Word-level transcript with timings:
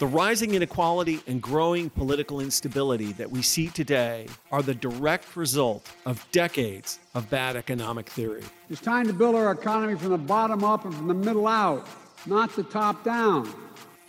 The 0.00 0.06
rising 0.06 0.54
inequality 0.54 1.20
and 1.26 1.42
growing 1.42 1.90
political 1.90 2.40
instability 2.40 3.12
that 3.12 3.30
we 3.30 3.42
see 3.42 3.68
today 3.68 4.28
are 4.50 4.62
the 4.62 4.74
direct 4.74 5.36
result 5.36 5.86
of 6.06 6.26
decades 6.32 7.00
of 7.14 7.28
bad 7.28 7.54
economic 7.54 8.08
theory. 8.08 8.42
It's 8.70 8.80
time 8.80 9.06
to 9.08 9.12
build 9.12 9.34
our 9.34 9.52
economy 9.52 9.98
from 9.98 10.08
the 10.08 10.16
bottom 10.16 10.64
up 10.64 10.86
and 10.86 10.94
from 10.94 11.06
the 11.06 11.12
middle 11.12 11.46
out, 11.46 11.86
not 12.24 12.56
the 12.56 12.62
top 12.62 13.04
down. 13.04 13.52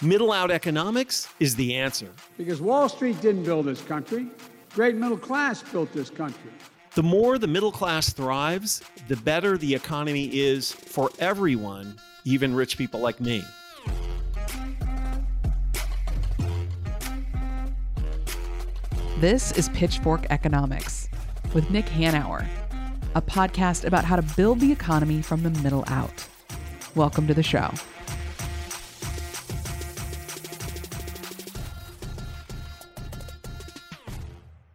Middle 0.02 0.32
out 0.32 0.50
economics 0.50 1.28
is 1.42 1.58
the 1.58 1.76
answer. 1.76 2.10
Because 2.38 2.62
Wall 2.62 2.88
Street 2.88 3.20
didn't 3.20 3.44
build 3.44 3.66
this 3.66 3.82
country, 3.82 4.28
great 4.74 4.96
middle 4.96 5.18
class 5.18 5.62
built 5.62 5.92
this 5.92 6.10
country. 6.10 6.52
The 6.96 7.04
more 7.04 7.38
the 7.38 7.48
middle 7.48 7.72
class 7.74 8.14
thrives, 8.14 8.82
the 9.10 9.18
better 9.18 9.58
the 9.58 9.76
economy 9.76 10.26
is 10.34 10.72
for 10.72 11.10
everyone, 11.20 12.00
even 12.24 12.56
rich 12.56 12.78
people 12.78 13.02
like 13.02 13.20
me. 13.20 13.44
This 19.22 19.52
is 19.52 19.70
Pitchfork 19.70 20.26
Economics 20.32 21.08
with 21.54 21.70
Nick 21.70 21.86
Hanauer, 21.86 22.48
a 23.14 23.22
podcast 23.22 23.86
about 23.86 24.04
how 24.04 24.16
to 24.16 24.24
build 24.36 24.60
the 24.60 24.72
economy 24.72 25.22
from 25.22 25.44
the 25.44 25.52
middle 25.62 25.84
out. 25.86 26.28
Welcome 26.96 27.28
to 27.28 27.36
the 27.36 27.44
show. 27.44 27.70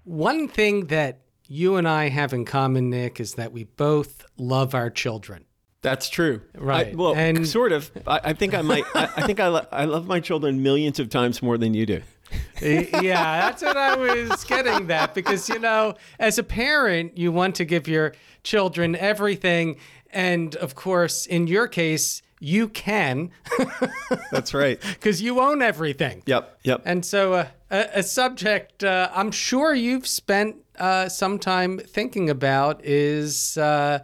One 0.04 0.46
thing 0.46 0.86
that 0.86 1.22
you 1.48 1.74
and 1.74 1.88
I 1.88 2.08
have 2.08 2.32
in 2.32 2.44
common, 2.44 2.90
Nick, 2.90 3.18
is 3.18 3.34
that 3.34 3.50
we 3.50 3.64
both 3.64 4.24
love 4.38 4.76
our 4.76 4.90
children. 4.90 5.44
That's 5.82 6.08
true. 6.08 6.42
Right. 6.54 6.92
I, 6.92 6.94
well, 6.94 7.16
And- 7.16 7.48
sort 7.48 7.72
of. 7.72 7.90
I, 8.06 8.20
I 8.24 8.32
think 8.32 8.54
I 8.54 8.62
might. 8.62 8.84
I, 8.94 9.08
I 9.16 9.26
think 9.26 9.40
I, 9.40 9.48
lo- 9.48 9.66
I 9.72 9.86
love 9.86 10.06
my 10.06 10.20
children 10.20 10.62
millions 10.62 11.00
of 11.00 11.10
times 11.10 11.42
more 11.42 11.58
than 11.58 11.74
you 11.74 11.84
do. 11.86 12.02
yeah, 12.62 13.40
that's 13.40 13.62
what 13.62 13.76
I 13.76 13.96
was 13.96 14.44
getting 14.44 14.86
that 14.88 15.14
because 15.14 15.48
you 15.48 15.58
know, 15.58 15.94
as 16.18 16.38
a 16.38 16.42
parent, 16.42 17.16
you 17.16 17.32
want 17.32 17.54
to 17.56 17.64
give 17.64 17.86
your 17.86 18.14
children 18.42 18.96
everything 18.96 19.76
and 20.10 20.56
of 20.56 20.74
course, 20.74 21.26
in 21.26 21.46
your 21.46 21.68
case, 21.68 22.22
you 22.40 22.68
can 22.68 23.30
That's 24.30 24.54
right. 24.54 24.80
because 24.80 25.22
you 25.22 25.40
own 25.40 25.62
everything. 25.62 26.22
Yep. 26.26 26.58
Yep. 26.64 26.82
And 26.84 27.04
so, 27.04 27.34
uh, 27.34 27.48
a, 27.70 27.88
a 27.94 28.02
subject 28.02 28.84
uh, 28.84 29.10
I'm 29.14 29.30
sure 29.30 29.74
you've 29.74 30.06
spent 30.06 30.56
uh, 30.78 31.08
some 31.08 31.38
time 31.38 31.78
thinking 31.78 32.30
about 32.30 32.84
is, 32.84 33.56
uh, 33.58 34.00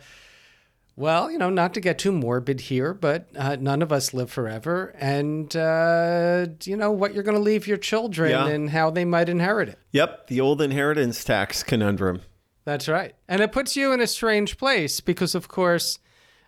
well, 0.96 1.30
you 1.30 1.38
know, 1.38 1.50
not 1.50 1.74
to 1.74 1.80
get 1.80 1.98
too 1.98 2.12
morbid 2.12 2.60
here, 2.62 2.92
but 2.94 3.28
uh, 3.36 3.56
none 3.58 3.80
of 3.82 3.90
us 3.92 4.12
live 4.12 4.30
forever. 4.30 4.94
And, 4.98 5.54
uh, 5.56 6.46
you 6.64 6.76
know, 6.76 6.90
what 6.92 7.14
you're 7.14 7.22
going 7.22 7.36
to 7.36 7.42
leave 7.42 7.66
your 7.66 7.78
children 7.78 8.30
Yeah. 8.30 8.46
and 8.46 8.70
how 8.70 8.90
they 8.90 9.04
might 9.04 9.28
inherit 9.28 9.68
it. 9.70 9.78
yep. 9.90 10.26
The 10.26 10.40
old 10.40 10.60
inheritance 10.60 11.24
tax 11.24 11.62
conundrum. 11.62 12.22
That's 12.64 12.88
right. 12.88 13.14
And 13.28 13.40
it 13.40 13.52
puts 13.52 13.74
you 13.74 13.92
in 13.92 14.00
a 14.00 14.06
strange 14.06 14.56
place 14.58 15.00
because, 15.00 15.34
of 15.34 15.48
course, 15.48 15.98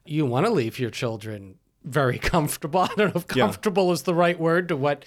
you 0.05 0.27
want 0.27 0.47
to 0.47 0.53
leave 0.53 0.78
your 0.78 0.91
children 0.91 1.56
very 1.83 2.19
comfortable. 2.33 2.81
I 2.81 2.89
don't 2.97 3.15
know 3.15 3.20
if 3.20 3.34
Yeah. 3.34 3.45
comfortable 3.47 3.91
is 3.92 4.03
the 4.03 4.15
right 4.15 4.39
word 4.39 4.69
to 4.69 4.77
what 4.77 5.05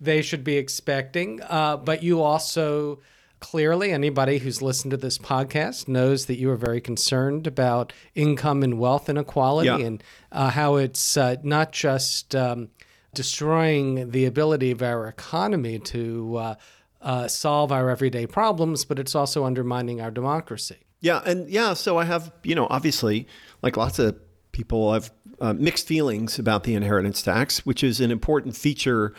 they 0.00 0.20
should 0.22 0.42
be 0.44 0.56
expecting. 0.56 1.40
Uh, 1.48 1.76
but 1.76 2.02
you 2.02 2.20
also 2.22 3.00
clearly, 3.40 3.90
anybody 3.92 4.38
who's 4.38 4.62
listened 4.62 4.90
to 4.92 4.96
this 4.96 5.18
podcast 5.18 5.88
knows 5.88 6.26
that 6.26 6.38
you 6.38 6.50
are 6.50 6.56
very 6.56 6.80
concerned 6.80 7.46
about 7.46 7.92
income 8.14 8.62
and 8.62 8.78
wealth 8.78 9.08
inequality 9.08 9.66
Yeah. 9.68 9.78
and 9.78 10.02
uh, 10.30 10.50
how 10.50 10.76
it's 10.76 11.16
uh, 11.16 11.36
not 11.42 11.72
just 11.72 12.36
um, 12.36 12.68
destroying 13.14 14.10
the 14.10 14.24
ability 14.26 14.70
of 14.70 14.82
our 14.82 15.06
economy 15.08 15.78
to. 15.78 16.36
Uh, 16.36 16.54
uh, 17.02 17.26
solve 17.26 17.72
our 17.72 17.88
everyday 17.88 18.26
problems, 18.26 18.84
but 18.84 18.98
it's 18.98 19.14
also 19.14 19.46
undermining 19.46 20.02
our 20.02 20.10
democracy. 20.10 20.76
Yeah, 21.00 21.22
and 21.24 21.48
yeah, 21.48 21.72
so 21.72 21.96
I 21.96 22.04
have, 22.04 22.30
you 22.42 22.54
know, 22.54 22.66
obviously, 22.68 23.26
like 23.62 23.78
lots 23.78 23.98
of 23.98 24.18
people, 24.52 24.90
I've 24.90 25.10
uh, 25.40 25.54
mixed 25.54 25.86
feelings 25.86 26.38
about 26.38 26.64
the 26.64 26.74
inheritance 26.74 27.22
tax, 27.22 27.64
which 27.64 27.82
is 27.82 28.02
an 28.02 28.10
important 28.10 28.54
feature, 28.54 29.14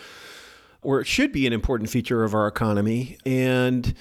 or 0.81 0.99
it 0.99 1.07
should 1.07 1.31
be 1.31 1.47
an 1.47 1.53
important 1.53 1.89
feature 1.89 2.23
of 2.23 2.33
our 2.33 2.47
economy. 2.47 3.17
And 3.25 3.93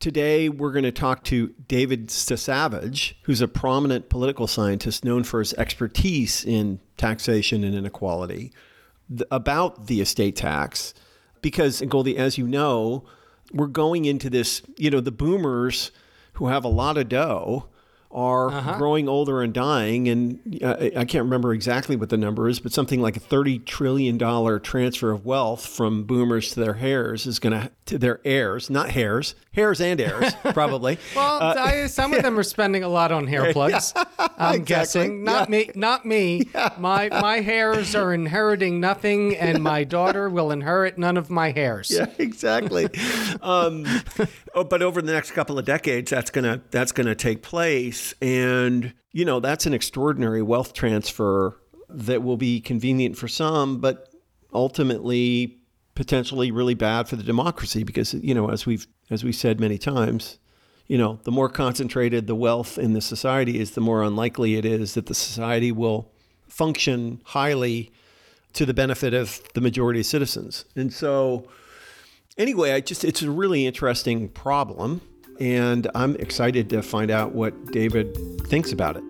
today 0.00 0.48
we're 0.48 0.72
going 0.72 0.84
to 0.84 0.92
talk 0.92 1.24
to 1.24 1.54
David 1.68 2.08
Stasavage, 2.08 3.14
who's 3.22 3.40
a 3.40 3.48
prominent 3.48 4.08
political 4.08 4.46
scientist 4.46 5.04
known 5.04 5.24
for 5.24 5.38
his 5.38 5.54
expertise 5.54 6.44
in 6.44 6.80
taxation 6.96 7.62
and 7.64 7.74
inequality, 7.74 8.52
th- 9.08 9.22
about 9.30 9.86
the 9.86 10.00
estate 10.00 10.36
tax. 10.36 10.94
Because, 11.42 11.80
Goldie, 11.82 12.18
as 12.18 12.36
you 12.36 12.46
know, 12.46 13.04
we're 13.52 13.66
going 13.66 14.04
into 14.04 14.28
this, 14.28 14.62
you 14.76 14.90
know, 14.90 15.00
the 15.00 15.10
boomers 15.10 15.90
who 16.34 16.48
have 16.48 16.64
a 16.64 16.68
lot 16.68 16.98
of 16.98 17.08
dough 17.08 17.66
are 18.12 18.76
growing 18.76 19.08
older 19.08 19.40
and 19.42 19.52
dying. 19.52 20.08
And 20.08 20.58
uh, 20.62 20.76
I 20.80 20.92
I 20.96 21.04
can't 21.04 21.24
remember 21.24 21.52
exactly 21.52 21.96
what 21.96 22.08
the 22.10 22.16
number 22.16 22.48
is, 22.48 22.58
but 22.60 22.72
something 22.72 23.00
like 23.00 23.16
a 23.16 23.20
$30 23.20 23.64
trillion 23.64 24.18
transfer 24.60 25.10
of 25.12 25.24
wealth 25.24 25.64
from 25.66 26.04
boomers 26.04 26.52
to 26.54 26.60
their 26.60 26.76
heirs 26.76 27.26
is 27.26 27.38
going 27.38 27.52
to, 27.52 27.70
to 27.86 27.98
their 27.98 28.20
heirs, 28.24 28.68
not 28.70 28.90
hairs, 28.90 29.34
hairs 29.52 29.80
and 29.80 30.00
heirs, 30.00 30.34
probably. 30.52 30.98
Well, 31.14 31.40
I, 31.42 31.86
some 31.86 32.12
of 32.14 32.22
them 32.22 32.38
are 32.38 32.42
spending 32.42 32.82
a 32.82 32.88
lot 32.88 33.12
on 33.12 33.26
hair 33.26 33.52
plugs. 33.52 33.92
I'm 34.18 34.60
Exactly. 34.60 34.64
guessing. 34.64 35.24
Not 35.24 35.48
me. 35.50 35.70
Not 35.74 36.04
me. 36.06 36.48
My 36.78 37.08
my 37.10 37.40
hairs 37.40 37.94
are 37.94 38.12
inheriting 38.12 38.80
nothing, 38.80 39.36
and 39.36 39.62
my 39.62 39.84
daughter 39.84 40.28
will 40.30 40.50
inherit 40.50 40.98
none 40.98 41.16
of 41.16 41.30
my 41.30 41.50
hairs. 41.52 41.90
Yeah, 41.90 42.06
exactly. 42.18 42.86
um, 43.42 43.84
oh, 44.54 44.64
but 44.64 44.82
over 44.82 45.00
the 45.02 45.12
next 45.12 45.32
couple 45.32 45.58
of 45.58 45.64
decades, 45.64 46.10
that's 46.10 46.30
gonna 46.30 46.60
that's 46.70 46.92
gonna 46.92 47.14
take 47.14 47.42
place, 47.42 47.99
and 48.20 48.92
you 49.12 49.24
know 49.24 49.40
that's 49.40 49.66
an 49.66 49.74
extraordinary 49.74 50.42
wealth 50.42 50.72
transfer 50.72 51.56
that 51.88 52.22
will 52.22 52.36
be 52.36 52.60
convenient 52.60 53.16
for 53.16 53.28
some, 53.28 53.78
but 53.78 54.08
ultimately 54.52 55.56
potentially 55.94 56.50
really 56.50 56.74
bad 56.74 57.08
for 57.08 57.16
the 57.16 57.22
democracy 57.22 57.84
because 57.84 58.14
you 58.14 58.34
know 58.34 58.50
as 58.50 58.66
we've 58.66 58.86
as 59.10 59.24
we 59.24 59.32
said 59.32 59.60
many 59.60 59.78
times. 59.78 60.38
You 60.86 60.98
know, 60.98 61.20
the 61.22 61.30
more 61.30 61.48
concentrated 61.48 62.26
the 62.26 62.34
wealth 62.34 62.76
in 62.76 62.94
the 62.94 63.00
society 63.00 63.60
is, 63.60 63.70
the 63.70 63.80
more 63.80 64.02
unlikely 64.02 64.56
it 64.56 64.64
is 64.64 64.94
that 64.94 65.06
the 65.06 65.14
society 65.14 65.70
will 65.70 66.10
function 66.48 67.22
highly 67.26 67.92
to 68.54 68.66
the 68.66 68.74
benefit 68.74 69.14
of 69.14 69.40
the 69.54 69.60
majority 69.60 70.00
of 70.00 70.06
citizens. 70.06 70.64
And 70.74 70.92
so, 70.92 71.48
anyway, 72.36 72.72
I 72.72 72.80
just 72.80 73.04
it's 73.04 73.22
a 73.22 73.30
really 73.30 73.66
interesting 73.66 74.28
problem, 74.28 75.00
and 75.40 75.90
I'm 75.94 76.16
excited 76.16 76.68
to 76.70 76.82
find 76.82 77.10
out 77.10 77.34
what 77.34 77.72
David 77.72 78.14
thinks 78.46 78.72
about 78.72 78.96
it. 78.96 79.04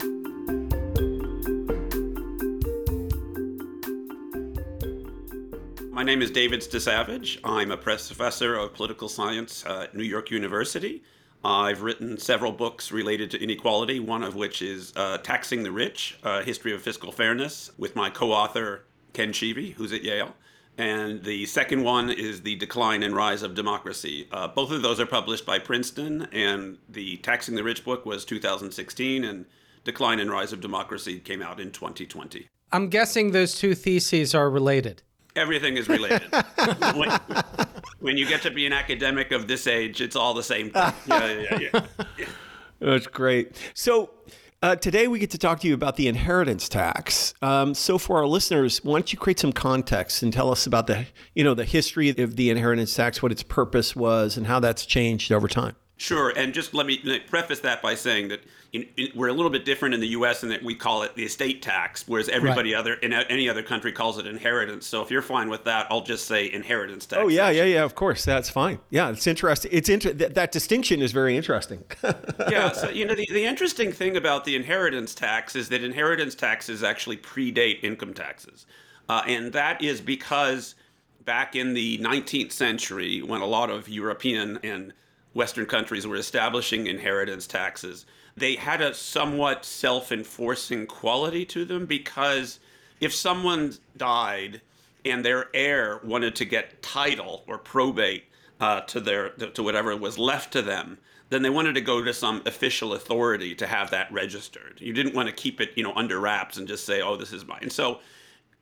My 5.92 6.04
name 6.04 6.22
is 6.22 6.30
David 6.30 6.60
Stasavage. 6.60 7.40
I'm 7.44 7.70
a 7.70 7.76
professor 7.76 8.54
of 8.54 8.72
political 8.72 9.08
science 9.08 9.66
at 9.66 9.94
New 9.94 10.04
York 10.04 10.30
University. 10.30 11.02
I've 11.44 11.82
written 11.82 12.16
several 12.16 12.52
books 12.52 12.92
related 12.92 13.30
to 13.32 13.42
inequality, 13.42 13.98
one 13.98 14.22
of 14.22 14.34
which 14.34 14.62
is 14.62 14.92
uh, 14.94 15.18
Taxing 15.18 15.62
the 15.62 15.72
Rich, 15.72 16.18
A 16.22 16.42
History 16.42 16.72
of 16.72 16.82
Fiscal 16.82 17.12
Fairness, 17.12 17.70
with 17.76 17.96
my 17.96 18.08
co 18.08 18.32
author, 18.32 18.84
Ken 19.14 19.32
Scheve, 19.32 19.74
who's 19.74 19.92
at 19.92 20.02
Yale. 20.02 20.34
And 20.78 21.22
the 21.22 21.44
second 21.46 21.82
one 21.82 22.10
is 22.10 22.42
The 22.42 22.56
Decline 22.56 23.02
and 23.02 23.14
Rise 23.14 23.42
of 23.42 23.54
Democracy. 23.54 24.26
Uh, 24.32 24.48
both 24.48 24.70
of 24.70 24.82
those 24.82 24.98
are 24.98 25.06
published 25.06 25.44
by 25.44 25.58
Princeton, 25.58 26.26
and 26.32 26.78
the 26.88 27.18
Taxing 27.18 27.54
the 27.54 27.62
Rich 27.62 27.84
book 27.84 28.06
was 28.06 28.24
2016, 28.24 29.24
and 29.24 29.44
Decline 29.84 30.20
and 30.20 30.30
Rise 30.30 30.52
of 30.52 30.60
Democracy 30.60 31.18
came 31.18 31.42
out 31.42 31.60
in 31.60 31.70
2020. 31.70 32.48
I'm 32.72 32.88
guessing 32.88 33.32
those 33.32 33.58
two 33.58 33.74
theses 33.74 34.34
are 34.34 34.48
related. 34.48 35.02
Everything 35.36 35.76
is 35.76 35.88
related. 35.88 36.32
when, 36.94 37.10
when 38.00 38.16
you 38.16 38.26
get 38.26 38.42
to 38.42 38.50
be 38.50 38.66
an 38.66 38.72
academic 38.72 39.32
of 39.32 39.48
this 39.48 39.66
age, 39.66 40.00
it's 40.00 40.16
all 40.16 40.34
the 40.34 40.42
same 40.42 40.70
thing. 40.70 40.92
Yeah, 41.06 41.26
yeah, 41.26 41.58
yeah. 41.58 41.86
yeah. 42.18 42.26
That's 42.80 43.06
great. 43.06 43.56
So. 43.74 44.10
Uh, 44.62 44.76
today 44.76 45.08
we 45.08 45.18
get 45.18 45.30
to 45.30 45.38
talk 45.38 45.58
to 45.60 45.66
you 45.66 45.72
about 45.72 45.96
the 45.96 46.06
inheritance 46.06 46.68
tax. 46.68 47.32
Um, 47.40 47.72
so 47.72 47.96
for 47.96 48.18
our 48.18 48.26
listeners, 48.26 48.84
why 48.84 48.98
don't 48.98 49.10
you 49.10 49.18
create 49.18 49.38
some 49.38 49.54
context 49.54 50.22
and 50.22 50.30
tell 50.30 50.50
us 50.50 50.66
about 50.66 50.86
the, 50.86 51.06
you 51.34 51.42
know, 51.42 51.54
the 51.54 51.64
history 51.64 52.10
of 52.10 52.36
the 52.36 52.50
inheritance 52.50 52.94
tax, 52.94 53.22
what 53.22 53.32
its 53.32 53.42
purpose 53.42 53.96
was, 53.96 54.36
and 54.36 54.46
how 54.46 54.60
that's 54.60 54.84
changed 54.84 55.32
over 55.32 55.48
time. 55.48 55.76
Sure, 56.00 56.30
and 56.30 56.54
just 56.54 56.72
let 56.72 56.86
me 56.86 56.98
let 57.04 57.20
me 57.20 57.28
preface 57.28 57.60
that 57.60 57.82
by 57.82 57.94
saying 57.94 58.28
that 58.28 58.40
in, 58.72 58.86
in, 58.96 59.08
we're 59.14 59.28
a 59.28 59.34
little 59.34 59.50
bit 59.50 59.66
different 59.66 59.92
in 59.94 60.00
the 60.00 60.08
U.S. 60.08 60.42
in 60.42 60.48
that 60.48 60.62
we 60.62 60.74
call 60.74 61.02
it 61.02 61.14
the 61.14 61.24
estate 61.24 61.60
tax, 61.60 62.08
whereas 62.08 62.30
everybody 62.30 62.74
other 62.74 62.94
in 62.94 63.12
any 63.12 63.50
other 63.50 63.62
country 63.62 63.92
calls 63.92 64.16
it 64.16 64.26
inheritance. 64.26 64.86
So 64.86 65.02
if 65.02 65.10
you're 65.10 65.20
fine 65.20 65.50
with 65.50 65.64
that, 65.64 65.88
I'll 65.90 66.00
just 66.00 66.26
say 66.26 66.50
inheritance 66.50 67.04
tax. 67.04 67.20
Oh 67.22 67.28
yeah, 67.28 67.50
yeah, 67.50 67.64
yeah. 67.64 67.84
Of 67.84 67.96
course, 67.96 68.24
that's 68.24 68.48
fine. 68.48 68.78
Yeah, 68.88 69.10
it's 69.10 69.26
interesting. 69.26 69.70
It's 69.74 69.90
inter- 69.90 70.14
that, 70.14 70.32
that 70.36 70.52
distinction 70.52 71.02
is 71.02 71.12
very 71.12 71.36
interesting. 71.36 71.84
yeah. 72.48 72.72
So 72.72 72.88
you 72.88 73.04
know, 73.04 73.14
the, 73.14 73.28
the 73.30 73.44
interesting 73.44 73.92
thing 73.92 74.16
about 74.16 74.46
the 74.46 74.56
inheritance 74.56 75.14
tax 75.14 75.54
is 75.54 75.68
that 75.68 75.84
inheritance 75.84 76.34
taxes 76.34 76.82
actually 76.82 77.18
predate 77.18 77.84
income 77.84 78.14
taxes, 78.14 78.64
uh, 79.10 79.22
and 79.26 79.52
that 79.52 79.84
is 79.84 80.00
because 80.00 80.76
back 81.26 81.54
in 81.54 81.74
the 81.74 81.98
19th 81.98 82.52
century, 82.52 83.20
when 83.20 83.42
a 83.42 83.46
lot 83.46 83.68
of 83.68 83.86
European 83.86 84.58
and 84.62 84.94
Western 85.32 85.66
countries 85.66 86.06
were 86.06 86.16
establishing 86.16 86.86
inheritance 86.86 87.46
taxes, 87.46 88.06
they 88.36 88.56
had 88.56 88.80
a 88.80 88.94
somewhat 88.94 89.64
self 89.64 90.10
enforcing 90.12 90.86
quality 90.86 91.44
to 91.46 91.64
them 91.64 91.86
because 91.86 92.58
if 93.00 93.14
someone 93.14 93.74
died 93.96 94.60
and 95.04 95.24
their 95.24 95.48
heir 95.54 96.00
wanted 96.04 96.36
to 96.36 96.44
get 96.44 96.82
title 96.82 97.44
or 97.46 97.58
probate 97.58 98.24
uh, 98.60 98.80
to 98.82 99.00
their 99.00 99.30
to 99.30 99.62
whatever 99.62 99.96
was 99.96 100.18
left 100.18 100.52
to 100.52 100.62
them, 100.62 100.98
then 101.30 101.42
they 101.42 101.50
wanted 101.50 101.74
to 101.74 101.80
go 101.80 102.02
to 102.02 102.12
some 102.12 102.42
official 102.44 102.92
authority 102.92 103.54
to 103.54 103.66
have 103.66 103.90
that 103.90 104.12
registered. 104.12 104.78
You 104.78 104.92
didn't 104.92 105.14
want 105.14 105.28
to 105.28 105.34
keep 105.34 105.60
it, 105.60 105.70
you 105.76 105.82
know, 105.82 105.94
under 105.94 106.20
wraps 106.20 106.58
and 106.58 106.68
just 106.68 106.84
say, 106.84 107.00
"Oh, 107.00 107.16
this 107.16 107.32
is 107.32 107.46
mine." 107.46 107.70
So 107.70 108.00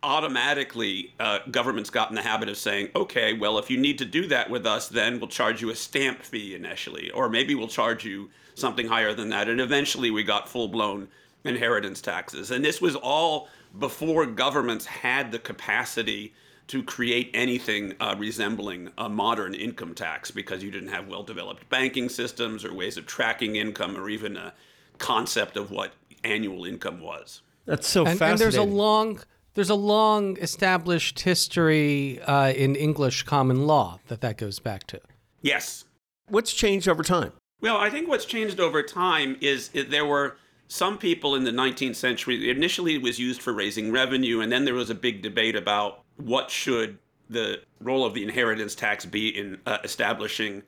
automatically 0.02 1.12
uh, 1.18 1.40
governments 1.50 1.90
got 1.90 2.10
in 2.10 2.14
the 2.14 2.22
habit 2.22 2.48
of 2.48 2.56
saying, 2.56 2.88
okay, 2.94 3.32
well, 3.32 3.58
if 3.58 3.70
you 3.70 3.76
need 3.76 3.98
to 3.98 4.04
do 4.04 4.26
that 4.28 4.48
with 4.48 4.66
us, 4.66 4.88
then 4.88 5.18
we'll 5.18 5.28
charge 5.28 5.60
you 5.60 5.70
a 5.70 5.74
stamp 5.74 6.22
fee 6.22 6.54
initially, 6.54 7.10
or 7.10 7.28
maybe 7.28 7.54
we'll 7.54 7.68
charge 7.68 8.04
you 8.04 8.30
something 8.54 8.86
higher 8.86 9.14
than 9.14 9.28
that. 9.30 9.48
And 9.48 9.60
eventually 9.60 10.10
we 10.10 10.22
got 10.22 10.48
full 10.48 10.68
blown 10.68 11.08
inheritance 11.44 12.00
taxes. 12.00 12.50
And 12.50 12.64
this 12.64 12.80
was 12.80 12.94
all 12.94 13.48
before 13.78 14.26
governments 14.26 14.86
had 14.86 15.32
the 15.32 15.38
capacity 15.38 16.32
to 16.68 16.82
create 16.82 17.30
anything 17.32 17.94
uh, 17.98 18.14
resembling 18.18 18.90
a 18.98 19.08
modern 19.08 19.54
income 19.54 19.94
tax 19.94 20.30
because 20.30 20.62
you 20.62 20.70
didn't 20.70 20.90
have 20.90 21.08
well 21.08 21.22
developed 21.22 21.68
banking 21.70 22.08
systems 22.08 22.64
or 22.64 22.74
ways 22.74 22.96
of 22.96 23.06
tracking 23.06 23.56
income 23.56 23.96
or 23.96 24.08
even 24.08 24.36
a 24.36 24.52
concept 24.98 25.56
of 25.56 25.70
what 25.70 25.92
annual 26.24 26.64
income 26.64 27.00
was. 27.00 27.40
That's 27.64 27.88
so 27.88 28.04
and, 28.04 28.18
fascinating. 28.18 28.32
and 28.32 28.40
there's 28.40 28.56
a 28.56 28.62
long 28.62 29.20
there's 29.54 29.70
a 29.70 29.74
long 29.74 30.36
established 30.38 31.20
history 31.20 32.20
uh, 32.22 32.52
in 32.52 32.76
English 32.76 33.24
common 33.24 33.66
law 33.66 33.98
that 34.08 34.20
that 34.20 34.36
goes 34.36 34.58
back 34.58 34.86
to. 34.88 35.00
Yes. 35.42 35.84
What's 36.28 36.52
changed 36.52 36.88
over 36.88 37.02
time? 37.02 37.32
Well, 37.60 37.76
I 37.76 37.90
think 37.90 38.08
what's 38.08 38.24
changed 38.24 38.60
over 38.60 38.82
time 38.82 39.36
is, 39.40 39.70
is 39.72 39.88
there 39.88 40.06
were 40.06 40.36
some 40.68 40.98
people 40.98 41.34
in 41.34 41.44
the 41.44 41.50
19th 41.50 41.96
century. 41.96 42.50
Initially, 42.50 42.94
it 42.94 43.02
was 43.02 43.18
used 43.18 43.42
for 43.42 43.52
raising 43.52 43.90
revenue, 43.90 44.40
and 44.40 44.52
then 44.52 44.64
there 44.64 44.74
was 44.74 44.90
a 44.90 44.94
big 44.94 45.22
debate 45.22 45.56
about 45.56 46.02
what 46.16 46.50
should 46.50 46.98
the 47.30 47.60
role 47.80 48.04
of 48.04 48.14
the 48.14 48.22
inheritance 48.22 48.74
tax 48.74 49.04
be 49.04 49.28
in 49.36 49.58
uh, 49.66 49.78
establishing 49.82 50.62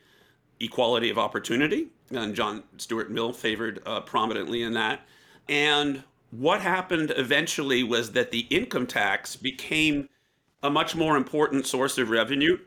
equality 0.59 1.11
of 1.11 1.19
opportunity. 1.19 1.89
And 2.11 2.35
John 2.35 2.65
Stuart 2.79 3.11
Mill 3.11 3.33
favored 3.33 3.83
uh, 3.87 4.01
prominently 4.01 4.63
in 4.63 4.75
that. 4.75 5.01
And 5.49 6.03
what 6.31 6.61
happened 6.61 7.13
eventually 7.17 7.83
was 7.83 8.13
that 8.13 8.31
the 8.31 8.47
income 8.51 8.87
tax 8.87 9.37
became 9.37 10.09
a 10.63 10.71
much 10.71 10.95
more 10.95 11.17
important 11.17 11.67
source 11.67 11.99
of 11.99 12.11
revenue 12.11 12.59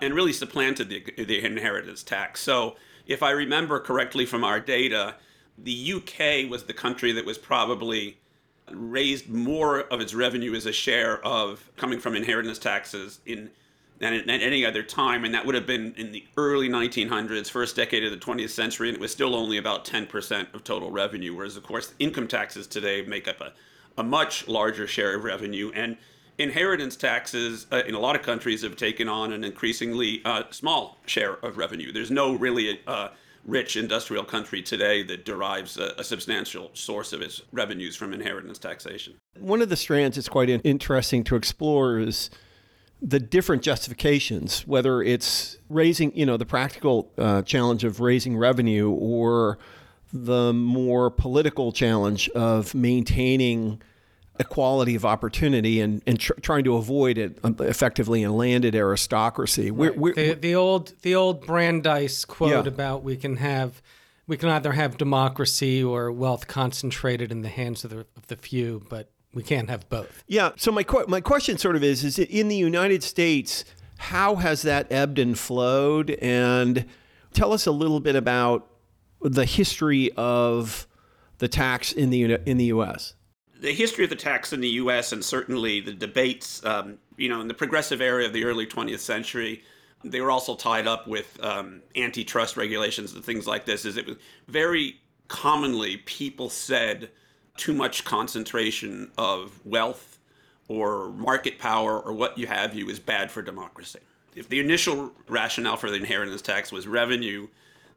and 0.00 0.14
really 0.14 0.32
supplanted 0.32 0.88
the, 0.88 1.24
the 1.24 1.44
inheritance 1.44 2.02
tax. 2.02 2.40
So, 2.40 2.76
if 3.06 3.22
I 3.22 3.30
remember 3.30 3.80
correctly 3.80 4.24
from 4.24 4.44
our 4.44 4.58
data, 4.58 5.16
the 5.58 5.92
UK 5.92 6.50
was 6.50 6.64
the 6.64 6.72
country 6.72 7.12
that 7.12 7.26
was 7.26 7.36
probably 7.36 8.18
raised 8.70 9.28
more 9.28 9.80
of 9.80 10.00
its 10.00 10.14
revenue 10.14 10.54
as 10.54 10.64
a 10.64 10.72
share 10.72 11.24
of 11.24 11.70
coming 11.76 12.00
from 12.00 12.14
inheritance 12.14 12.58
taxes 12.58 13.20
in 13.26 13.50
than 13.98 14.12
at 14.14 14.28
any 14.28 14.66
other 14.66 14.82
time, 14.82 15.24
and 15.24 15.34
that 15.34 15.46
would 15.46 15.54
have 15.54 15.66
been 15.66 15.94
in 15.96 16.12
the 16.12 16.24
early 16.36 16.68
1900s, 16.68 17.48
first 17.48 17.76
decade 17.76 18.04
of 18.04 18.10
the 18.10 18.16
20th 18.16 18.50
century, 18.50 18.88
and 18.88 18.96
it 18.96 19.00
was 19.00 19.12
still 19.12 19.34
only 19.34 19.56
about 19.56 19.84
10% 19.84 20.52
of 20.52 20.64
total 20.64 20.90
revenue. 20.90 21.34
Whereas, 21.34 21.56
of 21.56 21.62
course, 21.62 21.94
income 21.98 22.26
taxes 22.26 22.66
today 22.66 23.04
make 23.06 23.28
up 23.28 23.40
a, 23.40 23.52
a 23.96 24.02
much 24.02 24.48
larger 24.48 24.86
share 24.86 25.14
of 25.14 25.24
revenue, 25.24 25.70
and 25.74 25.96
inheritance 26.38 26.96
taxes 26.96 27.66
uh, 27.70 27.82
in 27.86 27.94
a 27.94 27.98
lot 27.98 28.16
of 28.16 28.22
countries 28.22 28.62
have 28.62 28.76
taken 28.76 29.08
on 29.08 29.32
an 29.32 29.44
increasingly 29.44 30.20
uh, 30.24 30.42
small 30.50 30.98
share 31.06 31.34
of 31.44 31.56
revenue. 31.56 31.92
There's 31.92 32.10
no 32.10 32.34
really 32.34 32.80
uh, 32.86 33.08
rich 33.46 33.76
industrial 33.76 34.24
country 34.24 34.62
today 34.62 35.02
that 35.04 35.24
derives 35.24 35.76
a, 35.76 35.94
a, 35.98 36.04
substantial 36.04 36.70
source 36.72 37.12
of 37.12 37.20
its 37.20 37.42
revenues 37.52 37.94
from 37.94 38.14
inheritance 38.14 38.58
taxation. 38.58 39.14
One 39.38 39.60
of 39.60 39.68
the 39.68 39.76
strands 39.76 40.16
that's 40.16 40.28
quite 40.28 40.48
interesting 40.48 41.24
to 41.24 41.36
explore 41.36 41.98
is 41.98 42.30
the 43.06 43.20
different 43.20 43.62
justifications, 43.62 44.66
whether 44.66 45.02
it's 45.02 45.58
raising, 45.68 46.16
you 46.16 46.24
know, 46.24 46.38
the 46.38 46.46
practical 46.46 47.12
uh, 47.18 47.42
challenge 47.42 47.84
of 47.84 48.00
raising 48.00 48.34
revenue 48.34 48.90
or 48.90 49.58
the 50.10 50.54
more 50.54 51.10
political 51.10 51.70
challenge 51.70 52.30
of 52.30 52.74
maintaining 52.74 53.82
equality 54.40 54.94
of 54.94 55.04
opportunity 55.04 55.80
and, 55.80 56.02
and 56.06 56.18
tr- 56.18 56.32
trying 56.40 56.64
to 56.64 56.76
avoid 56.76 57.18
it 57.18 57.38
um, 57.44 57.54
effectively 57.60 58.22
in 58.22 58.32
landed 58.32 58.74
aristocracy. 58.74 59.70
We're, 59.70 59.92
we're, 59.92 60.14
the, 60.14 60.32
the, 60.32 60.54
old 60.54 60.94
the 61.02 61.14
old 61.14 61.44
Brandeis 61.46 62.24
quote 62.24 62.64
yeah. 62.64 62.72
about 62.72 63.04
we 63.04 63.16
can 63.16 63.36
have 63.36 63.82
we 64.26 64.38
can 64.38 64.48
either 64.48 64.72
have 64.72 64.96
democracy 64.96 65.84
or 65.84 66.10
wealth 66.10 66.48
concentrated 66.48 67.30
in 67.30 67.42
the 67.42 67.48
hands 67.50 67.84
of 67.84 67.90
the, 67.90 67.98
of 68.16 68.26
the 68.28 68.36
few, 68.36 68.82
but 68.88 69.10
we 69.34 69.42
can't 69.42 69.68
have 69.68 69.88
both. 69.88 70.24
Yeah. 70.26 70.50
So 70.56 70.72
my 70.72 70.84
my 71.08 71.20
question 71.20 71.58
sort 71.58 71.76
of 71.76 71.84
is: 71.84 72.04
is 72.04 72.18
it 72.18 72.30
in 72.30 72.48
the 72.48 72.56
United 72.56 73.02
States? 73.02 73.64
How 73.98 74.36
has 74.36 74.62
that 74.62 74.90
ebbed 74.90 75.18
and 75.18 75.38
flowed? 75.38 76.10
And 76.10 76.86
tell 77.32 77.52
us 77.52 77.66
a 77.66 77.72
little 77.72 78.00
bit 78.00 78.16
about 78.16 78.68
the 79.20 79.44
history 79.44 80.10
of 80.16 80.86
the 81.38 81.48
tax 81.48 81.92
in 81.92 82.10
the 82.10 82.40
in 82.48 82.56
the 82.56 82.66
U.S. 82.66 83.14
The 83.60 83.72
history 83.72 84.04
of 84.04 84.10
the 84.10 84.16
tax 84.16 84.52
in 84.52 84.60
the 84.60 84.68
U.S. 84.68 85.12
and 85.12 85.24
certainly 85.24 85.80
the 85.80 85.92
debates, 85.92 86.64
um, 86.66 86.98
you 87.16 87.28
know, 87.28 87.40
in 87.40 87.48
the 87.48 87.54
progressive 87.54 88.00
era 88.00 88.26
of 88.26 88.32
the 88.32 88.44
early 88.44 88.66
20th 88.66 88.98
century, 88.98 89.62
they 90.04 90.20
were 90.20 90.30
also 90.30 90.54
tied 90.54 90.86
up 90.86 91.06
with 91.08 91.42
um, 91.42 91.80
antitrust 91.96 92.56
regulations 92.56 93.14
and 93.14 93.24
things 93.24 93.46
like 93.46 93.64
this. 93.64 93.84
Is 93.84 93.96
it 93.96 94.06
was 94.06 94.16
very 94.48 95.00
commonly 95.28 95.96
people 95.98 96.50
said 96.50 97.10
too 97.56 97.74
much 97.74 98.04
concentration 98.04 99.10
of 99.16 99.60
wealth 99.64 100.18
or 100.68 101.10
market 101.10 101.58
power 101.58 102.00
or 102.00 102.12
what 102.12 102.36
you 102.38 102.46
have 102.46 102.74
you 102.74 102.88
is 102.88 102.98
bad 102.98 103.30
for 103.30 103.42
democracy. 103.42 104.00
If 104.34 104.48
the 104.48 104.60
initial 104.60 105.12
rationale 105.28 105.76
for 105.76 105.90
the 105.90 105.96
inheritance 105.96 106.42
tax 106.42 106.72
was 106.72 106.86
revenue, 106.86 107.48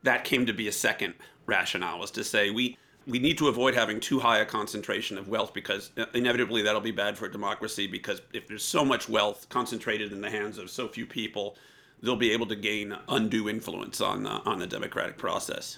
that 0.03 0.23
came 0.23 0.45
to 0.45 0.53
be 0.53 0.67
a 0.67 0.71
second 0.71 1.15
rationale 1.45 1.99
was 1.99 2.11
to 2.11 2.23
say 2.23 2.49
we 2.51 2.77
we 3.07 3.19
need 3.19 3.37
to 3.37 3.47
avoid 3.47 3.73
having 3.73 4.01
too 4.01 4.19
high 4.19 4.39
a 4.39 4.45
concentration 4.45 5.17
of 5.17 5.29
wealth 5.29 5.53
because 5.53 5.91
uh, 5.97 6.05
inevitably 6.13 6.61
that'll 6.61 6.81
be 6.81 6.91
bad 6.91 7.17
for 7.17 7.29
democracy 7.29 7.87
because 7.87 8.21
if 8.33 8.47
there's 8.47 8.65
so 8.65 8.83
much 8.83 9.07
wealth 9.07 9.47
concentrated 9.47 10.11
in 10.11 10.19
the 10.19 10.29
hands 10.29 10.57
of 10.57 10.69
so 10.69 10.89
few 10.89 11.05
people, 11.05 11.55
they'll 12.03 12.17
be 12.17 12.31
able 12.31 12.45
to 12.45 12.55
gain 12.55 12.93
undue 13.07 13.47
influence 13.47 14.01
on 14.01 14.23
the, 14.23 14.29
on 14.29 14.59
the 14.59 14.67
democratic 14.67 15.17
process 15.17 15.77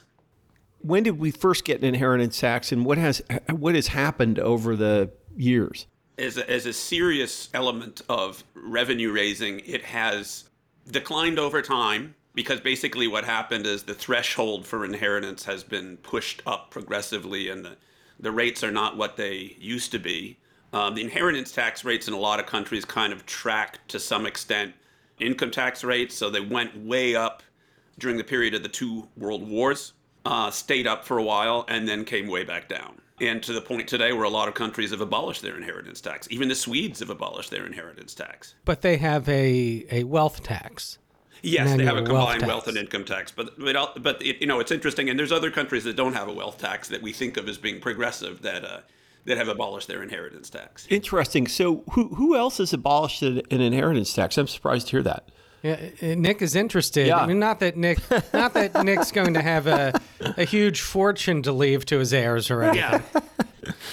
when 0.82 1.04
did 1.04 1.20
we 1.20 1.32
first 1.32 1.66
get 1.66 1.80
an 1.80 1.86
inheritance 1.86 2.40
tax, 2.40 2.72
and 2.72 2.86
what 2.86 2.98
has 2.98 3.22
what 3.50 3.76
has 3.76 3.88
happened 3.88 4.40
over 4.40 4.76
the 4.76 5.12
years? 5.36 5.88
As 6.18 6.38
a, 6.38 6.50
as 6.50 6.66
a 6.66 6.74
serious 6.74 7.50
element 7.54 8.02
of 8.10 8.44
revenue 8.54 9.12
raising, 9.12 9.62
it 9.62 9.84
has 9.84 10.50
declined 10.90 11.40
over 11.40 11.62
time 11.62 12.16
because 12.34 12.60
basically 12.60 13.08
what 13.08 13.24
happened 13.24 13.66
is 13.66 13.84
the 13.84 13.94
threshold 13.94 14.66
for 14.66 14.84
inheritance 14.86 15.46
has 15.46 15.64
been 15.64 15.98
pushed 15.98 16.42
up 16.46 16.72
progressively, 16.72 17.50
and 17.50 17.66
the 17.66 17.78
the 18.20 18.32
rates 18.32 18.64
are 18.64 18.72
not 18.72 18.98
what 18.98 19.16
they 19.16 19.56
used 19.60 19.92
to 19.92 20.00
be. 20.00 20.38
Um, 20.72 20.94
the 20.94 21.02
inheritance 21.02 21.52
tax 21.52 21.84
rates 21.84 22.08
in 22.08 22.14
a 22.14 22.20
lot 22.20 22.40
of 22.40 22.46
countries 22.46 22.86
kind 22.86 23.12
of 23.12 23.26
track 23.26 23.80
to 23.88 24.00
some 24.00 24.26
extent 24.26 24.74
income 25.20 25.52
tax 25.52 25.84
rates, 25.84 26.16
so 26.16 26.30
they 26.30 26.42
went 26.42 26.78
way 26.78 27.16
up 27.16 27.44
during 27.98 28.18
the 28.18 28.24
period 28.24 28.54
of 28.54 28.64
the 28.64 28.70
two 28.70 29.08
world 29.18 29.48
wars 29.48 29.94
uh, 30.26 30.52
stayed 30.52 30.88
up 30.88 31.06
for 31.06 31.18
a 31.18 31.24
while 31.24 31.66
and 31.68 31.88
then 31.88 32.06
came 32.06 32.28
way 32.28 32.44
back 32.44 32.68
down. 32.68 33.02
And 33.22 33.44
to 33.44 33.54
the 33.54 33.62
point 33.62 33.88
today 33.88 34.14
where 34.14 34.24
a 34.24 34.30
lot 34.30 34.48
of 34.48 34.54
countries 34.54 34.92
have 34.92 35.02
abolished 35.02 35.42
their 35.42 35.58
inheritance 35.58 36.00
tax. 36.00 36.28
Even 36.32 36.48
the 36.48 36.56
Swedes 36.56 37.00
have 37.00 37.10
abolished 37.10 37.52
their 37.52 37.66
inheritance 37.66 38.14
tax. 38.14 38.56
But 38.64 38.82
they 38.82 38.98
have 38.98 39.28
a, 39.28 39.86
a 39.92 40.04
wealth 40.06 40.42
tax. 40.42 41.00
Yes, 41.42 41.76
they 41.76 41.86
have 41.86 41.98
a 41.98 42.04
combined 42.04 42.42
wealth, 42.42 42.66
wealth, 42.66 42.68
and 42.68 42.78
income 42.78 43.06
tax, 43.06 43.32
but 43.32 43.58
but 43.58 44.04
but 44.04 44.22
it, 44.22 44.42
you 44.42 44.48
know 44.48 44.60
it's 44.60 44.72
interesting, 44.72 45.10
and 45.10 45.18
there's 45.18 45.32
other 45.32 45.50
countries 45.50 45.86
that 45.86 45.96
don't 45.96 46.14
have 46.14 46.28
a 46.28 46.34
wealth 46.34 46.58
tax 46.58 46.90
that 46.90 47.02
we 47.02 47.14
think 47.14 47.38
of 47.38 47.48
as 47.48 47.58
being 47.58 47.80
progressive 47.80 48.42
that 48.42 48.66
uh, 48.66 48.80
that 49.26 49.38
have 49.38 49.48
abolished 49.48 49.88
their 49.88 50.04
inheritance 50.04 50.50
tax. 50.50 50.86
Interesting. 50.90 51.48
So 51.48 51.84
who 51.92 52.10
who 52.16 52.36
else 52.36 52.58
has 52.58 52.74
abolished 52.74 53.22
an 53.22 53.42
inheritance 53.50 54.14
tax? 54.14 54.38
I'm 54.38 54.48
surprised 54.48 54.88
to 54.88 54.92
hear 54.92 55.04
that. 55.04 55.30
Yeah, 55.64 55.90
uh, 56.02 56.06
Nick 56.16 56.42
is 56.42 56.56
interested. 56.56 57.08
Yeah. 57.08 57.18
I 57.18 57.28
mean, 57.28 57.40
not 57.40 57.60
that 57.60 57.76
Nick, 57.76 58.00
not 58.34 58.54
that 58.54 58.84
Nick's 58.86 59.12
going 59.12 59.34
to 59.34 59.42
have 59.42 59.68
a, 59.68 60.00
a 60.22 60.46
huge 60.46 60.82
fortune 60.82 61.42
to 61.44 61.52
leave 61.52 61.86
to 61.88 62.00
his 62.00 62.14
heirs 62.14 62.50
or 62.50 62.64
anything. 62.64 63.04
Yeah. 63.14 63.22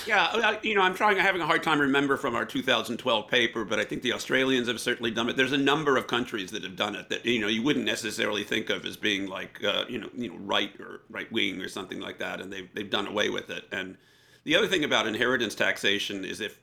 Yeah, 0.07 0.25
uh, 0.27 0.57
you 0.63 0.75
know, 0.75 0.83
I'm 0.83 0.95
trying, 0.95 1.17
having 1.17 1.41
a 1.41 1.47
hard 1.47 1.63
time 1.63 1.81
remember 1.81 2.17
from 2.17 2.35
our 2.35 2.45
2012 2.45 3.29
paper, 3.29 3.65
but 3.65 3.79
I 3.79 3.85
think 3.85 4.03
the 4.03 4.13
Australians 4.13 4.69
have 4.69 4.81
certainly 4.81 5.11
done 5.11 5.29
it. 5.29 5.37
There's 5.37 5.53
a 5.53 5.59
number 5.59 5.97
of 5.97 6.07
countries 6.07 6.51
that 6.53 6.63
have 6.63 6.77
done 6.77 6.95
it 6.95 7.09
that 7.09 7.27
you 7.27 7.41
know 7.41 7.49
you 7.49 7.63
wouldn't 7.63 7.85
necessarily 7.85 8.45
think 8.45 8.71
of 8.71 8.85
as 8.85 8.97
being 8.97 9.27
like 9.27 9.63
uh, 9.65 9.85
you 9.89 9.99
know 9.99 10.09
you 10.15 10.31
know 10.31 10.37
right 10.39 10.73
or 10.81 11.01
right 11.11 11.31
wing 11.33 11.61
or 11.61 11.69
something 11.69 12.01
like 12.01 12.19
that, 12.19 12.41
and 12.41 12.53
they've 12.53 12.69
they've 12.75 12.91
done 12.91 13.07
away 13.07 13.29
with 13.29 13.51
it. 13.51 13.65
And 13.73 13.97
the 14.45 14.57
other 14.57 14.69
thing 14.69 14.85
about 14.85 15.07
inheritance 15.07 15.55
taxation 15.55 16.25
is 16.25 16.41
if 16.41 16.59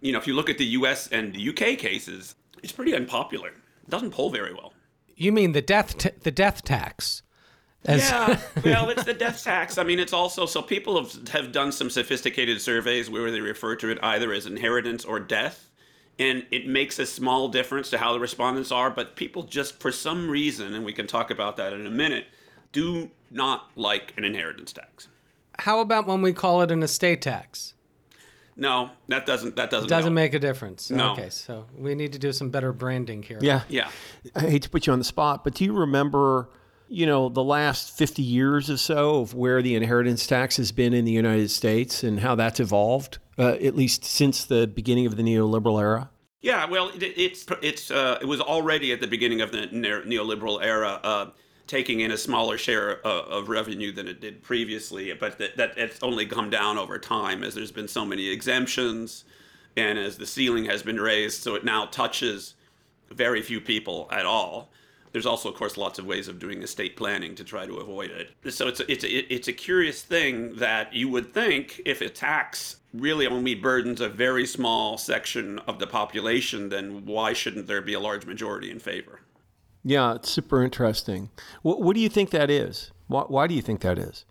you 0.00 0.12
know 0.12 0.18
if 0.18 0.26
you 0.26 0.34
look 0.34 0.50
at 0.50 0.58
the 0.58 0.66
U.S. 0.66 1.08
and 1.08 1.32
the 1.32 1.40
U.K. 1.40 1.76
cases, 1.76 2.34
it's 2.62 2.72
pretty 2.72 2.94
unpopular 2.94 3.52
doesn't 3.90 4.12
poll 4.12 4.30
very 4.30 4.52
well. 4.54 4.72
You 5.16 5.32
mean 5.32 5.52
the 5.52 5.62
death 5.62 5.98
t- 5.98 6.10
the 6.22 6.30
death 6.30 6.64
tax? 6.64 7.22
As- 7.84 8.10
Yeah, 8.10 8.38
well, 8.64 8.90
it's 8.90 9.04
the 9.04 9.14
death 9.14 9.42
tax. 9.42 9.78
I 9.78 9.84
mean, 9.84 9.98
it's 9.98 10.12
also 10.12 10.46
so 10.46 10.62
people 10.62 11.02
have 11.02 11.28
have 11.28 11.52
done 11.52 11.72
some 11.72 11.90
sophisticated 11.90 12.60
surveys 12.60 13.08
where 13.10 13.30
they 13.30 13.40
refer 13.40 13.76
to 13.76 13.90
it 13.90 13.98
either 14.02 14.32
as 14.32 14.46
inheritance 14.46 15.04
or 15.04 15.18
death, 15.20 15.70
and 16.18 16.46
it 16.50 16.66
makes 16.66 16.98
a 16.98 17.06
small 17.06 17.48
difference 17.48 17.90
to 17.90 17.98
how 17.98 18.12
the 18.12 18.20
respondents 18.20 18.70
are. 18.72 18.90
But 18.90 19.16
people 19.16 19.42
just, 19.44 19.80
for 19.80 19.92
some 19.92 20.28
reason, 20.30 20.74
and 20.74 20.84
we 20.84 20.92
can 20.92 21.06
talk 21.06 21.30
about 21.30 21.56
that 21.56 21.72
in 21.72 21.86
a 21.86 21.90
minute, 21.90 22.26
do 22.72 23.10
not 23.30 23.70
like 23.76 24.12
an 24.16 24.24
inheritance 24.24 24.72
tax. 24.72 25.08
How 25.58 25.80
about 25.80 26.06
when 26.06 26.22
we 26.22 26.32
call 26.32 26.62
it 26.62 26.70
an 26.70 26.82
estate 26.82 27.22
tax? 27.22 27.74
No, 28.60 28.90
that 29.08 29.24
doesn't 29.26 29.56
that 29.56 29.70
doesn't 29.70 29.88
Doesn't 29.88 30.04
help. 30.04 30.14
make 30.14 30.34
a 30.34 30.38
difference. 30.38 30.90
No. 30.90 31.12
Okay, 31.14 31.30
so 31.30 31.64
we 31.76 31.94
need 31.94 32.12
to 32.12 32.18
do 32.18 32.30
some 32.30 32.50
better 32.50 32.72
branding 32.72 33.22
here. 33.22 33.38
Yeah. 33.40 33.62
Yeah. 33.68 33.90
I 34.36 34.40
hate 34.42 34.62
to 34.62 34.70
put 34.70 34.86
you 34.86 34.92
on 34.92 34.98
the 35.00 35.04
spot, 35.04 35.42
but 35.44 35.54
do 35.54 35.64
you 35.64 35.72
remember, 35.72 36.50
you 36.86 37.06
know, 37.06 37.30
the 37.30 37.42
last 37.42 37.96
50 37.96 38.20
years 38.22 38.68
or 38.68 38.76
so 38.76 39.20
of 39.22 39.32
where 39.34 39.62
the 39.62 39.74
inheritance 39.74 40.26
tax 40.26 40.58
has 40.58 40.72
been 40.72 40.92
in 40.92 41.04
the 41.06 41.10
United 41.12 41.50
States 41.50 42.02
and 42.04 42.20
how 42.20 42.34
that's 42.34 42.60
evolved, 42.60 43.18
uh, 43.38 43.52
at 43.62 43.74
least 43.74 44.04
since 44.04 44.44
the 44.44 44.66
beginning 44.66 45.06
of 45.06 45.16
the 45.16 45.22
neoliberal 45.22 45.80
era? 45.80 46.10
Yeah, 46.42 46.66
well, 46.66 46.90
it, 46.90 47.02
it's 47.02 47.46
it's 47.62 47.90
uh, 47.90 48.18
it 48.20 48.26
was 48.26 48.40
already 48.42 48.92
at 48.92 49.00
the 49.00 49.06
beginning 49.06 49.40
of 49.40 49.52
the 49.52 49.68
ne- 49.72 50.02
neoliberal 50.16 50.62
era, 50.62 51.00
uh, 51.02 51.26
taking 51.70 52.00
in 52.00 52.10
a 52.10 52.16
smaller 52.16 52.58
share 52.58 53.06
uh, 53.06 53.22
of 53.26 53.48
revenue 53.48 53.92
than 53.92 54.08
it 54.08 54.20
did 54.20 54.42
previously, 54.42 55.12
but 55.12 55.38
that, 55.38 55.56
that 55.56 55.78
it's 55.78 56.02
only 56.02 56.26
come 56.26 56.50
down 56.50 56.76
over 56.76 56.98
time 56.98 57.44
as 57.44 57.54
there's 57.54 57.70
been 57.70 57.86
so 57.86 58.04
many 58.04 58.28
exemptions, 58.28 59.22
and 59.76 59.96
as 59.96 60.18
the 60.18 60.26
ceiling 60.26 60.64
has 60.64 60.82
been 60.82 60.98
raised, 60.98 61.40
so 61.40 61.54
it 61.54 61.64
now 61.64 61.86
touches 61.86 62.54
very 63.12 63.40
few 63.40 63.60
people 63.60 64.08
at 64.10 64.26
all. 64.26 64.68
There's 65.12 65.26
also, 65.26 65.48
of 65.48 65.54
course, 65.54 65.76
lots 65.76 66.00
of 66.00 66.06
ways 66.06 66.26
of 66.26 66.40
doing 66.40 66.60
estate 66.60 66.96
planning 66.96 67.36
to 67.36 67.44
try 67.44 67.66
to 67.66 67.76
avoid 67.76 68.10
it. 68.10 68.52
So 68.52 68.66
it's 68.66 68.80
a, 68.80 68.90
it's 68.90 69.04
a, 69.04 69.32
it's 69.32 69.48
a 69.48 69.52
curious 69.52 70.02
thing 70.02 70.56
that 70.56 70.92
you 70.92 71.08
would 71.08 71.32
think 71.32 71.82
if 71.86 72.00
a 72.00 72.08
tax 72.08 72.78
really 72.92 73.28
only 73.28 73.54
burdens 73.54 74.00
a 74.00 74.08
very 74.08 74.44
small 74.44 74.98
section 74.98 75.60
of 75.60 75.78
the 75.78 75.86
population, 75.86 76.68
then 76.68 77.06
why 77.06 77.32
shouldn't 77.32 77.68
there 77.68 77.80
be 77.80 77.94
a 77.94 78.00
large 78.00 78.26
majority 78.26 78.72
in 78.72 78.80
favor? 78.80 79.19
Yeah, 79.82 80.14
it's 80.14 80.30
super 80.30 80.62
interesting. 80.62 81.30
What, 81.62 81.80
what 81.80 81.94
do 81.94 82.00
you 82.00 82.08
think 82.08 82.30
that 82.30 82.50
is? 82.50 82.92
Why, 83.06 83.22
why 83.22 83.46
do 83.46 83.54
you 83.54 83.62
think 83.62 83.80
that 83.80 83.98
is? 83.98 84.24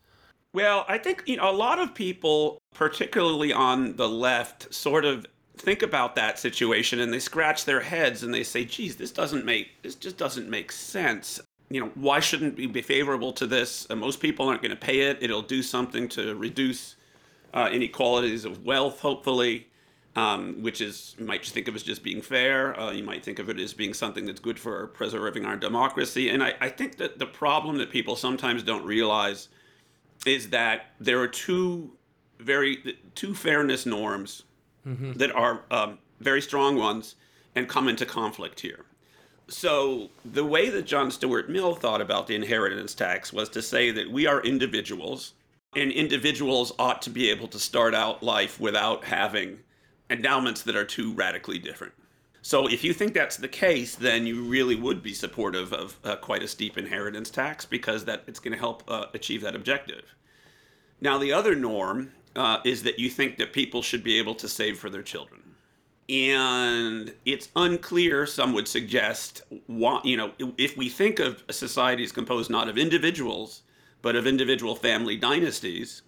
Well, 0.53 0.86
I 0.88 0.98
think 0.98 1.24
you 1.27 1.38
know 1.38 1.50
a 1.50 1.53
lot 1.53 1.79
of 1.79 1.94
people, 1.94 2.60
particularly 2.74 3.53
on 3.53 3.96
the 3.98 4.10
left, 4.10 4.74
sort 4.74 5.06
of 5.06 5.25
think 5.58 5.84
about 5.84 6.15
that 6.15 6.39
situation 6.39 7.00
and 7.00 7.13
they 7.13 7.20
scratch 7.20 7.65
their 7.65 7.82
heads 7.82 8.24
and 8.24 8.34
they 8.34 8.44
say, 8.44 8.65
"Geez, 8.65 8.96
this 8.96 9.12
doesn't 9.12 9.46
make 9.46 9.82
this 9.84 9.96
just 9.96 10.18
doesn't 10.18 10.50
make 10.50 10.72
sense." 10.72 11.39
You 11.70 11.82
know, 11.82 11.91
why 11.94 12.20
shouldn't 12.20 12.58
we 12.58 12.65
be 12.65 12.82
favorable 12.82 13.32
to 13.34 13.46
this? 13.46 13.88
Most 13.89 14.20
people 14.20 14.48
aren't 14.48 14.63
going 14.63 14.72
to 14.72 14.77
pay 14.77 15.01
it. 15.01 15.20
It'll 15.22 15.44
do 15.44 15.62
something 15.62 16.08
to 16.10 16.36
reduce 16.36 16.96
uh, 17.53 17.70
inequalities 17.72 18.44
of 18.44 18.65
wealth, 18.65 19.01
hopefully, 19.01 19.68
um, 20.15 20.61
which 20.61 20.81
is 20.81 21.15
you 21.19 21.25
might 21.25 21.45
think 21.45 21.67
of 21.67 21.75
as 21.75 21.83
just 21.83 22.03
being 22.03 22.21
fair. 22.21 22.79
Uh, 22.79 22.91
you 22.91 23.03
might 23.03 23.23
think 23.23 23.39
of 23.39 23.49
it 23.49 23.59
as 23.59 23.73
being 23.73 23.93
something 23.93 24.25
that's 24.25 24.39
good 24.39 24.59
for 24.59 24.87
preserving 24.87 25.45
our 25.45 25.55
democracy. 25.55 26.29
And 26.29 26.43
I, 26.43 26.53
I 26.59 26.69
think 26.69 26.97
that 26.97 27.19
the 27.19 27.25
problem 27.25 27.77
that 27.77 27.89
people 27.89 28.15
sometimes 28.15 28.63
don't 28.63 28.85
realize 28.85 29.49
is 30.25 30.49
that 30.49 30.87
there 30.99 31.19
are 31.19 31.27
two 31.27 31.91
very 32.39 32.97
two 33.15 33.33
fairness 33.35 33.85
norms 33.85 34.43
that 35.17 35.31
are 35.31 35.63
um, 35.71 35.99
very 36.19 36.41
strong 36.41 36.77
ones 36.77 37.15
and 37.55 37.67
come 37.67 37.87
into 37.87 38.05
conflict 38.05 38.59
here. 38.59 38.85
So 39.47 40.09
the 40.23 40.45
way 40.45 40.69
that 40.69 40.85
John 40.85 41.11
Stuart 41.11 41.49
Mill 41.49 41.75
thought 41.75 42.01
about 42.01 42.27
the 42.27 42.35
inheritance 42.35 42.93
tax 42.93 43.33
was 43.33 43.49
to 43.49 43.61
say 43.61 43.91
that 43.91 44.09
we 44.11 44.27
are 44.27 44.41
individuals, 44.41 45.33
and 45.75 45.91
individuals 45.91 46.71
ought 46.77 47.01
to 47.03 47.09
be 47.09 47.29
able 47.29 47.47
to 47.47 47.59
start 47.59 47.95
out 47.95 48.21
life 48.21 48.59
without 48.59 49.03
having 49.05 49.59
endowments 50.09 50.63
that 50.63 50.75
are 50.75 50.85
too 50.85 51.13
radically 51.13 51.59
different. 51.59 51.93
So 52.41 52.67
if 52.67 52.83
you 52.83 52.93
think 52.93 53.13
that's 53.13 53.37
the 53.37 53.47
case, 53.47 53.95
then 53.95 54.25
you 54.25 54.43
really 54.43 54.75
would 54.75 55.03
be 55.03 55.13
supportive 55.13 55.73
of 55.73 55.97
uh, 56.03 56.15
quite 56.15 56.41
a 56.41 56.47
steep 56.47 56.77
inheritance 56.77 57.29
tax 57.29 57.65
because 57.65 58.05
that 58.05 58.23
it's 58.27 58.39
going 58.39 58.53
to 58.53 58.59
help 58.59 58.83
uh, 58.87 59.05
achieve 59.13 59.41
that 59.41 59.55
objective. 59.55 60.15
Now 61.01 61.17
the 61.17 61.33
other 61.33 61.55
norm 61.55 62.13
uh, 62.35 62.59
is 62.63 62.83
that 62.83 62.99
you 62.99 63.09
think 63.09 63.37
that 63.37 63.53
people 63.53 63.81
should 63.81 64.03
be 64.03 64.17
able 64.17 64.35
to 64.35 64.47
save 64.47 64.79
for 64.79 64.89
their 64.89 65.03
children. 65.03 65.41
And 66.07 67.13
it's 67.25 67.49
unclear, 67.55 68.25
some 68.25 68.53
would 68.53 68.67
suggest, 68.67 69.43
why, 69.67 70.01
you 70.03 70.17
know, 70.17 70.31
if 70.57 70.75
we 70.75 70.89
think 70.89 71.19
of 71.19 71.43
as 71.47 72.11
composed 72.11 72.49
not 72.49 72.67
of 72.67 72.77
individuals, 72.77 73.61
but 74.01 74.15
of 74.15 74.25
individual 74.25 74.75
family 74.75 75.17
dynasties, 75.17 76.01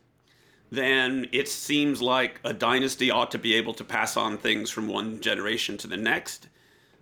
then 0.72 1.28
it 1.32 1.50
seems 1.50 2.02
like 2.02 2.40
a 2.44 2.54
dynasty 2.54 3.12
ought 3.12 3.32
to 3.32 3.38
be 3.38 3.54
able 3.56 3.74
to 3.74 3.84
pass 3.84 4.16
on 4.16 4.38
things 4.38 4.70
from 4.70 4.88
one 4.88 5.20
generation 5.20 5.78
to 5.78 5.88
the 5.88 5.98
next, 5.98 6.48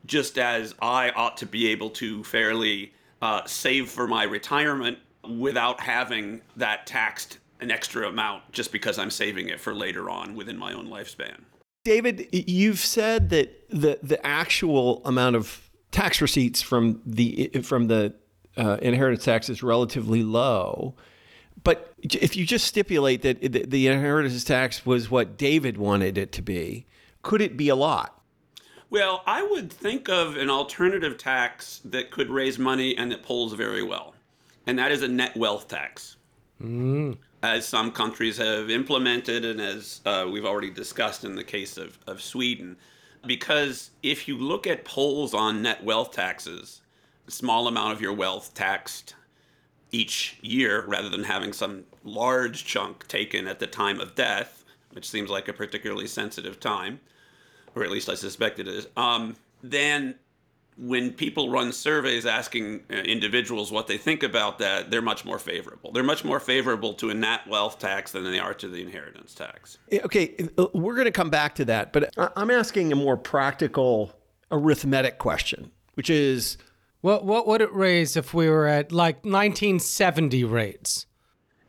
just 0.05 0.37
as 0.39 0.73
I 0.81 1.11
ought 1.11 1.37
to 1.37 1.45
be 1.45 1.67
able 1.67 1.91
to 1.91 2.23
fairly 2.23 2.93
uh, 3.21 3.45
save 3.45 3.89
for 3.89 4.07
my 4.07 4.23
retirement 4.23 4.97
without 5.37 5.79
having 5.81 6.41
that 6.55 6.87
taxed 6.87 7.37
an 7.59 7.69
extra 7.69 8.07
amount 8.07 8.51
just 8.51 8.71
because 8.71 8.97
I'm 8.97 9.11
saving 9.11 9.49
it 9.49 9.59
for 9.59 9.73
later 9.75 10.09
on 10.09 10.35
within 10.35 10.57
my 10.57 10.73
own 10.73 10.87
lifespan. 10.87 11.41
David, 11.83 12.27
you've 12.31 12.79
said 12.79 13.29
that 13.29 13.69
the 13.69 13.99
the 14.01 14.25
actual 14.25 15.01
amount 15.05 15.35
of 15.35 15.69
tax 15.91 16.21
receipts 16.21 16.61
from 16.61 17.01
the 17.05 17.49
from 17.63 17.87
the 17.87 18.15
uh, 18.57 18.77
inheritance 18.81 19.25
tax 19.25 19.49
is 19.49 19.61
relatively 19.61 20.23
low. 20.23 20.95
But 21.63 21.93
if 22.01 22.35
you 22.35 22.45
just 22.45 22.65
stipulate 22.65 23.21
that 23.23 23.41
the, 23.41 23.65
the 23.65 23.87
inheritance 23.87 24.43
tax 24.43 24.85
was 24.85 25.09
what 25.09 25.37
David 25.37 25.77
wanted 25.77 26.17
it 26.17 26.31
to 26.33 26.41
be, 26.41 26.85
could 27.21 27.41
it 27.41 27.57
be 27.57 27.69
a 27.69 27.75
lot? 27.75 28.21
Well, 28.89 29.21
I 29.27 29.43
would 29.43 29.71
think 29.71 30.09
of 30.09 30.35
an 30.35 30.49
alternative 30.49 31.17
tax 31.17 31.81
that 31.85 32.09
could 32.11 32.29
raise 32.29 32.57
money 32.57 32.97
and 32.97 33.11
that 33.11 33.23
polls 33.23 33.53
very 33.53 33.83
well, 33.83 34.15
and 34.65 34.79
that 34.79 34.91
is 34.91 35.03
a 35.03 35.07
net 35.07 35.37
wealth 35.37 35.67
tax. 35.67 36.17
As 37.41 37.67
some 37.67 37.91
countries 37.91 38.37
have 38.37 38.69
implemented, 38.69 39.45
and 39.45 39.61
as 39.61 40.01
uh, 40.05 40.27
we've 40.31 40.45
already 40.45 40.71
discussed 40.71 41.23
in 41.23 41.35
the 41.35 41.43
case 41.43 41.77
of, 41.77 41.99
of 42.07 42.21
Sweden. 42.21 42.77
Because 43.25 43.91
if 44.01 44.27
you 44.27 44.37
look 44.37 44.65
at 44.65 44.85
polls 44.85 45.33
on 45.33 45.61
net 45.61 45.83
wealth 45.83 46.11
taxes, 46.11 46.81
a 47.27 47.31
small 47.31 47.67
amount 47.67 47.93
of 47.93 48.01
your 48.01 48.13
wealth 48.13 48.53
taxed 48.53 49.13
each 49.91 50.37
year 50.41 50.85
rather 50.87 51.09
than 51.09 51.23
having 51.23 51.53
some 51.53 51.83
large 52.03 52.65
chunk 52.65 53.07
taken 53.07 53.47
at 53.47 53.59
the 53.59 53.67
time 53.67 53.99
of 53.99 54.15
death, 54.15 54.63
which 54.91 55.09
seems 55.09 55.29
like 55.29 55.47
a 55.47 55.53
particularly 55.53 56.07
sensitive 56.07 56.59
time, 56.59 56.99
or 57.75 57.83
at 57.83 57.91
least 57.91 58.09
I 58.09 58.15
suspect 58.15 58.59
it 58.59 58.67
is, 58.67 58.87
um, 58.97 59.35
then 59.63 60.15
when 60.77 61.11
people 61.11 61.49
run 61.49 61.73
surveys 61.73 62.25
asking 62.25 62.81
uh, 62.89 62.95
individuals 62.95 63.71
what 63.71 63.87
they 63.87 63.97
think 63.97 64.23
about 64.23 64.59
that, 64.59 64.89
they're 64.89 65.01
much 65.01 65.25
more 65.25 65.37
favorable. 65.37 65.91
They're 65.91 66.03
much 66.03 66.23
more 66.23 66.39
favorable 66.39 66.93
to 66.95 67.09
a 67.09 67.13
net 67.13 67.41
wealth 67.47 67.79
tax 67.79 68.13
than 68.13 68.23
they 68.23 68.39
are 68.39 68.53
to 68.53 68.67
the 68.67 68.81
inheritance 68.81 69.33
tax. 69.33 69.77
Okay, 69.91 70.35
uh, 70.57 70.67
we're 70.73 70.95
going 70.95 71.05
to 71.05 71.11
come 71.11 71.29
back 71.29 71.55
to 71.55 71.65
that, 71.65 71.91
but 71.91 72.13
I'm 72.37 72.49
asking 72.49 72.93
a 72.93 72.95
more 72.95 73.17
practical 73.17 74.13
arithmetic 74.51 75.17
question, 75.17 75.71
which 75.95 76.09
is 76.09 76.57
What 77.01 77.25
what 77.25 77.47
would 77.47 77.61
it 77.61 77.73
raise 77.73 78.17
if 78.17 78.33
we 78.33 78.49
were 78.49 78.67
at 78.67 78.91
like 78.91 79.17
1970 79.25 80.43
rates? 80.43 81.05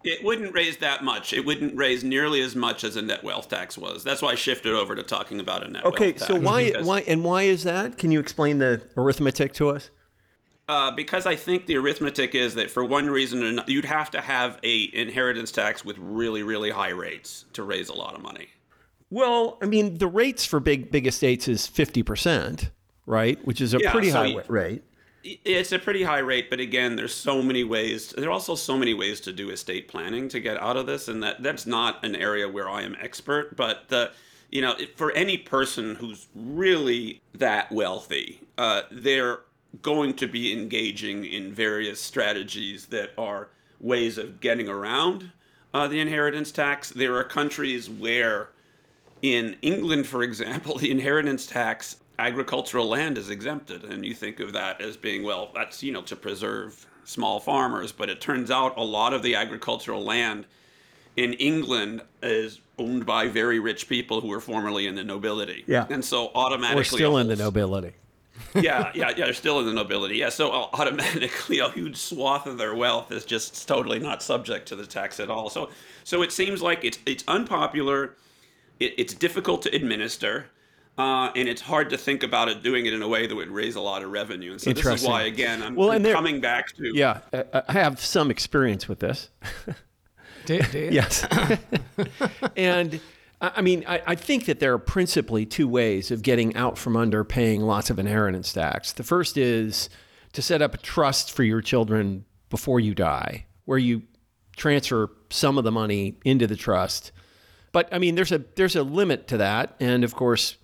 It 0.02 0.24
wouldn't 0.24 0.54
raise 0.54 0.78
that 0.78 1.04
much. 1.04 1.32
It 1.34 1.44
wouldn't 1.44 1.76
raise 1.76 2.02
nearly 2.02 2.40
as 2.40 2.56
much 2.56 2.84
as 2.84 2.96
a 2.96 3.02
net 3.02 3.22
wealth 3.22 3.50
tax 3.50 3.76
was. 3.76 4.02
That's 4.02 4.22
why 4.22 4.30
I 4.30 4.34
shifted 4.34 4.72
over 4.72 4.94
to 4.96 5.02
talking 5.02 5.40
about 5.40 5.62
a 5.64 5.70
net 5.70 5.84
okay. 5.84 6.06
wealth 6.06 6.18
tax. 6.20 6.30
Okay, 6.30 6.40
so 6.40 6.46
why 6.46 6.64
because- 6.64 6.86
why 6.86 7.00
and 7.00 7.22
why 7.22 7.42
is 7.42 7.64
that? 7.64 7.98
Can 7.98 8.10
you 8.10 8.18
explain 8.18 8.58
the 8.58 8.82
arithmetic 8.96 9.52
to 9.54 9.68
us? 9.70 9.90
Uh, 10.68 10.90
because 10.92 11.26
I 11.26 11.34
think 11.34 11.66
the 11.66 11.76
arithmetic 11.76 12.34
is 12.34 12.54
that 12.54 12.70
for 12.70 12.84
one 12.84 13.10
reason 13.10 13.42
or 13.42 13.46
another, 13.46 13.72
you'd 13.72 13.84
have 13.84 14.08
to 14.12 14.20
have 14.20 14.58
a 14.62 14.88
inheritance 14.94 15.50
tax 15.50 15.84
with 15.84 15.98
really, 15.98 16.44
really 16.44 16.70
high 16.70 16.90
rates 16.90 17.44
to 17.54 17.64
raise 17.64 17.88
a 17.88 17.92
lot 17.92 18.14
of 18.14 18.22
money. 18.22 18.46
Well, 19.10 19.58
I 19.60 19.66
mean, 19.66 19.98
the 19.98 20.06
rates 20.06 20.46
for 20.46 20.60
big 20.60 20.90
big 20.92 21.06
estates 21.08 21.48
is 21.48 21.66
fifty 21.66 22.02
percent, 22.02 22.70
right? 23.04 23.44
Which 23.44 23.60
is 23.60 23.74
a 23.74 23.78
Yeah, 23.80 23.90
pretty 23.92 24.10
so 24.10 24.16
high 24.18 24.26
you- 24.26 24.42
rate. 24.48 24.84
It's 25.22 25.72
a 25.72 25.78
pretty 25.78 26.02
high 26.02 26.20
rate, 26.20 26.48
but 26.48 26.60
again, 26.60 26.96
there's 26.96 27.14
so 27.14 27.42
many 27.42 27.62
ways. 27.62 28.10
There 28.16 28.28
are 28.28 28.32
also 28.32 28.54
so 28.54 28.76
many 28.76 28.94
ways 28.94 29.20
to 29.22 29.32
do 29.32 29.50
estate 29.50 29.88
planning 29.88 30.28
to 30.30 30.40
get 30.40 30.60
out 30.60 30.76
of 30.76 30.86
this, 30.86 31.08
and 31.08 31.22
that 31.22 31.42
that's 31.42 31.66
not 31.66 32.04
an 32.04 32.16
area 32.16 32.48
where 32.48 32.68
I 32.68 32.82
am 32.82 32.96
expert. 33.00 33.54
But 33.56 33.88
the, 33.88 34.12
you 34.50 34.62
know, 34.62 34.76
for 34.96 35.12
any 35.12 35.36
person 35.36 35.94
who's 35.96 36.28
really 36.34 37.20
that 37.34 37.70
wealthy, 37.70 38.40
uh, 38.56 38.82
they're 38.90 39.40
going 39.82 40.14
to 40.14 40.26
be 40.26 40.52
engaging 40.52 41.24
in 41.24 41.52
various 41.52 42.00
strategies 42.00 42.86
that 42.86 43.10
are 43.18 43.48
ways 43.78 44.18
of 44.18 44.40
getting 44.40 44.68
around 44.68 45.30
uh, 45.72 45.86
the 45.86 46.00
inheritance 46.00 46.50
tax. 46.50 46.90
There 46.90 47.16
are 47.16 47.24
countries 47.24 47.88
where 47.88 48.50
in 49.22 49.56
England, 49.62 50.06
for 50.06 50.22
example, 50.22 50.76
the 50.78 50.90
inheritance 50.90 51.46
tax 51.46 51.96
agricultural 52.20 52.86
land 52.86 53.18
is 53.18 53.30
exempted, 53.30 53.84
and 53.84 54.04
you 54.04 54.14
think 54.14 54.40
of 54.40 54.52
that 54.52 54.80
as 54.80 54.96
being 54.96 55.22
well, 55.22 55.50
that's 55.54 55.82
you 55.82 55.92
know 55.92 56.02
to 56.02 56.16
preserve 56.16 56.86
small 57.04 57.40
farmers, 57.40 57.92
but 57.92 58.08
it 58.08 58.20
turns 58.20 58.50
out 58.50 58.76
a 58.76 58.84
lot 58.84 59.12
of 59.12 59.22
the 59.22 59.34
agricultural 59.34 60.02
land 60.02 60.46
in 61.16 61.32
England 61.34 62.02
is 62.22 62.60
owned 62.78 63.04
by 63.04 63.28
very 63.28 63.58
rich 63.58 63.88
people 63.88 64.20
who 64.20 64.28
were 64.28 64.40
formerly 64.40 64.86
in 64.86 64.94
the 64.94 65.04
nobility. 65.04 65.64
Yeah. 65.66 65.86
and 65.90 66.04
so 66.04 66.30
automatically 66.34 66.76
We're 66.76 66.84
still 66.84 67.18
in 67.18 67.28
the 67.28 67.36
nobility. 67.36 67.92
yeah, 68.54 68.90
yeah, 68.94 69.10
yeah. 69.10 69.24
They're 69.26 69.34
still 69.34 69.60
in 69.60 69.66
the 69.66 69.72
nobility. 69.72 70.16
Yeah, 70.16 70.30
so 70.30 70.50
uh, 70.50 70.68
automatically 70.72 71.58
a 71.58 71.70
huge 71.70 71.96
swath 71.96 72.46
of 72.46 72.58
their 72.58 72.74
wealth 72.74 73.12
is 73.12 73.24
just 73.24 73.68
totally 73.68 73.98
not 73.98 74.22
subject 74.22 74.66
to 74.68 74.76
the 74.76 74.86
tax 74.86 75.20
at 75.20 75.30
all. 75.30 75.50
So, 75.50 75.68
so 76.04 76.22
it 76.22 76.32
seems 76.32 76.62
like 76.62 76.82
it's 76.82 76.98
it's 77.04 77.22
unpopular, 77.28 78.16
it, 78.78 78.94
it's 78.96 79.12
difficult 79.14 79.62
to 79.62 79.74
administer, 79.74 80.46
uh, 81.00 81.32
and 81.34 81.48
it's 81.48 81.60
hard 81.62 81.90
to 81.90 81.96
think 81.98 82.22
about 82.22 82.48
it 82.48 82.62
doing 82.62 82.86
it 82.86 82.92
in 82.92 83.02
a 83.02 83.08
way 83.08 83.26
that 83.26 83.34
would 83.34 83.48
raise 83.50 83.76
a 83.76 83.80
lot 83.80 84.02
of 84.02 84.10
revenue. 84.10 84.52
And 84.52 84.60
so 84.60 84.72
this 84.72 84.84
is 84.86 85.02
why, 85.06 85.22
again, 85.22 85.62
I'm, 85.62 85.74
Well, 85.74 85.90
I'm 85.92 86.02
there- 86.02 86.14
coming 86.14 86.40
back 86.40 86.74
to 86.76 86.92
Yeah, 86.94 87.20
I 87.32 87.62
I 87.68 87.72
have 87.72 88.00
some 88.00 88.30
experience 88.30 88.88
with 88.88 88.98
this. 89.00 89.30
Do- 90.46 90.60
do 90.62 90.78
you? 90.78 90.90
Yes. 90.90 91.24
and 92.56 93.00
I 93.40 93.52
I 93.56 93.62
mean, 93.62 93.84
I, 93.86 94.02
I 94.06 94.14
think 94.14 94.44
that 94.46 94.60
there 94.60 94.74
are 94.74 94.78
principally 94.78 95.46
two 95.46 95.66
ways 95.68 96.10
of 96.10 96.20
getting 96.22 96.54
out 96.56 96.76
from 96.76 96.96
under 96.96 97.24
paying 97.24 97.62
lots 97.62 97.88
of 97.90 97.98
inheritance 97.98 98.52
tax. 98.52 98.92
The 98.92 99.02
first 99.02 99.36
is 99.38 99.88
to 100.34 100.42
set 100.42 100.60
up 100.62 100.74
a 100.74 100.78
trust 100.78 101.32
for 101.32 101.42
your 101.42 101.62
children 101.62 102.24
before 102.50 102.80
you 102.80 102.94
die, 102.94 103.46
where 103.64 103.78
you 103.78 104.02
transfer 104.56 105.10
some 105.30 105.56
of 105.56 105.64
the 105.64 105.72
money 105.72 106.18
into 106.24 106.46
the 106.46 106.56
trust. 106.56 107.12
But 107.72 107.88
I 107.92 107.98
mean, 107.98 108.14
there's 108.14 108.32
a 108.32 108.38
there's 108.56 108.76
a 108.76 108.82
limit 108.82 109.26
to 109.28 109.36
that, 109.38 109.74
and 109.80 110.04
of 110.04 110.14
course, 110.14 110.56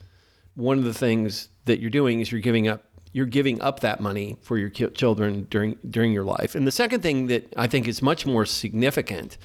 one 0.57 0.79
of 0.79 0.85
the 0.85 0.95
things 0.95 1.51
that 1.67 1.81
you're 1.81 1.91
doing 1.91 2.21
is 2.21 2.33
you're 2.33 2.41
giving 2.41 2.67
up 2.67 2.83
you're 3.13 3.25
giving 3.25 3.63
up 3.63 3.81
that 3.81 3.99
money 3.99 4.37
for 4.43 4.59
your 4.59 4.69
children 4.69 5.47
during 5.49 5.79
during 5.89 6.13
your 6.13 6.25
life. 6.25 6.55
And 6.55 6.67
the 6.67 6.73
second 6.73 7.03
thing 7.03 7.29
that 7.29 7.53
I 7.57 7.67
think 7.67 7.87
is 7.89 8.03
much 8.03 8.27
more 8.27 8.45
significant 8.45 9.39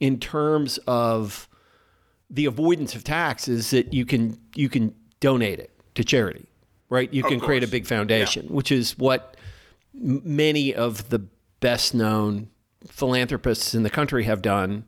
in 0.00 0.18
terms 0.18 0.78
of 0.88 1.48
the 2.30 2.46
avoidance 2.46 2.96
of 2.96 3.04
tax 3.04 3.46
is 3.46 3.70
that 3.70 3.92
you 3.92 4.04
can 4.04 4.38
you 4.54 4.68
can 4.68 4.94
donate 5.20 5.60
it 5.60 5.70
to 5.94 6.02
charity, 6.02 6.46
right? 6.88 7.12
You 7.12 7.22
can 7.22 7.38
create 7.38 7.62
a 7.62 7.68
big 7.68 7.86
foundation, 7.86 8.46
which 8.48 8.72
is 8.72 8.98
what 8.98 9.36
many 9.92 10.74
of 10.74 11.10
the 11.10 11.20
best 11.60 11.94
known 11.94 12.48
philanthropists 12.88 13.74
in 13.74 13.84
the 13.84 13.90
country 13.90 14.24
have 14.24 14.42
done. 14.42 14.86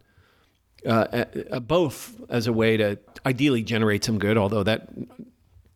Uh, 0.85 1.25
uh, 1.51 1.59
both 1.59 2.21
as 2.29 2.47
a 2.47 2.53
way 2.53 2.77
to 2.77 2.97
ideally 3.25 3.63
generate 3.63 4.05
some 4.05 4.19
good, 4.19 4.39
although 4.39 4.63
that 4.63 4.89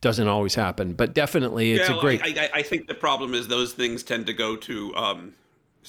doesn't 0.01 0.29
always 0.29 0.55
happen. 0.55 0.95
But 0.95 1.15
definitely, 1.15 1.73
it's 1.73 1.89
Well, 1.89 1.99
a 1.99 2.01
great. 2.01 2.23
I, 2.23 2.45
I, 2.45 2.51
I 2.55 2.63
think 2.63 2.87
the 2.87 2.95
problem 2.95 3.35
is 3.35 3.49
those 3.49 3.73
things 3.73 4.03
tend 4.03 4.27
to 4.27 4.33
go 4.33 4.57
to 4.57 4.95
um, 4.97 5.35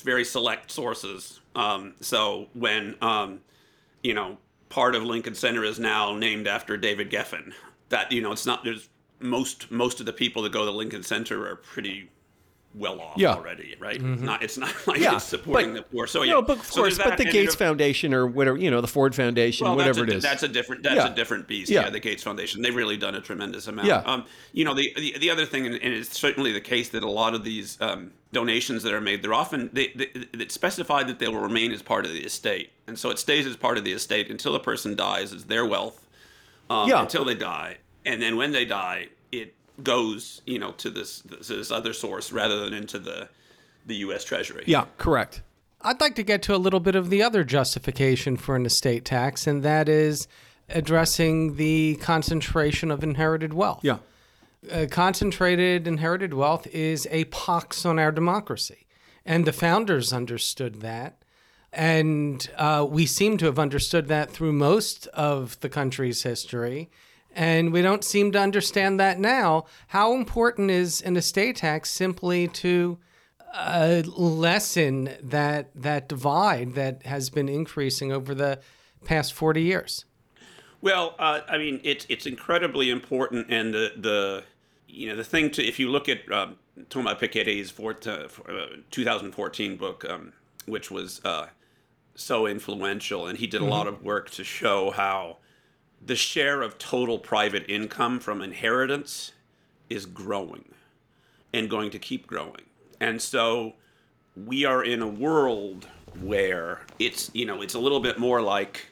very 0.04 0.26
select 0.26 0.72
sources. 0.72 1.40
Um, 1.56 1.96
so 2.02 2.48
when 2.54 2.96
um, 3.02 3.42
you 4.04 4.14
know 4.14 4.38
part 4.70 4.96
of 4.96 5.04
Lincoln 5.04 5.36
Center 5.36 5.64
is 5.64 5.80
now 5.80 6.16
named 6.16 6.48
after 6.48 6.78
David 6.78 7.12
Geffen, 7.12 7.54
that 7.90 8.12
you 8.12 8.22
know 8.22 8.32
it's 8.32 8.46
not 8.46 8.64
there's 8.64 8.90
most 9.20 9.72
most 9.72 10.00
of 10.00 10.06
the 10.06 10.14
people 10.14 10.42
that 10.44 10.52
go 10.52 10.66
to 10.66 10.72
Lincoln 10.72 11.04
Center 11.04 11.48
are 11.48 11.56
pretty 11.56 12.10
well 12.74 13.02
off 13.02 13.18
Yeah. 13.18 13.34
already, 13.34 13.76
right? 13.80 14.02
Not 14.02 14.42
it's 14.44 14.58
not 14.58 14.74
like 14.88 15.00
Yeah, 15.00 15.16
it's 15.16 15.26
supporting 15.26 15.74
but- 15.74 15.90
the 15.90 15.96
poor. 15.96 16.08
So 16.08 16.24
yeah, 16.24 16.34
know, 16.34 16.42
but 16.42 16.58
of 16.60 16.70
course, 16.72 16.98
but 16.98 17.04
the 17.04 17.10
that, 17.10 17.20
and 17.20 17.28
then 17.28 17.34
Gates 17.34 17.56
Foundation 17.56 18.14
or 18.14 18.26
whatever, 18.28 18.58
you 18.58 18.72
know, 18.72 18.82
the 18.82 18.88
Ford 18.88 19.14
Foundation, 19.14 19.66
well, 19.68 19.76
whatever 19.76 20.02
a, 20.02 20.04
it 20.04 20.10
is. 20.14 20.24
That's 20.24 20.44
a 20.44 20.48
different. 20.48 20.84
That's 20.84 20.96
Yeah. 20.96 21.12
a 21.12 21.16
different 21.16 21.48
beast. 21.48 21.70
Yeah. 21.72 21.90
The 21.90 22.00
Gates 22.00 22.24
Foundation. 22.24 22.62
They've 22.62 22.76
really 22.76 22.98
done 22.98 23.16
a 23.16 23.22
tremendous 23.22 23.68
amount. 23.68 23.88
Yeah. 23.88 23.98
Um, 24.06 24.26
you 24.54 24.64
know, 24.66 24.74
the, 24.74 24.94
the 24.96 25.18
the 25.20 25.30
other 25.30 25.46
thing, 25.46 25.66
and 25.68 25.76
it's 25.76 26.18
certainly 26.18 26.52
the 26.52 26.62
case 26.62 26.90
that 26.90 27.04
a 27.04 27.10
lot 27.10 27.34
of 27.34 27.44
these 27.44 27.80
um, 27.82 28.12
donations 28.32 28.84
that 28.84 28.94
are 28.94 29.02
made, 29.02 29.22
they're 29.22 29.34
often 29.34 29.70
they, 29.74 29.88
they, 29.96 30.08
it's 30.34 30.54
specified 30.54 31.08
that 31.08 31.20
they 31.20 31.28
will 31.28 31.40
remain 31.42 31.72
as 31.74 31.82
part 31.82 32.06
of 32.06 32.12
the 32.14 32.24
estate, 32.24 32.72
and 32.88 32.98
so 32.98 33.10
it 33.10 33.20
stays 33.20 33.46
as 33.46 33.58
part 33.58 33.78
of 33.78 33.84
the 33.84 33.92
estate 33.92 34.30
until 34.32 34.56
a 34.56 34.60
person 34.60 34.96
dies. 34.96 35.34
It's 35.34 35.44
their 35.46 35.66
wealth. 35.66 36.08
Um, 36.70 36.88
Yeah. 36.88 37.02
Until 37.02 37.26
they 37.26 37.36
die, 37.36 37.78
and 38.06 38.22
then 38.22 38.38
when 38.38 38.54
they 38.54 38.64
die, 38.64 39.10
it 39.34 39.54
goes, 39.84 40.42
you 40.46 40.60
know, 40.60 40.72
to 40.74 40.90
this 40.90 41.22
this, 41.22 41.48
this 41.48 41.72
other 41.72 41.94
source 41.94 42.32
rather 42.32 42.60
than 42.60 42.74
into 42.74 43.00
the 43.00 43.30
the 43.86 43.96
U.S. 43.96 44.24
Treasury. 44.24 44.64
yeah, 44.68 44.86
correct. 44.98 45.42
I'd 45.82 46.00
like 46.00 46.14
to 46.16 46.24
get 46.24 46.44
to 46.44 46.56
a 46.56 46.58
little 46.58 46.80
bit 46.80 46.94
of 46.96 47.10
the 47.10 47.24
other 47.24 47.44
justification 47.44 48.38
for 48.38 48.56
an 48.56 48.66
estate 48.66 49.04
tax, 49.04 49.48
and 49.48 49.64
that 49.64 49.90
is 49.90 50.28
addressing 50.70 51.56
the 51.56 51.96
concentration 51.96 52.92
of 52.92 53.04
inherited 53.04 53.54
wealth. 53.54 53.80
Yeah. 53.84 53.98
Uh, 54.72 54.86
concentrated 54.90 55.88
inherited 55.88 56.34
wealth 56.34 56.68
is 56.68 57.08
a 57.10 57.26
pox 57.26 57.86
on 57.86 57.98
our 57.98 58.12
democracy. 58.12 58.86
And 59.26 59.46
the 59.46 59.54
founders 59.54 60.14
understood 60.14 60.82
that. 60.82 61.24
And 61.74 62.48
uh, 62.58 62.86
we 62.88 63.06
seem 63.06 63.38
to 63.38 63.46
have 63.46 63.58
understood 63.58 64.08
that 64.10 64.30
through 64.30 64.54
most 64.54 65.08
of 65.08 65.60
the 65.62 65.70
country's 65.70 66.24
history. 66.24 66.90
And 67.34 67.72
we 67.72 67.82
don't 67.82 68.04
seem 68.04 68.32
to 68.34 68.40
understand 68.40 69.00
that 69.00 69.20
now. 69.20 69.66
How 69.88 70.14
important 70.14 70.70
is 70.70 71.02
an 71.02 71.16
estate 71.16 71.58
tax 71.58 71.90
simply 71.90 72.48
to 72.50 72.98
uh, 73.54 74.04
lessen 74.06 75.10
that 75.22 75.70
that 75.76 76.08
divide 76.08 76.76
that 76.76 77.06
has 77.06 77.30
been 77.30 77.50
increasing 77.50 78.12
over 78.12 78.34
the 78.34 78.60
past 79.06 79.34
40 79.34 79.62
years? 79.62 80.06
Well, 80.82 81.16
uh, 81.20 81.42
I 81.48 81.58
mean, 81.58 81.80
it's 81.84 82.06
it's 82.10 82.26
incredibly 82.26 82.90
important, 82.90 83.48
and 83.50 83.74
the 83.74 83.94
the 83.96 84.44
you 84.88 85.10
know 85.10 85.16
the 85.16 85.24
thing 85.24 85.52
to 85.52 85.64
if 85.64 85.80
you 85.80 85.90
look 85.90 86.10
at 86.10 86.30
um, 86.32 86.58
Thomas 86.90 87.14
Piketty's 87.14 87.74
uh, 88.08 88.28
uh, 88.52 88.66
2014 88.90 89.78
book, 89.78 90.06
um, 90.10 90.34
which 90.66 90.90
was 90.90 91.22
uh, 91.24 91.48
so 92.16 92.48
influential, 92.48 93.28
and 93.28 93.38
he 93.38 93.48
did 93.48 93.62
a 93.62 93.66
lot 93.66 93.88
of 93.88 94.04
work 94.04 94.32
to 94.32 94.44
show 94.44 94.92
how 94.92 95.38
the 96.04 96.16
share 96.16 96.62
of 96.62 96.78
total 96.78 97.20
private 97.20 97.66
income 97.70 98.20
from 98.20 98.42
inheritance 98.42 99.34
is 99.90 100.06
growing 100.06 100.74
and 101.54 101.70
going 101.70 101.92
to 101.92 102.00
keep 102.00 102.28
growing, 102.28 102.64
and 103.00 103.22
so 103.22 103.74
we 104.36 104.66
are 104.66 104.84
in 104.84 105.02
a 105.02 105.08
world 105.08 105.88
where 106.22 106.82
it's 107.00 107.30
you 107.34 107.46
know 107.46 107.62
it's 107.62 107.74
a 107.74 107.80
little 107.80 108.00
bit 108.00 108.18
more 108.18 108.42
like 108.42 108.92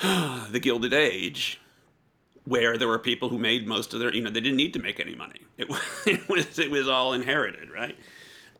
the 0.50 0.60
Gilded 0.60 0.94
Age, 0.94 1.60
where 2.44 2.78
there 2.78 2.88
were 2.88 2.98
people 2.98 3.28
who 3.28 3.38
made 3.38 3.66
most 3.66 3.92
of 3.92 4.00
their, 4.00 4.14
you 4.14 4.22
know, 4.22 4.30
they 4.30 4.40
didn't 4.40 4.56
need 4.56 4.72
to 4.72 4.78
make 4.78 4.98
any 4.98 5.14
money. 5.14 5.40
It 5.58 5.68
was, 5.68 5.80
it 6.06 6.28
was, 6.28 6.58
it 6.58 6.70
was 6.70 6.88
all 6.88 7.12
inherited, 7.12 7.70
right? 7.70 7.96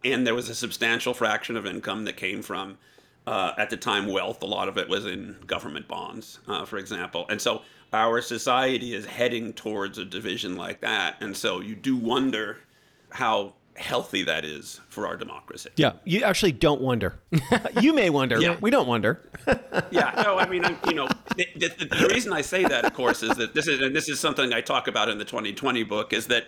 And 0.05 0.26
there 0.26 0.35
was 0.35 0.48
a 0.50 0.55
substantial 0.55 1.14
fraction 1.14 1.57
of 1.57 1.66
income 1.66 2.05
that 2.05 2.16
came 2.16 2.42
from, 2.42 2.76
uh, 3.26 3.53
at 3.57 3.70
the 3.70 3.76
time, 3.76 4.07
wealth. 4.07 4.42
A 4.42 4.46
lot 4.46 4.68
of 4.68 4.76
it 4.76 4.88
was 4.88 5.07
in 5.07 5.37
government 5.46 5.88
bonds, 5.88 6.40
uh, 6.46 6.66
for 6.66 6.76
example. 6.76 7.24
And 7.31 7.40
so 7.40 7.62
our 7.92 8.20
society 8.20 8.94
is 8.94 9.07
heading 9.07 9.53
towards 9.53 9.98
a 9.98 10.05
division 10.05 10.57
like 10.57 10.81
that. 10.81 11.16
And 11.20 11.37
so 11.37 11.61
you 11.61 11.74
do 11.74 11.96
wonder 11.96 12.59
how 13.11 13.55
healthy 13.76 14.22
that 14.24 14.44
is 14.44 14.81
for 14.88 15.07
our 15.07 15.16
democracy. 15.16 15.70
Yeah. 15.76 15.92
You 16.05 16.22
actually 16.22 16.53
don't 16.53 16.81
wonder. 16.81 17.18
you 17.81 17.92
may 17.94 18.11
wonder. 18.11 18.40
Yeah. 18.40 18.57
We 18.61 18.70
don't 18.70 18.87
wonder. 18.87 19.29
yeah, 19.90 20.22
no, 20.22 20.38
I 20.38 20.48
mean, 20.48 20.64
I'm- 20.64 20.79
you 20.87 20.94
know, 20.94 21.09
the, 21.37 21.46
the, 21.57 21.87
the 21.87 22.09
reason 22.12 22.33
I 22.33 22.42
say 22.42 22.64
that, 22.64 22.85
of 22.85 22.92
course, 22.94 23.22
is 23.22 23.37
that 23.37 23.55
this 23.55 23.66
is 23.66 23.81
and 23.81 23.96
this 23.96 24.09
is 24.09 24.20
something 24.20 24.53
I 24.53 24.61
talk 24.61 24.87
about 24.87 25.09
in 25.09 25.18
the 25.18 25.24
2020 25.24 25.83
book 25.85 26.12
is 26.12 26.26
that, 26.26 26.46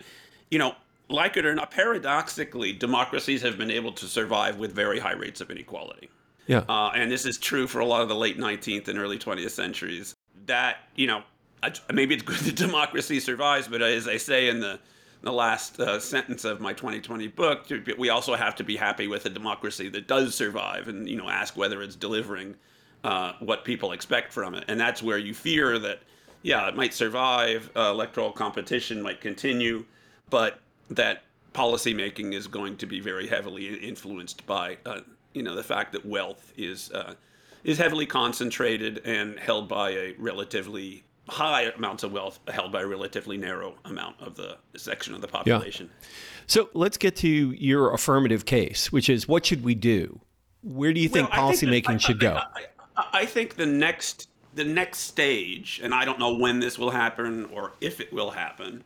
you 0.51 0.59
know, 0.59 0.75
like 1.09 1.37
it 1.37 1.45
or 1.47 1.55
not, 1.55 1.71
paradoxically, 1.71 2.73
democracies 2.73 3.43
have 3.43 3.59
been 3.59 3.71
able 3.71 3.93
to 3.93 4.07
survive 4.07 4.59
with 4.59 4.73
very 4.73 4.99
high 4.99 5.13
rates 5.15 5.41
of 5.41 5.51
inequality. 5.51 6.09
Yeah. 6.47 6.65
Uh, 6.69 6.91
and 6.95 7.11
this 7.11 7.25
is 7.25 7.39
true 7.39 7.67
for 7.67 7.81
a 7.81 7.87
lot 7.87 8.03
of 8.03 8.09
the 8.09 8.15
late 8.15 8.39
19th 8.39 8.89
and 8.89 8.99
early 8.99 9.19
20th 9.19 9.51
centuries. 9.51 10.15
That, 10.47 10.79
you 10.97 11.07
know, 11.07 11.23
I, 11.63 11.73
maybe 11.93 12.15
it's 12.15 12.23
good 12.23 12.39
that 12.39 12.57
democracy 12.57 13.21
survives, 13.21 13.69
but 13.69 13.83
as 13.83 14.09
I 14.09 14.17
say 14.17 14.49
in 14.49 14.61
the 14.61 14.79
the 15.23 15.33
last 15.33 15.79
uh, 15.79 16.01
sentence 16.01 16.45
of 16.45 16.61
my 16.61 16.73
2020 16.73 17.29
book, 17.29 17.67
we 17.97 18.11
also 18.11 18.35
have 18.35 18.57
to 18.57 18.65
be 18.65 18.77
happy 18.77 19.07
with 19.07 19.25
a 19.25 19.31
democracy 19.31 19.89
that 19.89 20.09
does 20.09 20.35
survive, 20.35 20.89
and 20.89 21.09
you 21.09 21.17
know, 21.17 21.29
ask 21.29 21.57
whether 21.57 21.81
it's 21.81 21.95
delivering 21.95 22.57
uh, 23.05 23.33
what 23.39 23.65
people 23.65 23.93
expect 23.93 24.33
from 24.33 24.55
it. 24.55 24.65
And 24.69 24.81
that's 24.81 25.03
where 25.03 25.19
you 25.19 25.33
fear 25.33 25.79
that, 25.79 26.01
yeah, 26.43 26.69
it 26.69 26.77
might 26.77 26.93
survive, 26.93 27.71
uh, 27.77 27.91
electoral 27.91 28.33
competition 28.33 29.01
might 29.01 29.21
continue, 29.21 29.85
but 30.29 30.59
that 30.91 31.23
policymaking 31.55 32.33
is 32.33 32.47
going 32.47 32.77
to 32.79 32.87
be 32.87 32.99
very 32.99 33.29
heavily 33.29 33.77
influenced 33.77 34.45
by, 34.47 34.77
uh, 34.87 35.01
you 35.35 35.43
know, 35.43 35.55
the 35.55 35.63
fact 35.63 35.93
that 35.93 36.05
wealth 36.05 36.53
is 36.57 36.91
uh, 36.93 37.15
is 37.63 37.79
heavily 37.79 38.07
concentrated 38.07 39.01
and 39.05 39.39
held 39.39 39.69
by 39.69 39.91
a 39.91 40.15
relatively 40.19 41.05
high 41.29 41.63
amounts 41.63 42.03
of 42.03 42.13
wealth 42.13 42.41
held 42.49 42.73
by 42.73 42.83
a 42.83 42.87
relatively 42.87 43.37
narrow 43.37 43.75
amount 43.85 44.17
of 44.21 44.35
the 44.35 44.57
section 44.77 45.15
of 45.15 45.21
the 45.21 45.29
population. 45.29 45.89
Yeah. 45.89 46.09
So 46.47 46.69
let's 46.75 46.99
get 46.99 47.17
to 47.17 47.29
your 47.29 47.93
affirmative 47.95 48.45
case, 48.45 48.91
which 48.91 49.09
is 49.09 49.29
what 49.29 49.47
should 49.47 49.63
we 49.63 49.75
do? 49.75 50.21
Where 50.63 50.93
do 50.93 51.01
you 51.01 51.09
think 51.09 51.31
Well, 51.31 51.49
I 51.49 51.53
policymaking 51.53 52.01
should 52.01 52.21
go? 52.21 52.35
I, 52.35 52.67
I, 52.97 53.07
I 53.13 53.27
think 53.27 53.57
the 53.57 53.67
next 53.67 54.29
the 54.55 54.65
next 54.65 54.99
stage, 54.99 55.81
and 55.83 55.95
I 55.95 56.05
don't 56.05 56.19
know 56.19 56.35
when 56.35 56.61
this 56.61 56.79
will 56.79 56.91
happen 56.91 57.47
or 57.47 57.73
if 57.81 58.01
it 58.01 58.13
will 58.13 58.31
happen, 58.31 58.85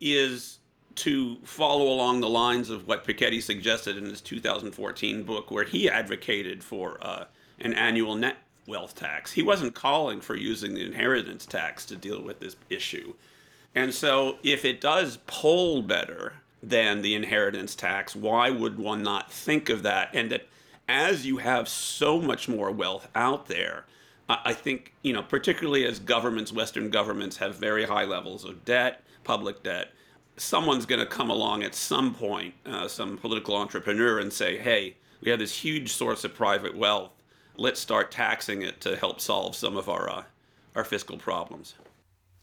is 0.00 0.58
to 0.96 1.36
follow 1.44 1.92
along 1.92 2.20
the 2.20 2.28
lines 2.28 2.70
of 2.70 2.88
what 2.88 3.06
Piketty 3.06 3.40
suggested 3.40 3.96
in 3.96 4.06
his 4.06 4.20
2014 4.20 5.22
book, 5.22 5.50
where 5.52 5.62
he 5.62 5.88
advocated 5.88 6.64
for 6.64 6.98
uh, 7.00 7.26
an 7.60 7.72
annual 7.74 8.16
net 8.16 8.38
wealth 8.68 8.94
tax. 8.94 9.32
He 9.32 9.42
wasn't 9.42 9.74
calling 9.74 10.20
for 10.20 10.36
using 10.36 10.74
the 10.74 10.84
inheritance 10.84 11.46
tax 11.46 11.84
to 11.86 11.96
deal 11.96 12.22
with 12.22 12.38
this 12.38 12.56
issue. 12.70 13.14
And 13.74 13.92
so, 13.92 14.38
if 14.42 14.64
it 14.64 14.80
does 14.80 15.18
poll 15.26 15.82
better 15.82 16.34
than 16.62 17.02
the 17.02 17.14
inheritance 17.14 17.74
tax, 17.74 18.14
why 18.14 18.50
would 18.50 18.78
one 18.78 19.02
not 19.02 19.32
think 19.32 19.68
of 19.68 19.82
that? 19.82 20.10
And 20.14 20.30
that 20.30 20.46
as 20.88 21.26
you 21.26 21.38
have 21.38 21.68
so 21.68 22.20
much 22.20 22.48
more 22.48 22.70
wealth 22.70 23.08
out 23.14 23.46
there, 23.46 23.84
I 24.28 24.52
think, 24.52 24.92
you 25.02 25.12
know, 25.12 25.22
particularly 25.22 25.86
as 25.86 25.98
governments, 25.98 26.52
Western 26.52 26.90
governments 26.90 27.38
have 27.38 27.56
very 27.56 27.84
high 27.84 28.04
levels 28.04 28.44
of 28.44 28.64
debt, 28.64 29.02
public 29.24 29.62
debt, 29.62 29.92
someone's 30.36 30.86
going 30.86 31.00
to 31.00 31.06
come 31.06 31.30
along 31.30 31.62
at 31.62 31.74
some 31.74 32.14
point, 32.14 32.54
uh, 32.66 32.88
some 32.88 33.16
political 33.16 33.56
entrepreneur, 33.56 34.18
and 34.18 34.32
say, 34.32 34.58
hey, 34.58 34.96
we 35.20 35.30
have 35.30 35.38
this 35.38 35.60
huge 35.60 35.92
source 35.92 36.24
of 36.24 36.34
private 36.34 36.76
wealth. 36.76 37.10
Let's 37.58 37.80
start 37.80 38.10
taxing 38.10 38.62
it 38.62 38.80
to 38.82 38.96
help 38.96 39.20
solve 39.20 39.54
some 39.54 39.76
of 39.76 39.88
our, 39.88 40.08
uh, 40.08 40.22
our 40.74 40.84
fiscal 40.84 41.18
problems. 41.18 41.74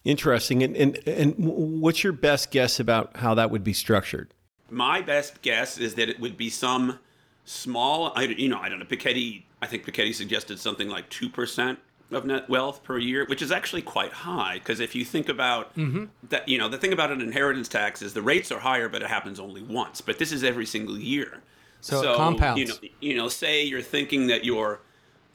Interesting. 0.04 0.62
And, 0.62 0.78
and, 0.78 1.00
and 1.08 1.34
what's 1.38 2.04
your 2.04 2.14
best 2.14 2.52
guess 2.52 2.80
about 2.80 3.18
how 3.18 3.34
that 3.34 3.50
would 3.50 3.64
be 3.64 3.74
structured? 3.74 4.34
My 4.70 5.02
best 5.02 5.42
guess 5.42 5.80
is 5.80 5.96
that 5.96 6.10
it 6.10 6.20
would 6.20 6.38
be 6.38 6.50
some 6.50 7.00
small, 7.44 8.14
I, 8.16 8.24
you 8.24 8.50
know, 8.50 8.60
I 8.60 8.70
don't 8.70 8.80
know, 8.80 8.86
Piketty, 8.86 9.44
I 9.62 9.68
think 9.68 9.84
Piketty 9.84 10.14
suggested 10.14 10.60
something 10.60 10.90
like 10.90 11.10
2% 11.10 11.78
of 12.12 12.26
net 12.26 12.48
wealth 12.48 12.84
per 12.84 13.00
year, 13.00 13.26
which 13.26 13.42
is 13.42 13.52
actually 13.52 13.82
quite 13.82 14.12
high. 14.12 14.56
Because 14.56 14.80
if 14.80 14.94
you 14.94 15.04
think 15.04 15.28
about 15.28 15.76
mm-hmm. 15.76 16.06
that, 16.30 16.48
you 16.48 16.60
know, 16.60 16.70
the 16.70 16.78
thing 16.78 16.94
about 16.94 17.12
an 17.12 17.22
inheritance 17.22 17.68
tax 17.68 18.04
is 18.04 18.14
the 18.14 18.22
rates 18.22 18.52
are 18.52 18.60
higher, 18.60 18.88
but 18.90 19.02
it 19.02 19.08
happens 19.08 19.40
only 19.40 19.64
once. 19.64 20.02
But 20.02 20.20
this 20.20 20.32
is 20.32 20.44
every 20.44 20.68
single 20.68 21.00
year. 21.00 21.42
So, 21.82 22.02
so 22.02 22.16
compounds. 22.16 22.60
You 22.60 22.68
know, 22.68 22.76
you 23.00 23.16
know, 23.16 23.28
say 23.28 23.64
you're 23.64 23.82
thinking 23.82 24.28
that 24.28 24.46
you're 24.46 24.80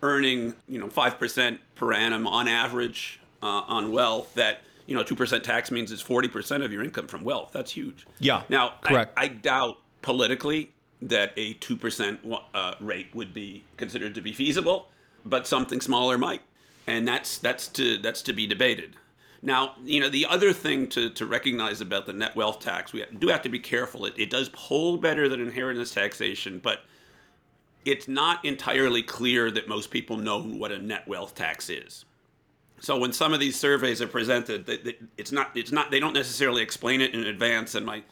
earning, 0.02 0.54
you 0.68 0.78
know, 0.78 0.88
5% 0.88 1.58
per 1.74 1.92
annum 1.92 2.26
on 2.26 2.48
average 2.48 3.20
uh, 3.42 3.46
on 3.46 3.92
wealth 3.92 4.34
that 4.34 4.60
you 4.90 4.96
know, 4.96 5.04
2% 5.04 5.42
tax 5.44 5.70
means 5.70 5.92
it's 5.92 6.02
40% 6.02 6.64
of 6.64 6.72
your 6.72 6.82
income 6.82 7.06
from 7.06 7.22
wealth. 7.22 7.50
That's 7.52 7.70
huge. 7.70 8.08
Yeah. 8.18 8.42
Now, 8.48 8.74
correct. 8.82 9.16
I, 9.16 9.24
I 9.24 9.28
doubt 9.28 9.78
politically 10.02 10.72
that 11.00 11.32
a 11.36 11.54
2% 11.54 12.40
uh, 12.52 12.74
rate 12.80 13.14
would 13.14 13.32
be 13.32 13.62
considered 13.76 14.16
to 14.16 14.20
be 14.20 14.32
feasible, 14.32 14.88
but 15.24 15.46
something 15.46 15.80
smaller 15.80 16.18
might. 16.18 16.42
And 16.88 17.06
that's 17.06 17.38
that's 17.38 17.68
to 17.68 17.98
that's 17.98 18.20
to 18.22 18.32
be 18.32 18.48
debated. 18.48 18.96
Now, 19.42 19.76
you 19.84 20.00
know, 20.00 20.08
the 20.08 20.26
other 20.26 20.52
thing 20.52 20.88
to, 20.88 21.08
to 21.10 21.24
recognize 21.24 21.80
about 21.80 22.06
the 22.06 22.12
net 22.12 22.34
wealth 22.34 22.58
tax, 22.58 22.92
we 22.92 23.04
do 23.16 23.28
have 23.28 23.42
to 23.42 23.48
be 23.48 23.60
careful. 23.60 24.06
It, 24.06 24.14
it 24.16 24.28
does 24.28 24.48
poll 24.48 24.96
better 24.96 25.28
than 25.28 25.40
inheritance 25.40 25.94
taxation, 25.94 26.58
but 26.58 26.80
it's 27.84 28.08
not 28.08 28.44
entirely 28.44 29.02
clear 29.02 29.50
that 29.50 29.68
most 29.68 29.90
people 29.90 30.16
know 30.16 30.42
what 30.42 30.72
a 30.72 30.78
net 30.78 31.06
wealth 31.08 31.34
tax 31.34 31.70
is. 31.70 32.04
So 32.80 32.98
when 32.98 33.12
some 33.12 33.34
of 33.34 33.40
these 33.40 33.58
surveys 33.58 34.00
are 34.00 34.06
presented, 34.06 34.68
it's 35.16 35.32
not 35.32 35.50
it's 35.54 35.72
not 35.72 35.90
they 35.90 36.00
don't 36.00 36.14
necessarily 36.14 36.62
explain 36.62 37.00
it 37.00 37.14
in 37.14 37.24
advance. 37.24 37.74
And 37.74 37.84
my 37.84 38.02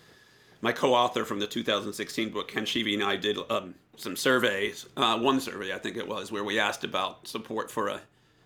my 0.60 0.72
co-author 0.72 1.24
from 1.24 1.38
the 1.38 1.46
2016 1.46 2.30
book, 2.30 2.48
Ken 2.48 2.64
Scheve, 2.64 2.94
and 2.94 3.02
I 3.02 3.16
did 3.16 3.38
um, 3.48 3.74
some 3.96 4.16
surveys. 4.16 4.86
Uh, 4.96 5.18
one 5.18 5.40
survey, 5.40 5.72
I 5.72 5.78
think 5.78 5.96
it 5.96 6.06
was, 6.06 6.32
where 6.32 6.44
we 6.44 6.58
asked 6.58 6.84
about 6.84 7.26
support 7.26 7.70
for 7.70 7.88
a 7.88 8.00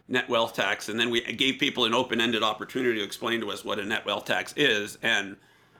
net 0.09 0.29
wealth 0.29 0.55
tax, 0.55 0.89
and 0.89 1.01
then 1.01 1.11
we 1.11 1.21
gave 1.21 1.59
people 1.59 1.87
an 1.87 1.95
open-ended 1.95 2.43
opportunity 2.43 2.99
to 2.99 3.05
explain 3.05 3.41
to 3.41 3.51
us 3.51 3.65
what 3.65 3.79
a 3.79 3.85
net 3.85 4.05
wealth 4.05 4.27
tax 4.27 4.53
is, 4.57 4.99
and 5.03 5.37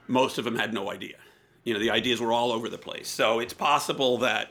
most 0.07 0.37
of 0.39 0.45
them 0.45 0.55
had 0.55 0.73
no 0.73 0.91
idea. 0.91 1.17
You 1.63 1.73
know, 1.73 1.79
the 1.79 1.91
ideas 1.91 2.19
were 2.19 2.33
all 2.33 2.51
over 2.51 2.67
the 2.67 2.77
place. 2.77 3.07
So 3.07 3.39
it's 3.39 3.53
possible 3.53 4.17
that 4.19 4.49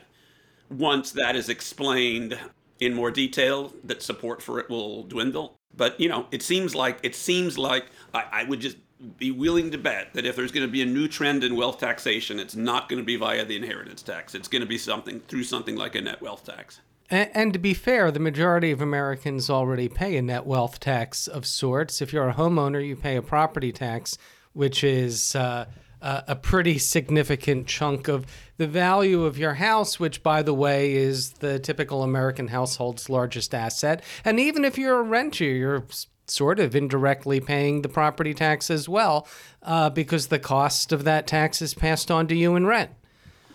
once 0.69 1.11
that 1.11 1.35
is 1.35 1.49
explained 1.49 2.37
in 2.79 2.93
more 2.93 3.11
detail, 3.11 3.73
that 3.83 4.01
support 4.01 4.41
for 4.41 4.59
it 4.59 4.69
will 4.69 5.03
dwindle. 5.03 5.55
But 5.75 5.99
you 5.99 6.09
know, 6.09 6.27
it 6.31 6.41
seems 6.41 6.75
like 6.75 6.99
it 7.03 7.15
seems 7.15 7.57
like 7.57 7.85
I, 8.13 8.25
I 8.31 8.43
would 8.43 8.59
just 8.59 8.77
be 9.17 9.31
willing 9.31 9.71
to 9.71 9.77
bet 9.77 10.13
that 10.13 10.25
if 10.25 10.35
there's 10.35 10.51
going 10.51 10.65
to 10.65 10.71
be 10.71 10.81
a 10.81 10.85
new 10.85 11.07
trend 11.07 11.43
in 11.43 11.55
wealth 11.55 11.79
taxation, 11.79 12.39
it's 12.39 12.55
not 12.55 12.87
going 12.87 13.01
to 13.01 13.05
be 13.05 13.15
via 13.15 13.43
the 13.43 13.55
inheritance 13.55 14.01
tax. 14.01 14.33
It's 14.33 14.47
going 14.47 14.61
to 14.61 14.67
be 14.67 14.77
something 14.77 15.19
through 15.21 15.43
something 15.43 15.75
like 15.75 15.95
a 15.95 16.01
net 16.01 16.21
wealth 16.21 16.45
tax. 16.45 16.79
And, 17.09 17.29
and, 17.33 17.53
to 17.53 17.59
be 17.59 17.73
fair, 17.73 18.11
the 18.11 18.19
majority 18.19 18.71
of 18.71 18.81
Americans 18.81 19.49
already 19.49 19.89
pay 19.89 20.15
a 20.15 20.21
net 20.21 20.45
wealth 20.45 20.79
tax 20.79 21.27
of 21.27 21.45
sorts. 21.45 22.01
If 22.01 22.13
you're 22.13 22.29
a 22.29 22.33
homeowner, 22.33 22.85
you 22.85 22.95
pay 22.95 23.17
a 23.17 23.21
property 23.21 23.73
tax, 23.73 24.17
which 24.53 24.83
is 24.85 25.35
uh, 25.35 25.65
a 26.03 26.35
pretty 26.35 26.77
significant 26.77 27.67
chunk 27.67 28.07
of 28.07 28.25
the 28.57 28.67
value 28.67 29.23
of 29.23 29.37
your 29.37 29.53
house, 29.55 29.99
which, 29.99 30.21
by 30.21 30.41
the 30.41 30.53
way, 30.53 30.93
is 30.93 31.31
the 31.33 31.59
typical 31.59 32.03
American 32.03 32.49
household's 32.49 33.09
largest 33.09 33.55
asset. 33.55 34.03
And 34.25 34.39
even 34.39 34.65
if 34.65 34.77
you're 34.77 34.99
a 34.99 35.03
renter, 35.03 35.45
you're 35.45 35.85
sort 36.27 36.59
of 36.59 36.75
indirectly 36.75 37.39
paying 37.39 37.81
the 37.81 37.89
property 37.89 38.33
tax 38.33 38.69
as 38.69 38.87
well, 38.87 39.27
uh, 39.61 39.89
because 39.89 40.27
the 40.27 40.39
cost 40.39 40.91
of 40.91 41.03
that 41.03 41.27
tax 41.27 41.61
is 41.61 41.73
passed 41.73 42.11
on 42.11 42.27
to 42.27 42.35
you 42.35 42.55
in 42.55 42.65
rent. 42.65 42.91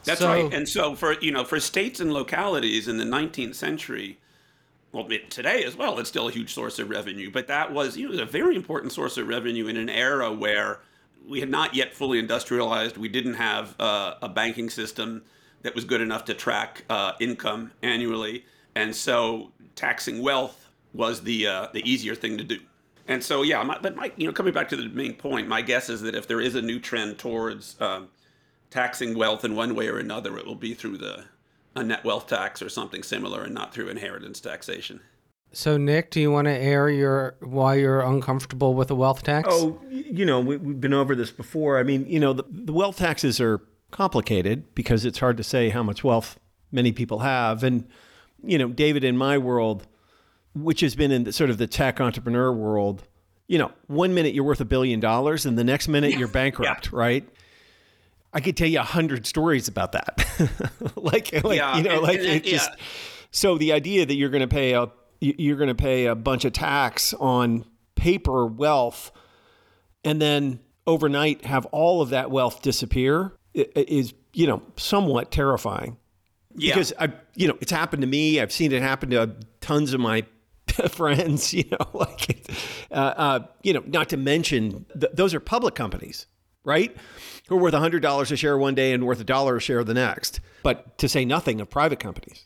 That's 0.05 0.21
so, 0.21 0.29
right. 0.29 0.53
And 0.53 0.69
so, 0.69 0.95
for 0.95 1.15
you 1.21 1.31
know, 1.31 1.45
for 1.45 1.61
states 1.61 2.01
and 2.01 2.13
localities 2.13 2.89
in 2.89 2.99
the 2.99 3.05
19th 3.05 3.55
century, 3.55 4.19
well, 4.93 5.07
today 5.29 5.65
as 5.65 5.77
well, 5.77 5.99
it's 5.99 6.09
still 6.09 6.29
a 6.29 6.33
huge 6.33 6.55
source 6.55 6.79
of 6.79 6.89
revenue. 6.89 7.31
But 7.31 7.49
that 7.49 7.73
was, 7.73 7.97
you 7.97 8.09
know, 8.09 8.23
a 8.23 8.27
very 8.27 8.57
important 8.57 8.93
source 8.93 9.19
of 9.19 9.29
revenue 9.29 9.67
in 9.67 9.77
an 9.77 9.91
era 9.91 10.33
where 10.33 10.81
we 11.29 11.41
had 11.41 11.51
not 11.51 11.75
yet 11.75 11.95
fully 11.95 12.19
industrialized. 12.19 12.97
We 12.97 13.09
didn't 13.09 13.35
have 13.35 13.79
uh, 13.79 14.15
a 14.23 14.29
banking 14.29 14.71
system 14.71 15.23
that 15.63 15.75
was 15.75 15.85
good 15.85 16.01
enough 16.01 16.25
to 16.27 16.35
track 16.35 16.85
uh, 16.89 17.13
income 17.21 17.73
annually, 17.83 18.45
and 18.75 18.95
so 18.95 19.53
taxing 19.75 20.23
wealth 20.23 20.69
was 20.93 21.23
the 21.23 21.47
uh, 21.47 21.69
the 21.73 21.89
easier 21.89 22.15
thing 22.15 22.39
to 22.39 22.45
do. 22.45 22.59
And 23.07 23.25
so, 23.25 23.43
yeah, 23.43 23.63
my, 23.63 23.79
but 23.81 23.97
my, 23.97 24.13
you 24.17 24.27
know, 24.27 24.33
coming 24.35 24.53
back 24.53 24.69
to 24.69 24.77
the 24.77 24.87
main 24.89 25.15
point, 25.15 25.49
my 25.49 25.63
guess 25.63 25.89
is 25.89 26.03
that 26.03 26.15
if 26.15 26.29
there 26.29 26.43
is 26.43 26.55
a 26.55 26.61
new 26.61 26.79
trend 26.79 27.19
towards 27.19 27.81
um, 27.81 28.09
taxing 28.71 29.17
wealth 29.17 29.47
in 29.47 29.57
one 29.57 29.75
way 29.75 29.89
or 29.89 29.99
another, 29.99 30.37
it 30.37 30.47
will 30.47 30.55
be 30.55 30.75
through 30.75 30.99
the 30.99 31.25
a 31.75 31.83
net 31.83 32.05
wealth 32.05 32.27
tax 32.27 32.61
or 32.61 32.69
something 32.69 33.03
similar, 33.03 33.45
and 33.45 33.55
not 33.55 33.73
through 33.73 33.89
inheritance 33.89 34.41
taxation. 34.41 35.01
So, 35.53 35.77
Nick, 35.77 36.11
do 36.11 36.21
you 36.21 36.31
want 36.31 36.47
to 36.47 36.53
air 36.53 36.89
your 36.91 37.37
why 37.41 37.77
you're 37.77 38.01
uncomfortable 38.01 38.75
with 38.75 38.91
a 38.91 38.95
wealth 38.95 39.23
tax? 39.23 39.49
Oh, 39.51 39.81
you 39.89 40.27
know, 40.27 40.41
we, 40.41 40.55
have 40.55 40.81
been 40.81 40.93
over 40.93 41.15
this 41.15 41.31
before. 41.31 41.79
I 41.79 41.83
mean, 41.83 42.07
you 42.07 42.21
know, 42.21 42.33
the, 42.33 42.45
the 42.51 42.73
wealth 42.73 42.99
taxes 42.99 43.41
are 43.41 43.61
complicated 43.91 44.75
because 44.75 45.05
it's 45.05 45.19
hard 45.19 45.37
to 45.39 45.43
say 45.43 45.71
how 45.71 45.83
much 45.83 46.05
wealth 46.05 46.39
many 46.71 46.93
people 46.93 47.21
have. 47.21 47.65
And, 47.65 47.89
you 48.45 48.59
know, 48.59 48.69
David, 48.69 49.05
in 49.05 49.17
my 49.17 49.39
world, 49.39 49.87
which 50.55 50.81
has 50.81 50.95
been 50.95 51.11
in 51.11 51.25
the, 51.25 51.33
sort 51.33 51.51
of 51.51 51.59
the 51.59 51.67
tech 51.67 52.01
entrepreneur 52.01 52.53
world, 52.53 53.05
you 53.47 53.59
know, 53.59 53.73
one 53.87 54.13
minute 54.13 54.35
you're 54.35 54.45
worth 54.45 54.61
a 54.61 54.67
billion 54.67 55.01
dollars 55.01 55.47
and 55.47 55.59
the 55.59 55.65
next 55.65 55.89
minute 55.89 56.19
you're 56.19 56.29
bankrupt, 56.29 56.87
yeah. 56.93 56.99
right? 56.99 57.29
I 58.35 58.41
could 58.41 58.57
tell 58.57 58.69
you 58.69 58.81
a 58.81 58.83
hundred 58.83 59.27
stories 59.27 59.69
about 59.69 59.93
that. 59.93 60.27
like, 60.97 61.33
like 61.43 61.57
yeah, 61.57 61.79
you 61.79 61.83
know, 61.83 61.95
and, 61.95 62.03
like 62.03 62.19
and, 62.19 62.27
it 62.27 62.45
just. 62.45 62.71
So 63.31 63.59
the 63.59 63.73
idea 63.73 64.05
that 64.05 64.15
you're 64.15 64.31
going 64.31 64.43
to 64.43 64.49
pay 64.49 64.75
a 64.75 64.89
you're 65.21 65.57
going 65.57 65.69
to 65.69 65.75
pay 65.75 66.07
a 66.07 66.15
bunch 66.15 66.45
of 66.45 66.53
tax 66.53 67.15
on 67.15 67.65
paper 67.95 68.47
wealth 68.47 69.11
and 70.05 70.23
then 70.23 70.61
overnight 70.87 71.45
have 71.45 71.67
all 71.67 72.01
of 72.01 72.11
that 72.11 72.31
wealth 72.31 72.63
disappear 72.63 73.33
is 73.55 74.15
you 74.33 74.47
know 74.47 74.63
somewhat 74.77 75.31
terrifying. 75.31 75.97
Yeah. 76.55 76.75
because 76.75 76.93
i 76.99 77.13
you 77.37 77.47
know 77.47 77.57
it's 77.61 77.71
happened 77.71 78.01
to 78.01 78.09
me 78.09 78.41
i've 78.41 78.51
seen 78.51 78.73
it 78.73 78.83
happen 78.83 79.11
to 79.11 79.37
tons 79.61 79.93
of 79.93 80.01
my 80.01 80.25
friends 80.89 81.55
you 81.55 81.65
know 81.71 81.87
like 81.93 82.51
uh, 82.91 82.95
uh, 82.95 83.47
you 83.63 83.73
know 83.73 83.83
not 83.87 84.09
to 84.09 84.17
mention 84.17 84.87
th- 84.99 85.13
those 85.15 85.35
are 85.35 85.41
public 85.41 85.75
companies 85.75 86.27
right? 86.69 86.95
Who 87.49 87.57
are 87.57 87.61
worth 87.63 87.75
$100 87.75 88.31
a 88.31 88.37
share 88.37 88.59
one 88.59 88.75
day 88.75 88.93
and 88.93 89.07
worth 89.07 89.21
a 89.21 89.25
dollar 89.25 89.57
a 89.57 89.61
share 89.61 89.83
the 89.83 89.95
next. 89.95 90.41
But 90.63 90.99
to 90.99 91.09
say 91.09 91.25
nothing 91.25 91.61
of 91.61 91.71
private 91.71 91.99
companies 91.99 92.45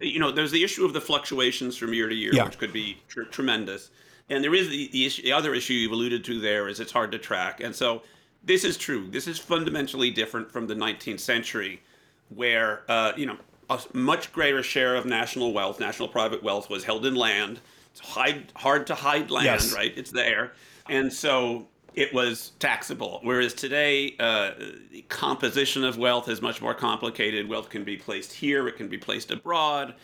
you 0.00 0.18
know, 0.18 0.30
there's 0.30 0.50
the 0.50 0.62
issue 0.62 0.84
of 0.84 0.92
the 0.92 1.00
fluctuations 1.00 1.76
from 1.76 1.92
year 1.92 2.08
to 2.08 2.14
year, 2.14 2.32
yeah. 2.34 2.44
which 2.44 2.58
could 2.58 2.72
be 2.72 2.98
tr- 3.08 3.22
tremendous. 3.22 3.90
And 4.30 4.44
there 4.44 4.54
is 4.54 4.68
the, 4.68 4.88
the, 4.92 5.06
issue, 5.06 5.22
the 5.22 5.32
other 5.32 5.54
issue 5.54 5.72
you've 5.72 5.92
alluded 5.92 6.24
to 6.24 6.40
there 6.40 6.68
is 6.68 6.80
it's 6.80 6.92
hard 6.92 7.12
to 7.12 7.18
track. 7.18 7.60
And 7.60 7.74
so 7.74 8.02
this 8.44 8.64
is 8.64 8.76
true. 8.76 9.08
This 9.08 9.26
is 9.26 9.38
fundamentally 9.38 10.10
different 10.10 10.50
from 10.50 10.66
the 10.66 10.74
19th 10.74 11.20
century, 11.20 11.82
where, 12.28 12.82
uh, 12.88 13.12
you 13.16 13.26
know, 13.26 13.36
a 13.70 13.80
much 13.92 14.32
greater 14.32 14.62
share 14.62 14.96
of 14.96 15.06
national 15.06 15.52
wealth, 15.52 15.80
national 15.80 16.08
private 16.08 16.42
wealth, 16.42 16.70
was 16.70 16.84
held 16.84 17.04
in 17.06 17.14
land. 17.14 17.60
It's 17.92 18.00
hide, 18.00 18.52
hard 18.56 18.86
to 18.88 18.94
hide 18.94 19.30
land, 19.30 19.46
yes. 19.46 19.74
right? 19.74 19.92
It's 19.96 20.10
there. 20.10 20.52
And 20.88 21.12
so 21.12 21.66
it 21.98 22.14
was 22.14 22.52
taxable. 22.60 23.18
Whereas 23.24 23.52
today, 23.52 24.14
uh, 24.20 24.52
the 24.92 25.02
composition 25.08 25.82
of 25.82 25.98
wealth 25.98 26.28
is 26.28 26.40
much 26.40 26.62
more 26.62 26.72
complicated. 26.74 27.48
Wealth 27.48 27.70
can 27.70 27.82
be 27.82 27.96
placed 27.96 28.32
here, 28.32 28.68
it 28.68 28.76
can 28.76 28.86
be 28.88 28.98
placed 28.98 29.32
abroad. 29.32 29.94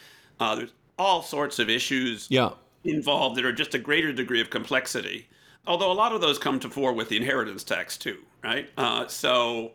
Uh, 0.40 0.57
there's 0.57 0.72
all 0.98 1.22
sorts 1.22 1.61
of 1.61 1.70
issues 1.70 2.26
yeah. 2.30 2.50
involved 2.83 3.37
that 3.37 3.44
are 3.44 3.52
just 3.52 3.74
a 3.74 3.78
greater 3.78 4.12
degree 4.12 4.40
of 4.40 4.50
complexity. 4.50 5.28
Although 5.68 5.92
a 5.92 5.94
lot 5.94 6.12
of 6.12 6.20
those 6.20 6.37
come 6.37 6.59
to 6.61 6.68
fore 6.68 6.92
with 6.92 7.09
the 7.09 7.16
inheritance 7.16 7.62
tax 7.62 7.96
too, 7.96 8.18
right? 8.42 8.68
Uh, 8.76 9.07
so 9.07 9.70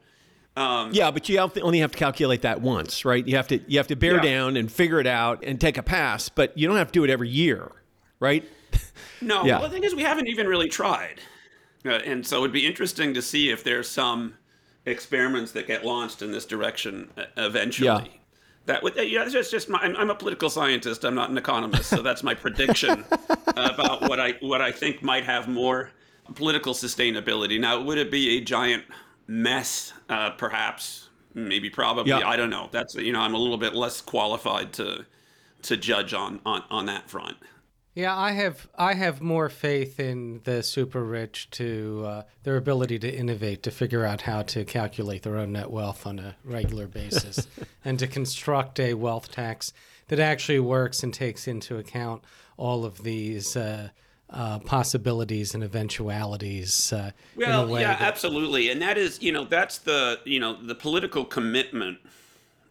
um, 0.57 0.91
Yeah, 0.91 1.09
but 1.11 1.29
you 1.29 1.39
only 1.39 1.79
have 1.79 1.93
to 1.93 1.97
calculate 1.97 2.41
that 2.41 2.59
once, 2.61 3.05
right? 3.05 3.25
You 3.25 3.37
have 3.37 3.47
to 3.47 3.59
you 3.65 3.79
have 3.79 3.87
to 3.87 3.95
bear 3.95 4.15
Yeah. 4.15 4.21
down 4.21 4.57
and 4.57 4.69
figure 4.69 4.99
it 4.99 5.07
out 5.07 5.41
and 5.43 5.59
take 5.59 5.77
a 5.77 5.83
pass, 5.83 6.27
but 6.27 6.57
you 6.57 6.67
don't 6.67 6.77
have 6.77 6.87
to 6.87 6.99
do 6.99 7.03
it 7.05 7.09
every 7.09 7.29
year, 7.29 7.71
right? 8.19 8.43
No, 9.21 9.43
Yeah. 9.45 9.59
well, 9.59 9.69
the 9.69 9.73
thing 9.73 9.85
is, 9.85 9.95
we 9.95 10.03
haven't 10.03 10.27
even 10.27 10.47
really 10.47 10.67
tried, 10.67 11.21
uh, 11.85 11.89
and 11.89 12.25
so 12.25 12.39
it'd 12.39 12.51
be 12.51 12.65
interesting 12.65 13.13
to 13.13 13.21
see 13.21 13.49
if 13.49 13.63
there's 13.63 13.87
some 13.87 14.35
experiments 14.85 15.51
that 15.53 15.67
get 15.67 15.85
launched 15.85 16.21
in 16.21 16.31
this 16.31 16.45
direction 16.45 17.09
uh, 17.17 17.23
eventually. 17.37 17.87
Yeah. 17.87 18.03
That 18.65 18.83
would, 18.83 18.97
uh, 18.99 19.01
yeah, 19.01 19.23
it's 19.23 19.33
just, 19.33 19.51
just 19.51 19.69
my, 19.69 19.79
I'm, 19.79 19.95
I'm 19.95 20.09
a 20.09 20.15
political 20.15 20.49
scientist. 20.49 21.03
I'm 21.03 21.15
not 21.15 21.29
an 21.29 21.37
economist, 21.37 21.89
so 21.89 22.01
that's 22.01 22.21
my 22.21 22.35
prediction 22.35 23.03
about 23.47 24.01
what 24.03 24.19
I 24.19 24.33
what 24.41 24.61
I 24.61 24.71
think 24.71 25.01
might 25.01 25.23
have 25.23 25.47
more 25.47 25.91
political 26.35 26.73
sustainability. 26.73 27.59
Now, 27.59 27.81
would 27.81 27.97
it 27.97 28.11
be 28.11 28.37
a 28.37 28.41
giant 28.41 28.83
mess? 29.27 29.93
Uh, 30.07 30.31
perhaps, 30.31 31.09
maybe, 31.33 31.69
probably. 31.69 32.11
Yeah. 32.11 32.27
I 32.27 32.35
don't 32.35 32.51
know. 32.51 32.69
That's 32.71 32.93
you 32.93 33.11
know, 33.11 33.21
I'm 33.21 33.33
a 33.33 33.39
little 33.39 33.57
bit 33.57 33.73
less 33.73 34.01
qualified 34.01 34.73
to 34.73 35.05
to 35.63 35.77
judge 35.77 36.13
on 36.13 36.39
on, 36.45 36.63
on 36.69 36.85
that 36.87 37.09
front. 37.09 37.37
Yeah, 37.95 38.15
I 38.15 38.31
have 38.31 38.69
I 38.77 38.93
have 38.93 39.19
more 39.21 39.49
faith 39.49 39.99
in 39.99 40.41
the 40.43 40.63
super 40.63 41.03
rich 41.03 41.49
to 41.51 42.03
uh, 42.05 42.23
their 42.43 42.55
ability 42.55 42.99
to 42.99 43.13
innovate, 43.13 43.63
to 43.63 43.71
figure 43.71 44.05
out 44.05 44.21
how 44.21 44.43
to 44.43 44.63
calculate 44.63 45.23
their 45.23 45.37
own 45.37 45.53
net 45.53 45.71
wealth 45.71 46.05
on 46.05 46.19
a 46.19 46.35
regular 46.43 46.87
basis, 47.01 47.47
and 47.83 47.99
to 47.99 48.07
construct 48.07 48.79
a 48.79 48.93
wealth 48.93 49.31
tax 49.31 49.73
that 50.07 50.19
actually 50.19 50.59
works 50.59 51.03
and 51.03 51.13
takes 51.13 51.47
into 51.47 51.77
account 51.77 52.23
all 52.57 52.85
of 52.85 53.03
these 53.03 53.55
uh, 53.55 53.89
uh, 54.29 54.59
possibilities 54.59 55.55
and 55.55 55.63
eventualities 55.63 56.93
uh, 56.93 57.11
in 57.35 57.43
a 57.43 57.47
Well, 57.47 57.67
way 57.67 57.81
yeah, 57.81 57.95
that 57.95 58.01
absolutely, 58.01 58.69
and 58.69 58.81
that 58.81 58.97
is, 58.97 59.21
you 59.21 59.31
know, 59.31 59.45
that's 59.45 59.79
the, 59.79 60.19
you 60.25 60.39
know, 60.39 60.61
the 60.61 60.75
political 60.75 61.25
commitment 61.25 61.99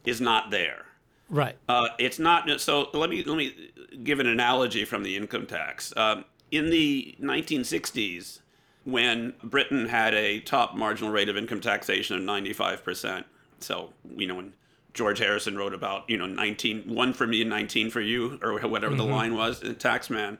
is 0.04 0.20
not 0.20 0.50
there. 0.50 0.84
Right. 1.28 1.56
Uh, 1.68 1.88
it's 1.98 2.18
not. 2.18 2.60
So 2.60 2.88
let 2.92 3.10
me 3.10 3.22
let 3.24 3.36
me 3.36 3.70
give 4.02 4.20
an 4.20 4.26
analogy 4.26 4.84
from 4.84 5.02
the 5.02 5.16
income 5.16 5.46
tax. 5.46 5.92
Um, 5.96 6.24
in 6.50 6.70
the 6.70 7.14
1960s, 7.20 8.40
when 8.84 9.34
Britain 9.42 9.86
had 9.86 10.14
a 10.14 10.40
top 10.40 10.74
marginal 10.74 11.12
rate 11.12 11.28
of 11.28 11.36
income 11.36 11.60
taxation 11.60 12.16
of 12.16 12.22
95 12.22 12.84
percent, 12.84 13.26
so 13.60 13.92
you 14.16 14.26
know 14.26 14.36
when 14.36 14.52
George 14.94 15.18
Harrison 15.18 15.56
wrote 15.56 15.74
about 15.74 16.08
you 16.08 16.16
know 16.16 16.26
19 16.26 16.92
one 16.94 17.12
for 17.12 17.26
me 17.26 17.40
and 17.42 17.50
19 17.50 17.90
for 17.90 18.00
you 18.00 18.38
or 18.42 18.58
whatever 18.66 18.94
the 18.94 19.04
line 19.04 19.34
was 19.34 19.62
in 19.62 19.74
Taxman, 19.76 20.38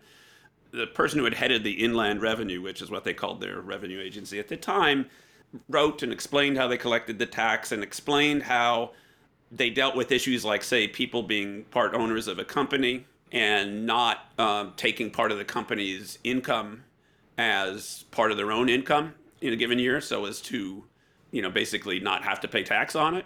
the 0.70 0.86
person 0.86 1.18
who 1.18 1.24
had 1.24 1.34
headed 1.34 1.64
the 1.64 1.84
Inland 1.84 2.22
Revenue, 2.22 2.60
which 2.60 2.82
is 2.82 2.90
what 2.90 3.04
they 3.04 3.14
called 3.14 3.40
their 3.40 3.60
revenue 3.60 4.00
agency 4.00 4.38
at 4.38 4.48
the 4.48 4.56
time, 4.56 5.06
wrote 5.68 6.02
and 6.02 6.12
explained 6.12 6.56
how 6.56 6.68
they 6.68 6.76
collected 6.76 7.18
the 7.18 7.26
tax 7.26 7.72
and 7.72 7.82
explained 7.82 8.42
how 8.42 8.92
they 9.50 9.70
dealt 9.70 9.96
with 9.96 10.12
issues 10.12 10.44
like, 10.44 10.62
say, 10.62 10.88
people 10.88 11.22
being 11.22 11.64
part 11.64 11.94
owners 11.94 12.28
of 12.28 12.38
a 12.38 12.44
company 12.44 13.06
and 13.32 13.86
not 13.86 14.32
um, 14.38 14.72
taking 14.76 15.10
part 15.10 15.32
of 15.32 15.38
the 15.38 15.44
company's 15.44 16.18
income 16.24 16.84
as 17.36 18.04
part 18.10 18.30
of 18.30 18.36
their 18.36 18.52
own 18.52 18.68
income 18.68 19.14
in 19.40 19.52
a 19.52 19.56
given 19.56 19.78
year, 19.78 20.00
so 20.00 20.24
as 20.24 20.40
to, 20.40 20.84
you 21.30 21.42
know, 21.42 21.50
basically 21.50 22.00
not 22.00 22.24
have 22.24 22.40
to 22.40 22.48
pay 22.48 22.62
tax 22.62 22.96
on 22.96 23.14
it. 23.14 23.24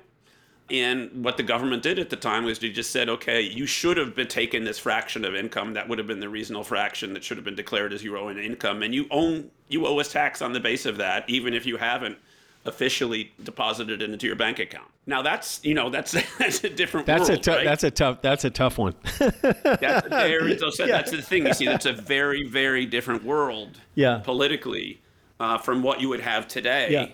And 0.71 1.25
what 1.25 1.37
the 1.37 1.43
government 1.43 1.83
did 1.83 1.99
at 1.99 2.09
the 2.09 2.17
time 2.17 2.45
was 2.45 2.59
they 2.59 2.71
just 2.71 2.91
said, 2.91 3.09
okay, 3.09 3.41
you 3.43 3.67
should 3.67 3.97
have 3.97 4.15
been 4.15 4.29
taking 4.29 4.65
this 4.65 4.79
fraction 4.79 5.25
of 5.25 5.35
income. 5.35 5.75
That 5.75 5.89
would 5.89 5.99
have 5.99 6.07
been 6.07 6.21
the 6.21 6.29
reasonable 6.29 6.65
fraction 6.65 7.13
that 7.15 7.25
should 7.25 7.37
have 7.37 7.45
been 7.45 7.57
declared 7.57 7.93
as 7.93 8.03
your 8.03 8.17
own 8.17 8.39
income, 8.39 8.83
and 8.83 8.95
you 8.95 9.07
own 9.11 9.51
you 9.69 9.87
owe 9.87 9.99
us 9.99 10.13
tax 10.13 10.41
on 10.41 10.53
the 10.53 10.61
base 10.61 10.87
of 10.87 10.99
that, 10.99 11.29
even 11.29 11.53
if 11.53 11.67
you 11.67 11.77
haven't 11.77 12.17
officially 12.65 13.33
deposited 13.43 14.03
it 14.03 14.11
into 14.11 14.27
your 14.27 14.37
bank 14.37 14.59
account. 14.59 14.89
Now 15.07 15.23
that's 15.23 15.61
you 15.65 15.75
know 15.75 15.91
that's 15.91 16.13
that's 16.39 16.63
a 16.65 16.71
different 16.71 17.07
That's 17.07 17.29
a 17.29 17.37
tough 17.37 17.57
right? 17.57 17.65
that's 17.65 17.85
a 17.85 17.91
tough 17.91 18.23
that's 18.23 18.45
a 18.45 18.51
tough 18.51 18.79
one. 18.79 18.95
That's 19.19 20.07
a 20.07 20.09
very, 20.09 20.59
so 20.59 20.71
so 20.71 20.87
that's 20.97 21.11
the 21.11 21.23
thing. 21.23 21.47
You 21.47 21.55
see, 21.55 21.67
that's 21.67 21.87
a 21.87 21.93
very, 21.93 22.47
very 22.47 22.87
different 22.87 23.25
world 23.25 23.81
Yeah. 23.95 24.19
politically 24.25 25.01
uh, 25.41 25.59
from 25.59 25.83
what 25.83 26.01
you 26.01 26.09
would 26.09 26.21
have 26.21 26.47
today 26.47 26.93
Yeah. 26.93 27.07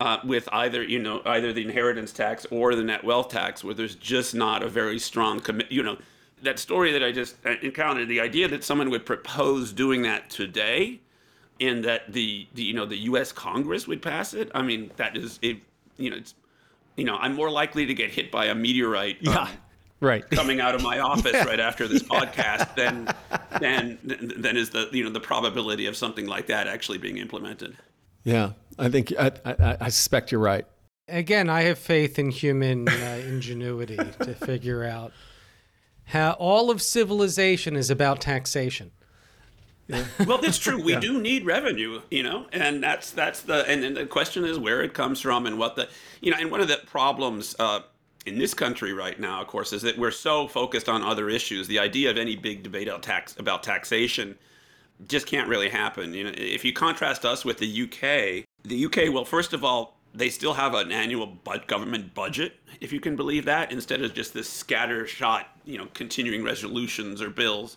uh, 0.00 0.18
with 0.24 0.48
either, 0.52 0.82
you 0.82 0.98
know, 0.98 1.22
either 1.24 1.52
the 1.52 1.62
inheritance 1.62 2.12
tax 2.12 2.46
or 2.50 2.74
the 2.74 2.82
net 2.82 3.02
wealth 3.04 3.30
tax, 3.30 3.64
where 3.64 3.74
there's 3.74 3.94
just 3.94 4.34
not 4.34 4.62
a 4.62 4.68
very 4.68 4.98
strong 4.98 5.40
commit. 5.40 5.72
You 5.72 5.82
know, 5.82 5.96
that 6.42 6.58
story 6.58 6.92
that 6.92 7.02
I 7.02 7.10
just 7.12 7.36
uh, 7.46 7.54
encountered, 7.62 8.08
the 8.08 8.20
idea 8.20 8.48
that 8.48 8.64
someone 8.64 8.90
would 8.90 9.06
propose 9.06 9.72
doing 9.72 10.02
that 10.02 10.28
today 10.28 11.00
and 11.60 11.84
that 11.84 12.12
the, 12.12 12.46
the 12.54 12.62
you 12.62 12.74
know 12.74 12.86
the 12.86 12.96
U.S. 12.96 13.32
Congress 13.32 13.86
would 13.86 14.02
pass 14.02 14.34
it. 14.34 14.50
I 14.54 14.62
mean, 14.62 14.90
that 14.96 15.16
is 15.16 15.38
it. 15.42 15.58
You 15.96 16.10
know, 16.10 16.16
it's 16.16 16.34
you 16.96 17.04
know, 17.04 17.16
I'm 17.16 17.34
more 17.34 17.50
likely 17.50 17.86
to 17.86 17.94
get 17.94 18.10
hit 18.10 18.30
by 18.30 18.46
a 18.46 18.54
meteorite. 18.54 19.26
um, 19.26 19.34
Yeah. 19.34 19.48
Right. 20.02 20.28
coming 20.30 20.60
out 20.60 20.74
of 20.74 20.82
my 20.82 20.98
office 21.00 21.44
right 21.44 21.60
after 21.60 21.86
this 21.86 22.02
podcast 22.14 22.74
than 22.74 23.08
than 23.60 23.98
than 24.40 24.56
is 24.56 24.70
the 24.70 24.88
you 24.92 25.04
know 25.04 25.10
the 25.10 25.20
probability 25.20 25.86
of 25.86 25.96
something 25.96 26.26
like 26.26 26.46
that 26.46 26.66
actually 26.66 26.98
being 26.98 27.18
implemented. 27.18 27.76
Yeah. 28.24 28.52
I 28.78 28.88
think 28.88 29.12
I, 29.18 29.32
I, 29.44 29.76
I 29.80 29.88
suspect 29.90 30.32
you're 30.32 30.40
right. 30.40 30.66
Again, 31.08 31.50
I 31.50 31.62
have 31.62 31.78
faith 31.78 32.18
in 32.18 32.30
human 32.30 32.88
uh, 32.88 33.20
ingenuity 33.26 33.96
to 33.96 34.34
figure 34.34 34.84
out 34.84 35.12
how 36.04 36.32
all 36.32 36.70
of 36.70 36.80
civilization 36.80 37.76
is 37.76 37.90
about 37.90 38.20
taxation. 38.20 38.92
Well, 40.26 40.38
that's 40.38 40.58
true. 40.58 40.82
We 40.82 40.96
do 40.96 41.20
need 41.20 41.44
revenue, 41.44 42.02
you 42.10 42.22
know, 42.22 42.46
and 42.52 42.82
that's 42.82 43.10
that's 43.10 43.42
the 43.42 43.66
and, 43.68 43.84
and 43.84 43.96
the 43.96 44.06
question 44.06 44.44
is 44.44 44.58
where 44.58 44.82
it 44.82 44.94
comes 44.94 45.20
from 45.20 45.46
and 45.46 45.58
what 45.58 45.76
the 45.76 45.88
you 46.20 46.30
know 46.30 46.36
and 46.38 46.50
one 46.50 46.60
of 46.60 46.68
the 46.68 46.80
problems 46.86 47.56
uh, 47.58 47.80
in 48.26 48.38
this 48.38 48.54
country 48.54 48.92
right 48.92 49.18
now, 49.18 49.40
of 49.40 49.46
course, 49.46 49.72
is 49.72 49.82
that 49.82 49.98
we're 49.98 50.10
so 50.10 50.46
focused 50.46 50.88
on 50.88 51.02
other 51.02 51.28
issues. 51.28 51.66
The 51.66 51.78
idea 51.78 52.10
of 52.10 52.18
any 52.18 52.36
big 52.36 52.62
debate 52.62 52.88
about 52.88 53.02
tax 53.02 53.36
about 53.38 53.62
taxation 53.62 54.36
just 55.08 55.26
can't 55.26 55.48
really 55.48 55.68
happen. 55.68 56.12
You 56.14 56.24
know, 56.24 56.32
if 56.36 56.64
you 56.64 56.72
contrast 56.72 57.24
us 57.24 57.44
with 57.44 57.58
the 57.58 57.82
UK, 57.82 58.44
the 58.64 58.84
UK, 58.84 59.12
well, 59.12 59.24
first 59.24 59.52
of 59.52 59.64
all, 59.64 59.96
they 60.12 60.28
still 60.28 60.54
have 60.54 60.74
an 60.74 60.90
annual 60.92 61.38
government 61.66 62.14
budget, 62.14 62.56
if 62.80 62.92
you 62.92 63.00
can 63.00 63.16
believe 63.16 63.44
that, 63.44 63.70
instead 63.70 64.02
of 64.02 64.12
just 64.12 64.34
this 64.34 64.62
scattershot, 64.62 65.44
you 65.64 65.78
know, 65.78 65.86
continuing 65.94 66.42
resolutions 66.42 67.22
or 67.22 67.30
bills. 67.30 67.76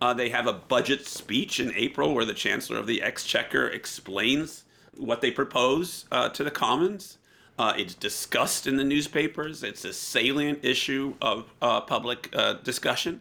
Uh, 0.00 0.14
they 0.14 0.30
have 0.30 0.46
a 0.46 0.52
budget 0.52 1.06
speech 1.06 1.60
in 1.60 1.72
April 1.74 2.14
where 2.14 2.24
the 2.24 2.34
Chancellor 2.34 2.78
of 2.78 2.86
the 2.86 3.02
Exchequer 3.02 3.68
explains 3.68 4.64
what 4.96 5.20
they 5.20 5.30
propose 5.30 6.06
uh, 6.10 6.28
to 6.30 6.42
the 6.42 6.50
Commons. 6.50 7.18
Uh, 7.58 7.74
it's 7.76 7.94
discussed 7.94 8.66
in 8.66 8.76
the 8.76 8.84
newspapers. 8.84 9.62
It's 9.62 9.84
a 9.84 9.92
salient 9.92 10.64
issue 10.64 11.14
of 11.20 11.52
uh, 11.60 11.82
public 11.82 12.30
uh, 12.32 12.54
discussion. 12.54 13.20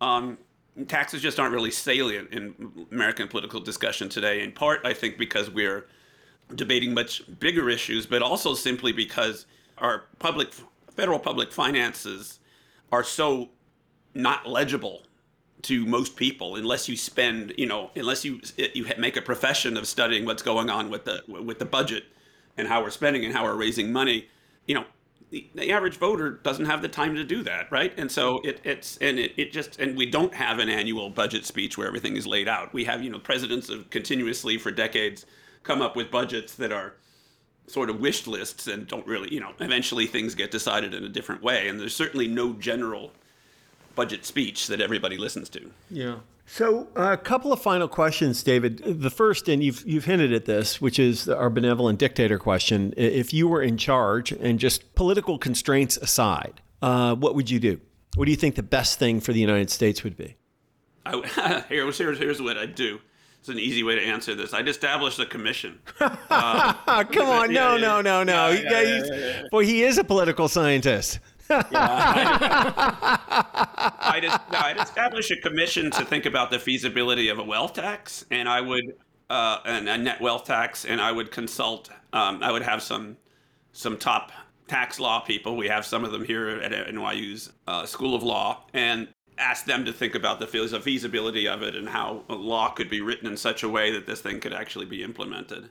Um, 0.00 0.38
taxes 0.86 1.20
just 1.20 1.40
aren't 1.40 1.52
really 1.52 1.72
salient 1.72 2.32
in 2.32 2.86
American 2.92 3.26
political 3.26 3.60
discussion 3.60 4.08
today, 4.08 4.42
in 4.42 4.52
part, 4.52 4.80
I 4.84 4.94
think, 4.94 5.18
because 5.18 5.50
we're 5.50 5.86
debating 6.54 6.94
much 6.94 7.22
bigger 7.40 7.68
issues, 7.68 8.06
but 8.06 8.22
also 8.22 8.54
simply 8.54 8.92
because 8.92 9.46
our 9.78 10.04
public, 10.20 10.52
federal 10.94 11.18
public 11.18 11.50
finances 11.50 12.38
are 12.92 13.02
so 13.02 13.48
not 14.14 14.46
legible 14.46 15.02
to 15.62 15.86
most 15.86 16.16
people 16.16 16.56
unless 16.56 16.88
you 16.88 16.96
spend, 16.96 17.54
you 17.56 17.66
know, 17.66 17.90
unless 17.94 18.24
you 18.24 18.40
you 18.56 18.86
make 18.98 19.16
a 19.16 19.22
profession 19.22 19.76
of 19.76 19.86
studying 19.86 20.24
what's 20.24 20.42
going 20.42 20.68
on 20.68 20.90
with 20.90 21.04
the 21.04 21.22
with 21.28 21.58
the 21.58 21.64
budget 21.64 22.04
and 22.56 22.68
how 22.68 22.82
we're 22.82 22.90
spending 22.90 23.24
and 23.24 23.34
how 23.34 23.44
we're 23.44 23.56
raising 23.56 23.92
money. 23.92 24.28
You 24.66 24.74
know, 24.74 24.84
the, 25.30 25.48
the 25.54 25.72
average 25.72 25.96
voter 25.96 26.30
doesn't 26.30 26.66
have 26.66 26.82
the 26.82 26.88
time 26.88 27.14
to 27.14 27.24
do 27.24 27.42
that, 27.44 27.70
right? 27.72 27.92
And 27.96 28.10
so 28.10 28.40
it, 28.44 28.60
it's 28.64 28.98
and 28.98 29.18
it, 29.18 29.32
it 29.36 29.52
just 29.52 29.80
and 29.80 29.96
we 29.96 30.06
don't 30.06 30.34
have 30.34 30.58
an 30.58 30.68
annual 30.68 31.10
budget 31.10 31.46
speech 31.46 31.78
where 31.78 31.86
everything 31.86 32.16
is 32.16 32.26
laid 32.26 32.48
out. 32.48 32.72
We 32.74 32.84
have 32.84 33.02
you 33.02 33.10
know 33.10 33.18
presidents 33.18 33.68
have 33.68 33.88
continuously 33.90 34.58
for 34.58 34.70
decades 34.70 35.26
come 35.62 35.80
up 35.80 35.96
with 35.96 36.10
budgets 36.10 36.54
that 36.56 36.72
are 36.72 36.94
sort 37.68 37.88
of 37.88 38.00
wish 38.00 38.26
lists 38.26 38.66
and 38.66 38.88
don't 38.88 39.06
really 39.06 39.32
you 39.32 39.40
know 39.40 39.52
eventually 39.60 40.06
things 40.06 40.34
get 40.34 40.50
decided 40.50 40.92
in 40.92 41.04
a 41.04 41.08
different 41.08 41.42
way. 41.42 41.68
And 41.68 41.80
there's 41.80 41.96
certainly 41.96 42.28
no 42.28 42.52
general 42.52 43.12
budget 43.94 44.24
speech 44.24 44.66
that 44.68 44.80
everybody 44.80 45.16
listens 45.16 45.48
to. 45.50 45.70
Yeah. 45.90 46.16
So 46.46 46.88
a 46.96 47.16
couple 47.16 47.52
of 47.52 47.62
final 47.62 47.88
questions, 47.88 48.42
David. 48.42 48.82
The 48.84 49.10
first, 49.10 49.48
and 49.48 49.62
you've 49.62 49.82
you've 49.86 50.04
hinted 50.04 50.32
at 50.32 50.44
this, 50.44 50.80
which 50.80 50.98
is 50.98 51.28
our 51.28 51.48
benevolent 51.48 51.98
dictator 51.98 52.38
question. 52.38 52.92
If 52.96 53.32
you 53.32 53.48
were 53.48 53.62
in 53.62 53.76
charge, 53.78 54.32
and 54.32 54.58
just 54.58 54.94
political 54.94 55.38
constraints 55.38 55.96
aside, 55.96 56.60
uh, 56.82 57.14
what 57.14 57.34
would 57.36 57.48
you 57.50 57.60
do? 57.60 57.80
What 58.16 58.26
do 58.26 58.30
you 58.30 58.36
think 58.36 58.56
the 58.56 58.62
best 58.62 58.98
thing 58.98 59.20
for 59.20 59.32
the 59.32 59.40
United 59.40 59.70
States 59.70 60.02
would 60.04 60.16
be? 60.16 60.36
I, 61.06 61.64
here's, 61.68 61.96
here's, 61.96 62.18
here's 62.18 62.42
what 62.42 62.58
I'd 62.58 62.74
do. 62.74 62.98
It's 63.40 63.48
an 63.48 63.58
easy 63.58 63.82
way 63.82 63.96
to 63.96 64.02
answer 64.02 64.34
this. 64.36 64.52
I'd 64.54 64.68
establish 64.68 65.18
a 65.18 65.26
commission. 65.26 65.80
Come 65.98 66.12
on, 66.30 67.52
no, 67.52 67.74
yeah, 67.74 67.80
no, 67.80 68.00
no, 68.00 68.22
no. 68.22 68.50
yeah, 68.50 68.54
He- 68.56 68.62
yeah, 68.62 68.80
he's- 68.84 69.08
yeah, 69.10 69.42
Boy, 69.50 69.64
he 69.66 69.82
is 69.82 69.98
a 69.98 70.04
political 70.04 70.46
scientist. 70.48 71.18
I'd, 71.50 71.72
no, 74.52 74.58
I'd 74.58 74.78
establish 74.78 75.30
a 75.30 75.36
commission 75.36 75.90
to 75.92 76.04
think 76.04 76.26
about 76.26 76.50
the 76.50 76.58
feasibility 76.58 77.28
of 77.28 77.38
a 77.38 77.44
wealth 77.44 77.74
tax, 77.74 78.24
and 78.30 78.48
I 78.48 78.60
would 78.60 78.94
uh, 79.30 79.60
and 79.64 79.88
a 79.88 79.96
net 79.96 80.20
wealth 80.20 80.44
tax, 80.44 80.84
and 80.84 81.00
I 81.00 81.10
would 81.10 81.30
consult. 81.30 81.90
Um, 82.12 82.42
I 82.42 82.52
would 82.52 82.62
have 82.62 82.82
some 82.82 83.16
some 83.72 83.96
top 83.96 84.30
tax 84.68 85.00
law 85.00 85.20
people. 85.20 85.56
We 85.56 85.68
have 85.68 85.86
some 85.86 86.04
of 86.04 86.12
them 86.12 86.24
here 86.24 86.48
at 86.48 86.72
NYU's 86.72 87.52
uh, 87.66 87.86
School 87.86 88.14
of 88.14 88.22
Law, 88.22 88.64
and 88.74 89.08
ask 89.38 89.64
them 89.64 89.84
to 89.86 89.92
think 89.92 90.14
about 90.14 90.38
the 90.38 90.46
feasibility 90.46 91.48
of 91.48 91.62
it 91.62 91.74
and 91.74 91.88
how 91.88 92.22
a 92.28 92.34
law 92.34 92.68
could 92.70 92.90
be 92.90 93.00
written 93.00 93.26
in 93.26 93.36
such 93.36 93.62
a 93.62 93.68
way 93.68 93.90
that 93.90 94.06
this 94.06 94.20
thing 94.20 94.38
could 94.38 94.52
actually 94.52 94.86
be 94.86 95.02
implemented. 95.02 95.70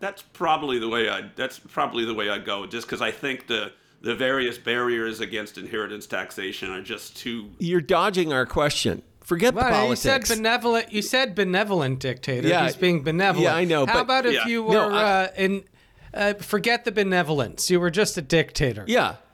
That's 0.00 0.22
probably 0.22 0.78
the 0.78 0.88
way 0.88 1.08
I. 1.08 1.30
That's 1.36 1.58
probably 1.58 2.04
the 2.04 2.14
way 2.14 2.30
I 2.30 2.38
go, 2.38 2.66
just 2.66 2.86
because 2.86 3.02
I 3.02 3.10
think 3.10 3.46
the 3.46 3.72
the 4.02 4.14
various 4.14 4.58
barriers 4.58 5.20
against 5.20 5.58
inheritance 5.58 6.06
taxation 6.06 6.70
are 6.70 6.82
just 6.82 7.16
too. 7.16 7.50
You're 7.58 7.80
dodging 7.80 8.32
our 8.32 8.46
question. 8.46 9.02
Forget 9.20 9.54
well, 9.54 9.64
the 9.64 9.70
politics. 9.70 10.04
You 10.04 10.10
said 10.10 10.36
benevolent. 10.36 10.92
You 10.92 11.02
said 11.02 11.34
benevolent 11.34 12.00
dictator. 12.00 12.48
Yeah, 12.48 12.64
He's 12.64 12.76
being 12.76 13.02
benevolent. 13.02 13.44
Yeah, 13.44 13.54
I 13.56 13.64
know. 13.64 13.86
How 13.86 13.94
but, 13.94 14.02
about 14.02 14.26
if 14.26 14.34
yeah. 14.34 14.46
you 14.46 14.64
were 14.64 14.74
No, 14.74 14.90
I- 14.90 15.02
uh, 15.02 15.28
in? 15.36 15.64
Uh, 16.12 16.34
forget 16.34 16.84
the 16.84 16.92
benevolence. 16.92 17.70
You 17.70 17.80
were 17.80 17.90
just 17.90 18.18
a 18.18 18.22
dictator. 18.22 18.84
Yeah. 18.86 19.16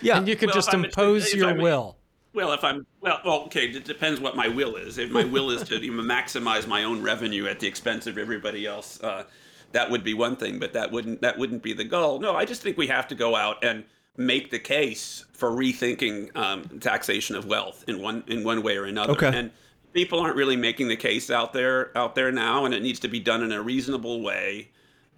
Yeah. 0.00 0.18
And 0.18 0.28
you 0.28 0.36
could 0.36 0.48
Well, 0.48 0.54
just 0.54 0.72
impose 0.72 1.28
if 1.28 1.34
your 1.34 1.48
I'm- 1.48 1.58
will. 1.58 1.96
Well, 2.34 2.52
if 2.52 2.62
I'm 2.62 2.86
well, 3.00 3.20
well, 3.24 3.40
okay. 3.44 3.64
It 3.64 3.86
depends 3.86 4.20
what 4.20 4.36
my 4.36 4.46
will 4.46 4.76
is. 4.76 4.98
If 4.98 5.10
my 5.10 5.24
will 5.24 5.50
is 5.50 5.62
to 5.68 5.82
you 5.82 5.90
know, 5.96 6.02
maximize 6.02 6.66
my 6.66 6.84
own 6.84 7.02
revenue 7.02 7.46
at 7.46 7.60
the 7.60 7.66
expense 7.66 8.06
of 8.06 8.18
everybody 8.18 8.66
else, 8.66 9.02
uh, 9.02 9.24
that 9.72 9.90
would 9.90 10.04
be 10.04 10.14
one 10.14 10.36
thing. 10.36 10.58
But 10.58 10.72
that 10.72 10.90
wouldn't 10.90 11.22
that 11.22 11.38
wouldn't 11.38 11.62
be 11.62 11.72
the 11.72 11.84
goal. 11.84 12.20
No, 12.20 12.34
I 12.36 12.44
just 12.44 12.62
think 12.62 12.76
we 12.76 12.86
have 12.88 13.08
to 13.08 13.14
go 13.14 13.36
out 13.36 13.62
and 13.64 13.84
make 14.16 14.50
the 14.50 14.58
case 14.58 15.24
for 15.32 15.50
rethinking 15.50 16.34
um, 16.36 16.80
taxation 16.80 17.36
of 17.36 17.46
wealth 17.46 17.84
in 17.86 18.00
one 18.00 18.24
in 18.26 18.44
one 18.44 18.62
way 18.62 18.76
or 18.76 18.84
another. 18.84 19.12
Okay. 19.12 19.30
And 19.32 19.50
people 19.92 20.20
aren't 20.20 20.36
really 20.36 20.56
making 20.56 20.88
the 20.88 20.96
case 20.96 21.30
out 21.30 21.52
there 21.52 21.96
out 21.96 22.14
there 22.14 22.32
now, 22.32 22.64
and 22.64 22.74
it 22.74 22.82
needs 22.82 23.00
to 23.00 23.08
be 23.08 23.20
done 23.20 23.42
in 23.42 23.52
a 23.52 23.62
reasonable 23.62 24.22
way 24.22 24.70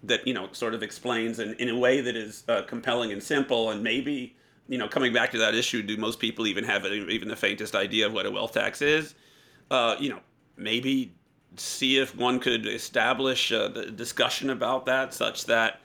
that 0.03 0.25
you 0.25 0.33
know 0.33 0.49
sort 0.51 0.73
of 0.73 0.83
explains 0.83 1.39
in, 1.39 1.53
in 1.55 1.69
a 1.69 1.77
way 1.77 2.01
that 2.01 2.15
is 2.15 2.43
uh, 2.47 2.61
compelling 2.63 3.11
and 3.11 3.21
simple 3.21 3.71
and 3.71 3.83
maybe 3.83 4.35
you 4.67 4.77
know 4.77 4.87
coming 4.87 5.11
back 5.11 5.31
to 5.31 5.37
that 5.37 5.53
issue 5.55 5.81
do 5.81 5.97
most 5.97 6.19
people 6.19 6.47
even 6.47 6.63
have 6.63 6.85
even 6.85 7.27
the 7.27 7.35
faintest 7.35 7.75
idea 7.75 8.05
of 8.05 8.13
what 8.13 8.25
a 8.25 8.31
wealth 8.31 8.53
tax 8.53 8.81
is 8.81 9.15
uh, 9.71 9.95
you 9.99 10.09
know 10.09 10.19
maybe 10.55 11.13
see 11.57 11.97
if 11.97 12.15
one 12.15 12.39
could 12.39 12.67
establish 12.67 13.49
the 13.49 13.91
discussion 13.95 14.49
about 14.49 14.85
that 14.85 15.13
such 15.13 15.45
that 15.45 15.79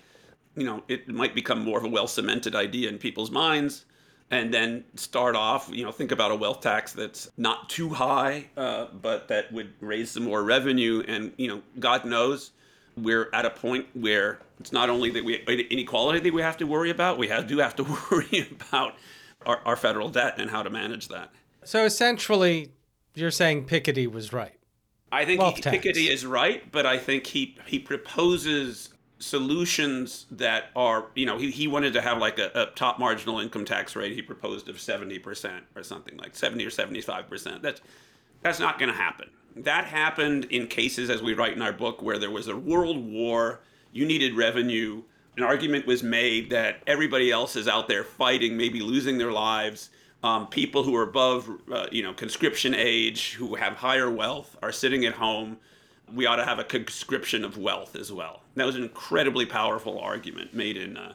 you 0.57 0.64
know 0.64 0.83
it 0.88 1.09
might 1.09 1.35
become 1.35 1.61
more 1.64 1.79
of 1.79 1.85
a 1.85 1.88
well 1.88 2.07
cemented 2.07 2.55
idea 2.55 2.88
in 2.88 2.98
people's 2.98 3.31
minds 3.31 3.85
and 4.31 4.53
then 4.53 4.85
start 4.94 5.37
off 5.37 5.68
you 5.72 5.85
know 5.85 5.92
think 5.92 6.12
about 6.12 6.31
a 6.31 6.35
wealth 6.35 6.61
tax 6.61 6.92
that's 6.92 7.31
not 7.37 7.68
too 7.68 7.88
high 7.88 8.46
uh, 8.57 8.87
but 9.00 9.29
that 9.29 9.53
would 9.53 9.72
raise 9.81 10.11
some 10.11 10.24
more 10.24 10.42
revenue 10.42 11.03
and 11.09 11.33
you 11.37 11.48
know 11.48 11.62
god 11.79 12.05
knows 12.05 12.53
we're 12.96 13.29
at 13.33 13.44
a 13.44 13.50
point 13.50 13.87
where 13.94 14.38
it's 14.61 14.72
not 14.72 14.88
only 14.88 15.11
that 15.11 15.24
we 15.24 15.37
inequality 15.70 16.20
that 16.20 16.33
we 16.33 16.42
have 16.42 16.57
to 16.57 16.66
worry 16.66 16.90
about 16.90 17.18
we 17.18 17.29
have, 17.29 17.46
do 17.46 17.59
have 17.59 17.74
to 17.74 17.83
worry 18.11 18.48
about 18.53 18.94
our, 19.46 19.61
our 19.64 19.77
federal 19.77 20.09
debt 20.09 20.35
and 20.38 20.50
how 20.50 20.62
to 20.62 20.70
manage 20.70 21.09
that 21.09 21.31
So 21.64 21.85
essentially, 21.85 22.72
you're 23.14 23.31
saying 23.31 23.66
Piketty 23.66 24.11
was 24.11 24.33
right. 24.33 24.59
I 25.14 25.24
think 25.24 25.40
he. 25.42 25.62
Piketty 25.62 26.11
is 26.11 26.27
right, 26.27 26.70
but 26.72 26.87
I 26.87 26.98
think 26.98 27.27
he 27.27 27.57
he 27.66 27.79
proposes 27.79 28.90
solutions 29.20 30.27
that 30.31 30.70
are 30.74 31.07
you 31.14 31.24
know 31.24 31.38
he, 31.38 31.50
he 31.50 31.68
wanted 31.68 31.92
to 31.92 32.00
have 32.00 32.18
like 32.18 32.38
a, 32.38 32.50
a 32.55 32.66
top 32.74 32.98
marginal 32.98 33.38
income 33.38 33.64
tax 33.64 33.94
rate. 33.94 34.12
He 34.12 34.22
proposed 34.22 34.68
of 34.68 34.77
70% 34.77 35.61
or 35.77 35.83
something 35.83 36.16
like 36.18 36.35
70 36.35 36.66
or 36.66 36.70
75% 36.70 37.62
that's 37.62 37.81
that's 38.42 38.59
not 38.59 38.79
going 38.79 38.90
to 38.90 38.96
happen. 38.96 39.31
That 39.57 39.85
happened 39.85 40.46
in 40.46 40.66
cases 40.66 41.09
as 41.11 41.22
we 41.22 41.33
write 41.33 41.55
in 41.55 41.62
our 41.62 41.72
book 41.72 42.03
where 42.03 42.18
there 42.18 42.31
was 42.31 42.48
a 42.48 42.57
world 42.57 42.98
war. 42.98 43.61
You 43.92 44.05
needed 44.05 44.37
revenue. 44.37 45.03
An 45.37 45.44
argument 45.44 45.87
was 45.87 46.03
made 46.03 46.50
that 46.50 46.83
everybody 46.88 47.31
else 47.31 47.55
is 47.55 47.68
out 47.68 47.87
there 47.87 48.03
fighting 48.03 48.57
maybe 48.57 48.81
losing 48.81 49.18
their 49.18 49.33
lives 49.33 49.90
um, 50.25 50.47
people 50.49 50.83
who 50.83 50.97
are 50.97 51.03
above 51.03 51.49
uh, 51.71 51.87
you 51.93 52.03
know 52.03 52.13
conscription 52.13 52.75
age 52.75 53.35
who 53.35 53.55
have 53.55 53.75
higher 53.75 54.11
wealth 54.11 54.57
are 54.63 54.73
sitting 54.73 55.05
at 55.05 55.15
home 55.15 55.59
we 56.13 56.27
ought 56.27 56.37
to 56.37 56.45
have 56.45 56.59
a 56.59 56.65
conscription 56.65 57.45
of 57.45 57.57
wealth 57.57 57.95
as 57.95 58.11
well 58.11 58.43
that 58.55 58.67
was 58.67 58.75
an 58.75 58.83
incredibly 58.83 59.47
powerful 59.47 59.99
argument 59.99 60.53
made 60.55 60.77
in 60.77 60.97
uh, 60.97 61.13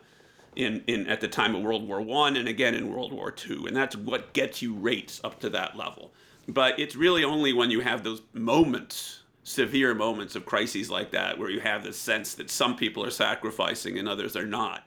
in, 0.55 0.83
in 0.87 1.07
at 1.07 1.21
the 1.21 1.27
time 1.27 1.55
of 1.55 1.61
World 1.61 1.87
War 1.87 2.01
One 2.01 2.35
and 2.35 2.47
again 2.47 2.75
in 2.75 2.91
World 2.93 3.13
War 3.13 3.31
Two, 3.31 3.65
and 3.65 3.75
that's 3.75 3.95
what 3.95 4.33
gets 4.33 4.61
you 4.61 4.73
rates 4.73 5.21
up 5.23 5.39
to 5.41 5.49
that 5.51 5.75
level. 5.77 6.11
But 6.47 6.79
it's 6.79 6.95
really 6.95 7.23
only 7.23 7.53
when 7.53 7.71
you 7.71 7.81
have 7.81 8.03
those 8.03 8.21
moments, 8.33 9.21
severe 9.43 9.93
moments 9.93 10.35
of 10.35 10.45
crises 10.45 10.89
like 10.89 11.11
that, 11.11 11.37
where 11.37 11.49
you 11.49 11.59
have 11.59 11.83
the 11.83 11.93
sense 11.93 12.33
that 12.35 12.49
some 12.49 12.75
people 12.75 13.05
are 13.05 13.11
sacrificing 13.11 13.97
and 13.99 14.07
others 14.07 14.35
are 14.35 14.45
not, 14.45 14.83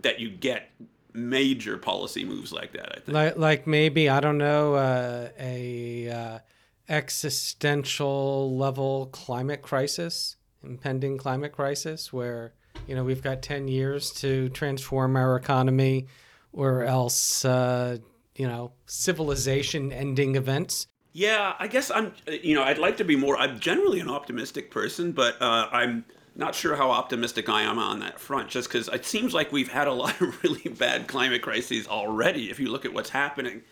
that 0.00 0.18
you 0.18 0.30
get 0.30 0.70
major 1.14 1.76
policy 1.76 2.24
moves 2.24 2.52
like 2.52 2.72
that. 2.72 2.92
I 2.92 3.00
think. 3.00 3.08
Like, 3.08 3.36
like 3.36 3.66
maybe 3.66 4.08
I 4.08 4.20
don't 4.20 4.38
know 4.38 4.74
uh, 4.74 5.28
a 5.38 6.08
uh, 6.08 6.38
existential 6.88 8.56
level 8.56 9.06
climate 9.06 9.62
crisis, 9.62 10.36
impending 10.62 11.18
climate 11.18 11.52
crisis, 11.52 12.12
where 12.12 12.52
you 12.86 12.94
know 12.94 13.04
we've 13.04 13.22
got 13.22 13.42
ten 13.42 13.68
years 13.68 14.10
to 14.14 14.48
transform 14.50 15.16
our 15.16 15.36
economy, 15.36 16.06
or 16.52 16.84
else 16.84 17.44
uh, 17.44 17.98
you 18.36 18.46
know 18.46 18.72
civilization-ending 18.86 20.36
events. 20.36 20.86
Yeah, 21.12 21.54
I 21.58 21.66
guess 21.66 21.90
I'm. 21.90 22.12
You 22.26 22.54
know, 22.54 22.62
I'd 22.62 22.78
like 22.78 22.96
to 22.98 23.04
be 23.04 23.16
more. 23.16 23.36
I'm 23.36 23.60
generally 23.60 24.00
an 24.00 24.08
optimistic 24.08 24.70
person, 24.70 25.12
but 25.12 25.40
uh, 25.42 25.68
I'm 25.70 26.04
not 26.34 26.54
sure 26.54 26.76
how 26.76 26.90
optimistic 26.90 27.48
I 27.48 27.62
am 27.62 27.78
on 27.78 28.00
that 28.00 28.18
front. 28.18 28.48
Just 28.48 28.68
because 28.68 28.88
it 28.88 29.04
seems 29.04 29.34
like 29.34 29.52
we've 29.52 29.70
had 29.70 29.88
a 29.88 29.92
lot 30.02 30.20
of 30.20 30.42
really 30.42 30.70
bad 30.70 31.06
climate 31.06 31.42
crises 31.42 31.86
already. 31.86 32.50
If 32.50 32.58
you 32.60 32.70
look 32.70 32.84
at 32.84 32.92
what's 32.92 33.10
happening, 33.10 33.62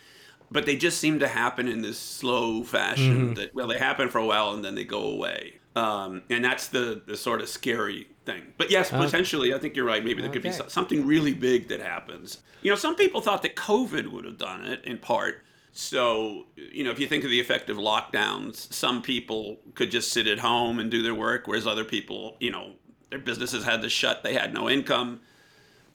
but 0.50 0.66
they 0.66 0.76
just 0.76 0.98
seem 0.98 1.20
to 1.20 1.28
happen 1.28 1.68
in 1.68 1.82
this 1.82 1.98
slow 1.98 2.62
fashion. 2.62 3.34
That 3.34 3.54
well, 3.54 3.68
they 3.68 3.78
happen 3.78 4.08
for 4.08 4.18
a 4.18 4.26
while 4.26 4.52
and 4.52 4.64
then 4.64 4.74
they 4.74 4.84
go 4.84 5.02
away. 5.02 5.54
Um, 5.76 6.22
and 6.28 6.44
that's 6.44 6.68
the 6.68 7.02
the 7.06 7.16
sort 7.16 7.40
of 7.40 7.48
scary 7.48 8.08
thing. 8.26 8.42
But 8.58 8.70
yes, 8.70 8.90
potentially, 8.90 9.54
I 9.54 9.58
think 9.58 9.76
you're 9.76 9.84
right. 9.84 10.04
Maybe 10.04 10.20
there 10.20 10.30
could 10.30 10.42
be 10.42 10.52
something 10.52 11.06
really 11.06 11.34
big 11.34 11.68
that 11.68 11.80
happens. 11.80 12.38
You 12.62 12.70
know, 12.70 12.76
some 12.76 12.96
people 12.96 13.20
thought 13.20 13.42
that 13.42 13.56
COVID 13.56 14.08
would 14.08 14.24
have 14.24 14.38
done 14.38 14.64
it 14.64 14.84
in 14.84 14.98
part. 14.98 15.42
So, 15.72 16.46
you 16.56 16.82
know, 16.84 16.90
if 16.90 16.98
you 16.98 17.06
think 17.06 17.24
of 17.24 17.30
the 17.30 17.40
effect 17.40 17.70
of 17.70 17.76
lockdowns, 17.76 18.72
some 18.72 19.02
people 19.02 19.58
could 19.74 19.90
just 19.90 20.12
sit 20.12 20.26
at 20.26 20.38
home 20.38 20.78
and 20.78 20.90
do 20.90 21.02
their 21.02 21.14
work, 21.14 21.46
whereas 21.46 21.66
other 21.66 21.84
people, 21.84 22.36
you 22.40 22.50
know, 22.50 22.72
their 23.10 23.20
businesses 23.20 23.64
had 23.64 23.82
to 23.82 23.88
shut, 23.88 24.22
they 24.22 24.34
had 24.34 24.52
no 24.52 24.68
income. 24.68 25.20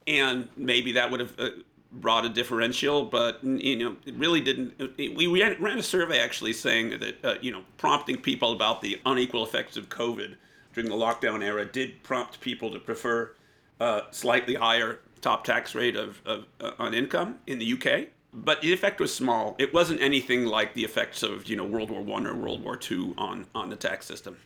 And 0.07 0.47
maybe 0.55 0.93
that 0.93 1.11
would 1.11 1.19
have 1.19 1.39
uh, 1.39 1.49
brought 1.91 2.25
a 2.25 2.29
differential, 2.29 3.05
but, 3.05 3.43
you 3.43 3.77
know, 3.77 3.95
it 4.05 4.15
really 4.15 4.41
didn't. 4.41 4.97
We 4.97 5.27
ran, 5.27 5.77
a 5.77 5.83
survey 5.83 6.19
actually 6.19 6.53
saying 6.53 6.99
that, 6.99 7.25
uh, 7.25 7.35
you 7.41 7.51
know, 7.51 7.63
prompting 7.77 8.17
people 8.17 8.53
about 8.53 8.81
the 8.81 9.01
unequal 9.05 9.43
effects 9.43 9.77
of 9.77 9.89
COVID 9.89 10.35
during 10.73 10.89
the 10.89 10.95
lockdown 10.95 11.43
era 11.43 11.65
did 11.65 12.03
prompt 12.03 12.39
people 12.39 12.71
to 12.71 12.79
prefer 12.79 13.31
uh, 13.79 14.01
slightly 14.11 14.55
higher 14.55 14.99
top 15.21 15.43
tax 15.43 15.73
rate 15.73 15.95
of, 15.95 16.21
of 16.25 16.45
uh, 16.61 16.71
on 16.77 16.93
income 16.93 17.39
in 17.47 17.59
the 17.59 17.73
UK. 17.73 18.09
But 18.35 18.61
the 18.61 18.73
effect 18.73 18.99
was 18.99 19.13
small. 19.13 19.55
It 19.57 19.73
wasn't 19.73 20.01
anything 20.01 20.45
like 20.45 20.73
the 20.73 20.83
effects 20.83 21.23
of 21.23 21.47
you 21.47 21.55
know 21.55 21.63
World 21.63 21.89
War 21.89 22.01
One 22.01 22.27
or 22.27 22.35
World 22.35 22.63
War 22.63 22.75
Two 22.75 23.13
on 23.17 23.47
on 23.55 23.69
the 23.69 23.77
tax 23.77 24.05
system. 24.05 24.37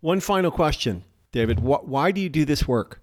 One 0.00 0.18
final 0.18 0.50
question, 0.50 1.04
David. 1.30 1.60
Wh- 1.60 1.86
why 1.88 2.10
do 2.10 2.20
you 2.20 2.28
do 2.28 2.44
this 2.44 2.66
work? 2.66 3.00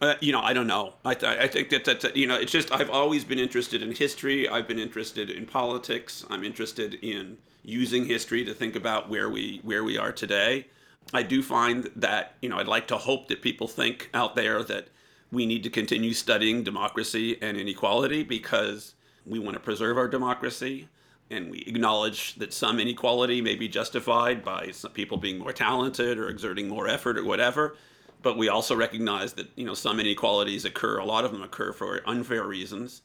Uh, 0.00 0.14
you 0.20 0.32
know, 0.32 0.40
I 0.40 0.52
don't 0.52 0.66
know. 0.66 0.94
I, 1.04 1.14
th- 1.14 1.38
I 1.38 1.46
think 1.46 1.70
that 1.70 1.84
that's 1.84 2.04
you 2.16 2.26
know, 2.26 2.36
it's 2.36 2.52
just 2.52 2.72
I've 2.72 2.90
always 2.90 3.24
been 3.24 3.38
interested 3.38 3.82
in 3.82 3.92
history. 3.92 4.48
I've 4.48 4.68
been 4.68 4.78
interested 4.78 5.30
in 5.30 5.46
politics. 5.46 6.24
I'm 6.30 6.44
interested 6.44 6.94
in 6.94 7.38
using 7.62 8.06
history 8.06 8.44
to 8.44 8.54
think 8.54 8.76
about 8.76 9.08
where 9.08 9.28
we 9.28 9.60
where 9.62 9.84
we 9.84 9.98
are 9.98 10.12
today. 10.12 10.66
I 11.12 11.22
do 11.22 11.42
find 11.42 11.90
that 11.96 12.34
you 12.42 12.48
know 12.48 12.58
I'd 12.58 12.68
like 12.68 12.88
to 12.88 12.96
hope 12.96 13.28
that 13.28 13.42
people 13.42 13.68
think 13.68 14.08
out 14.14 14.34
there 14.34 14.62
that 14.64 14.88
we 15.30 15.46
need 15.46 15.62
to 15.64 15.70
continue 15.70 16.14
studying 16.14 16.62
democracy 16.62 17.38
and 17.40 17.56
inequality 17.56 18.22
because 18.22 18.94
we 19.26 19.38
want 19.38 19.54
to 19.54 19.60
preserve 19.60 19.96
our 19.96 20.08
democracy 20.08 20.88
and 21.30 21.50
we 21.50 21.60
acknowledge 21.60 22.34
that 22.34 22.52
some 22.52 22.78
inequality 22.78 23.40
may 23.40 23.54
be 23.54 23.68
justified 23.68 24.44
by 24.44 24.70
some 24.70 24.92
people 24.92 25.16
being 25.16 25.38
more 25.38 25.52
talented 25.52 26.18
or 26.18 26.28
exerting 26.28 26.68
more 26.68 26.88
effort 26.88 27.18
or 27.18 27.24
whatever 27.24 27.76
but 28.22 28.36
we 28.36 28.48
also 28.48 28.74
recognize 28.74 29.32
that 29.34 29.48
you 29.56 29.64
know 29.64 29.74
some 29.74 30.00
inequalities 30.00 30.64
occur 30.64 30.98
a 30.98 31.04
lot 31.04 31.24
of 31.24 31.32
them 31.32 31.42
occur 31.42 31.72
for 31.72 32.00
unfair 32.06 32.44
reasons 32.44 33.02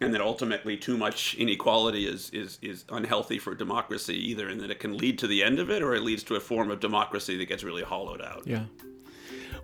and 0.00 0.14
that 0.14 0.20
ultimately 0.20 0.76
too 0.76 0.96
much 0.96 1.34
inequality 1.34 2.06
is 2.06 2.30
is 2.30 2.58
is 2.62 2.84
unhealthy 2.90 3.38
for 3.38 3.54
democracy 3.54 4.16
either 4.16 4.48
and 4.48 4.60
that 4.60 4.70
it 4.70 4.80
can 4.80 4.96
lead 4.96 5.18
to 5.18 5.26
the 5.26 5.42
end 5.42 5.58
of 5.58 5.70
it 5.70 5.82
or 5.82 5.94
it 5.94 6.02
leads 6.02 6.22
to 6.22 6.36
a 6.36 6.40
form 6.40 6.70
of 6.70 6.80
democracy 6.80 7.36
that 7.36 7.46
gets 7.46 7.62
really 7.62 7.82
hollowed 7.82 8.20
out 8.20 8.42
Yeah. 8.46 8.64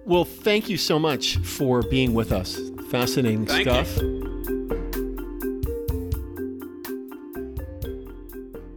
Well, 0.05 0.25
thank 0.25 0.69
you 0.69 0.77
so 0.77 1.01
much 1.01 1.37
for 1.39 1.83
being 1.83 2.15
with 2.15 2.31
us. 2.31 2.61
Fascinating 2.91 3.45
Thank 3.45 3.69
stuff. 3.69 4.56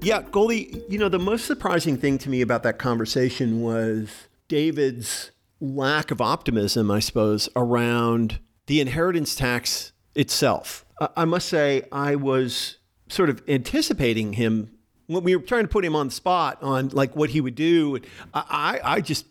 Yeah, 0.01 0.21
Goldie, 0.21 0.81
you 0.87 0.97
know, 0.97 1.09
the 1.09 1.19
most 1.19 1.45
surprising 1.45 1.97
thing 1.97 2.17
to 2.19 2.29
me 2.29 2.41
about 2.41 2.63
that 2.63 2.79
conversation 2.79 3.61
was 3.61 4.27
David's 4.47 5.31
lack 5.59 6.09
of 6.09 6.21
optimism, 6.21 6.89
I 6.89 6.99
suppose, 6.99 7.49
around 7.55 8.39
the 8.67 8.79
inheritance 8.79 9.35
tax 9.35 9.91
itself. 10.15 10.85
I, 11.15 11.25
must 11.25 11.49
say, 11.49 11.83
I 11.91 12.15
was 12.15 12.77
sort 13.09 13.29
of 13.29 13.41
anticipating 13.47 14.33
him 14.33 14.71
when 15.07 15.23
we 15.23 15.35
were 15.35 15.41
trying 15.41 15.63
to 15.63 15.69
put 15.69 15.83
him 15.83 15.95
on 15.95 16.07
the 16.07 16.13
spot 16.13 16.59
on 16.61 16.89
like 16.89 17.15
what 17.15 17.31
he 17.31 17.41
would 17.41 17.55
do. 17.55 17.99
I, 18.33 18.79
I 18.83 19.01
just 19.01 19.25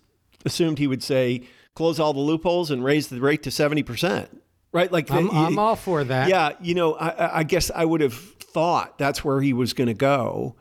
assumed 0.45 0.79
he 0.79 0.87
would 0.87 1.03
say, 1.03 1.45
close 1.75 1.99
all 1.99 2.13
the 2.13 2.21
loopholes 2.21 2.71
and 2.71 2.85
raise 2.85 3.09
the 3.09 3.21
rate 3.21 3.43
to 3.45 3.51
70%. 3.51 4.29
Right? 4.73 4.93
Like, 4.93 5.11
I'm, 5.11 5.31
I'm 5.31 5.59
all 5.59 5.77
for 5.77 6.05
that. 6.05 6.29
yeah, 6.29 6.53
you 6.61 6.75
know, 6.75 6.95
I, 6.95 7.39
I 7.39 7.43
guess 7.43 7.71
I 7.75 7.87
would 7.87 8.03
have 8.03 8.38
thought 8.53 8.99
that's 8.99 9.25
where 9.25 9.41
he 9.41 9.53
was 9.53 9.73
going 9.73 9.89
to 9.89 9.95
go. 9.95 10.55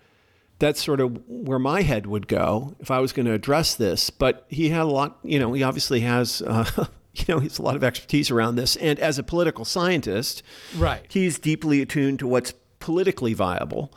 That's 0.60 0.84
sort 0.84 1.00
of 1.00 1.22
where 1.28 1.60
my 1.60 1.84
head 1.84 2.08
would 2.08 2.28
go 2.28 2.76
if 2.80 2.90
I 2.90 3.00
was 3.00 3.14
going 3.14 3.28
to 3.28 3.34
address 3.34 3.76
this. 3.76 4.10
But 4.10 4.46
he 4.50 4.70
had 4.70 4.82
a 4.82 4.86
lot, 4.86 5.20
you 5.24 5.38
know, 5.40 5.54
he 5.54 5.62
obviously 5.64 6.00
has, 6.00 6.42
uh, 6.42 6.66
you 7.14 7.26
know, 7.28 7.40
he's 7.40 7.60
a 7.60 7.62
lot 7.62 7.76
of 7.76 7.84
expertise 7.84 8.32
around 8.32 8.56
this. 8.56 8.76
And 8.78 8.98
as 9.00 9.20
a 9.20 9.24
political 9.24 9.66
scientist, 9.66 10.42
Right. 10.76 11.06
he's 11.10 11.38
deeply 11.38 11.82
attuned 11.82 12.20
to 12.20 12.28
what's 12.28 12.54
politically 12.80 13.34
viable, 13.36 13.94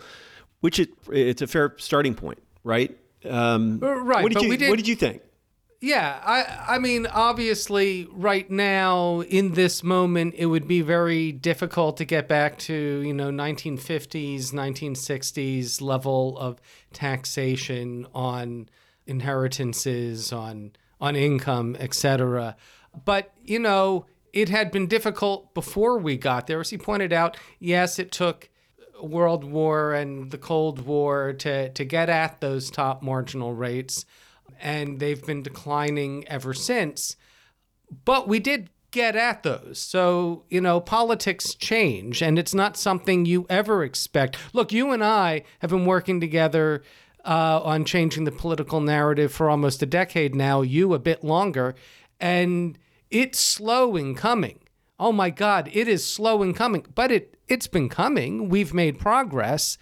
which 0.60 0.78
it, 0.78 0.90
it's 1.10 1.40
a 1.40 1.46
fair 1.46 1.74
starting 1.78 2.14
point, 2.14 2.42
right? 2.62 2.94
Um, 3.28 3.80
Uh, 3.82 3.94
right, 3.94 4.22
What 4.22 4.32
did 4.32 4.42
you 4.42 4.56
did- 4.56 4.68
What 4.70 4.76
did 4.76 4.88
you 4.88 4.96
think? 4.96 5.22
Yeah, 5.82 6.20
I 6.22 6.74
I 6.74 6.78
mean 6.78 7.06
obviously 7.06 8.06
right 8.12 8.50
now 8.50 9.22
in 9.22 9.54
this 9.54 9.82
moment 9.82 10.34
it 10.36 10.46
would 10.46 10.68
be 10.68 10.82
very 10.82 11.32
difficult 11.32 11.96
to 11.98 12.04
get 12.04 12.28
back 12.28 12.58
to, 12.58 12.74
you 12.74 13.14
know, 13.14 13.30
1950s, 13.30 14.52
1960s 14.52 15.80
level 15.80 16.36
of 16.38 16.60
taxation 16.92 18.06
on 18.14 18.68
inheritances, 19.06 20.32
on 20.32 20.72
on 21.00 21.16
income, 21.16 21.76
etc. 21.80 22.56
But, 23.04 23.32
you 23.42 23.58
know, 23.58 24.04
it 24.32 24.48
had 24.50 24.70
been 24.70 24.86
difficult 24.86 25.54
before 25.54 25.98
we 25.98 26.16
got 26.16 26.46
there. 26.46 26.60
As 26.60 26.70
he 26.70 26.78
pointed 26.78 27.12
out, 27.12 27.36
yes, 27.58 27.98
it 27.98 28.12
took 28.12 28.50
World 29.02 29.44
War 29.44 29.94
and 29.94 30.30
the 30.30 30.38
Cold 30.38 30.80
War 30.86 31.32
to, 31.34 31.70
to 31.70 31.84
get 31.84 32.08
at 32.10 32.40
those 32.40 32.70
top 32.70 33.02
marginal 33.02 33.54
rates, 33.54 34.04
and 34.60 35.00
they've 35.00 35.24
been 35.24 35.42
declining 35.42 36.26
ever 36.28 36.54
since. 36.54 37.16
But 38.04 38.28
we 38.28 38.38
did 38.38 38.70
get 38.90 39.16
at 39.16 39.42
those. 39.42 39.78
So, 39.78 40.44
you 40.48 40.60
know, 40.60 40.80
politics 40.80 41.54
change, 41.54 42.22
and 42.22 42.38
it's 42.38 42.54
not 42.54 42.76
something 42.76 43.24
you 43.24 43.46
ever 43.48 43.84
expect. 43.84 44.36
Look, 44.52 44.72
you 44.72 44.92
and 44.92 45.04
I 45.04 45.44
have 45.60 45.70
been 45.70 45.86
working 45.86 46.20
together 46.20 46.82
uh, 47.24 47.60
on 47.62 47.84
changing 47.84 48.24
the 48.24 48.32
political 48.32 48.80
narrative 48.80 49.32
for 49.32 49.50
almost 49.50 49.82
a 49.82 49.86
decade 49.86 50.34
now, 50.34 50.62
you 50.62 50.94
a 50.94 50.98
bit 50.98 51.22
longer, 51.22 51.74
and 52.18 52.78
it's 53.10 53.38
slow 53.38 53.96
in 53.96 54.14
coming. 54.14 54.60
Oh 54.98 55.12
my 55.12 55.30
God, 55.30 55.70
it 55.72 55.88
is 55.88 56.06
slow 56.06 56.42
in 56.42 56.54
coming, 56.54 56.86
but 56.94 57.10
it 57.10 57.36
it's 57.48 57.66
been 57.66 57.88
coming. 57.88 58.48
We've 58.48 58.72
made 58.72 58.98
progress. 58.98 59.76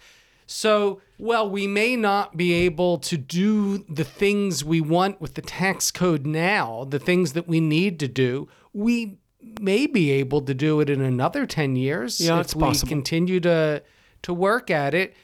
So, 0.51 0.99
well, 1.19 1.47
we 1.47 1.67
may 1.67 1.95
not 1.95 2.35
be 2.35 2.53
able 2.53 2.97
to 2.99 3.17
do 3.17 3.85
the 3.87 4.03
things 4.03 4.65
we 4.65 4.81
want 4.81 5.21
with 5.21 5.35
the 5.35 5.43
tax 5.43 5.91
code 5.91 6.25
now, 6.25 6.85
the 6.89 6.97
things 6.97 7.33
that 7.33 7.47
we 7.47 7.59
need 7.59 7.99
to 7.99 8.07
do. 8.07 8.47
We 8.73 9.19
may 9.61 9.85
be 9.85 10.09
able 10.09 10.41
to 10.41 10.55
do 10.55 10.79
it 10.79 10.89
in 10.89 11.01
another 11.01 11.45
10 11.45 11.75
years 11.75 12.19
Yeah, 12.19 12.39
if 12.39 12.45
it's 12.45 12.55
we 12.55 12.63
possible. 12.63 12.89
continue 12.89 13.39
to 13.41 13.83
to 14.23 14.33
work 14.33 14.71
at 14.71 14.95
it. 14.95 15.15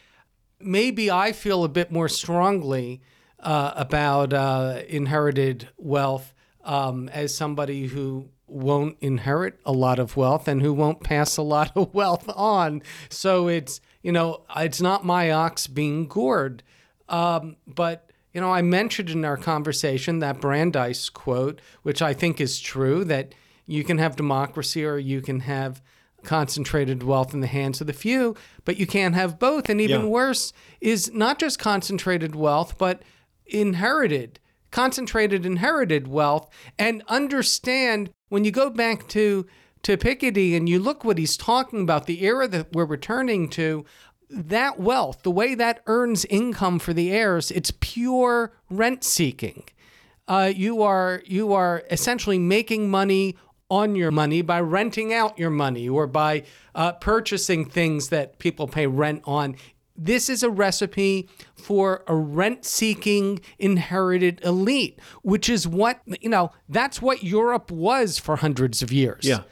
Maybe 0.59 1.09
I 1.09 1.31
feel 1.31 1.63
a 1.63 1.69
bit 1.69 1.91
more 1.91 2.07
strongly 2.07 3.01
uh, 3.39 3.73
about 3.75 4.31
uh, 4.31 4.81
inherited 4.87 5.69
wealth 5.77 6.35
um, 6.63 7.09
as 7.09 7.33
somebody 7.35 7.87
who 7.87 8.29
won't 8.47 8.95
inherit 9.01 9.59
a 9.65 9.71
lot 9.71 9.97
of 9.97 10.15
wealth 10.15 10.47
and 10.47 10.61
who 10.61 10.71
won't 10.71 11.01
pass 11.01 11.35
a 11.35 11.41
lot 11.41 11.71
of 11.75 11.93
wealth 11.95 12.29
on. 12.35 12.83
So 13.09 13.47
it's 13.47 13.81
you 14.05 14.11
know 14.11 14.43
it's 14.55 14.81
not 14.81 15.03
my 15.03 15.31
ox 15.31 15.65
being 15.65 16.07
gored, 16.07 16.61
um, 17.09 17.55
but 17.65 18.11
you 18.33 18.39
know 18.39 18.53
I 18.53 18.61
mentioned 18.61 19.09
in 19.09 19.25
our 19.25 19.35
conversation 19.35 20.19
that 20.19 20.39
Brandeis 20.39 21.09
quote, 21.09 21.59
which 21.81 22.03
I 22.03 22.13
think 22.13 22.39
is 22.39 22.59
true 22.59 23.03
that 23.05 23.33
you 23.65 23.83
can 23.83 23.97
have 23.97 24.15
democracy 24.15 24.85
or 24.85 24.99
you 24.99 25.21
can 25.21 25.39
have 25.39 25.81
concentrated 26.21 27.01
wealth 27.01 27.33
in 27.33 27.39
the 27.39 27.47
hands 27.47 27.81
of 27.81 27.87
the 27.87 27.93
few, 27.93 28.35
but 28.63 28.77
you 28.77 28.85
can't 28.85 29.15
have 29.15 29.39
both. 29.39 29.69
And 29.69 29.81
even 29.81 30.01
Yeah. 30.01 30.07
worse 30.07 30.53
is 30.81 31.11
not 31.11 31.39
just 31.39 31.57
concentrated 31.57 32.35
wealth, 32.35 32.77
but 32.77 33.01
inherited, 33.47 34.39
concentrated 34.69 35.47
inherited 35.47 36.07
wealth. 36.07 36.47
And 36.77 37.01
understand 37.07 38.11
when 38.29 38.43
you 38.43 38.51
go 38.51 38.69
back 38.69 39.07
to 39.09 39.47
to 39.85 39.97
Piketty 39.97 40.55
and 40.55 40.69
you 40.69 40.79
look 40.79 41.03
what 41.03 41.17
he's 41.17 41.37
talking 41.37 41.81
about, 41.81 42.05
the 42.05 42.23
era 42.23 42.47
that 42.47 42.73
we're 42.73 42.85
returning 42.85 43.49
to, 43.49 43.85
that 44.29 44.79
wealth, 44.79 45.23
the 45.23 45.31
way 45.31 45.55
that 45.55 45.81
earns 45.87 46.25
income 46.25 46.79
for 46.79 46.93
the 46.93 47.11
heirs, 47.11 47.51
it's 47.51 47.71
pure 47.79 48.53
rent 48.69 49.03
seeking 49.03 49.63
uh, 50.27 50.51
you 50.55 50.81
are 50.81 51.21
you 51.25 51.53
are 51.53 51.83
essentially 51.91 52.39
making 52.39 52.89
money 52.89 53.35
on 53.69 53.95
your 53.95 54.11
money 54.11 54.41
by 54.41 54.59
renting 54.59 55.13
out 55.13 55.37
your 55.37 55.49
money 55.49 55.89
or 55.89 56.07
by 56.07 56.43
uh, 56.75 56.91
purchasing 56.93 57.65
things 57.65 58.09
that 58.09 58.37
people 58.39 58.67
pay 58.67 58.87
rent 58.87 59.21
on. 59.25 59.55
This 59.97 60.29
is 60.29 60.43
a 60.43 60.49
recipe 60.49 61.29
for 61.55 62.03
a 62.07 62.15
rent-seeking 62.15 63.39
inherited 63.59 64.41
elite, 64.43 64.99
which 65.21 65.47
is 65.47 65.67
what 65.67 66.01
you 66.19 66.29
know. 66.29 66.51
That's 66.67 67.01
what 67.01 67.23
Europe 67.23 67.71
was 67.71 68.19
for 68.19 68.37
hundreds 68.37 68.81
of 68.81 68.91
years. 68.91 69.23
Yeah. 69.23 69.43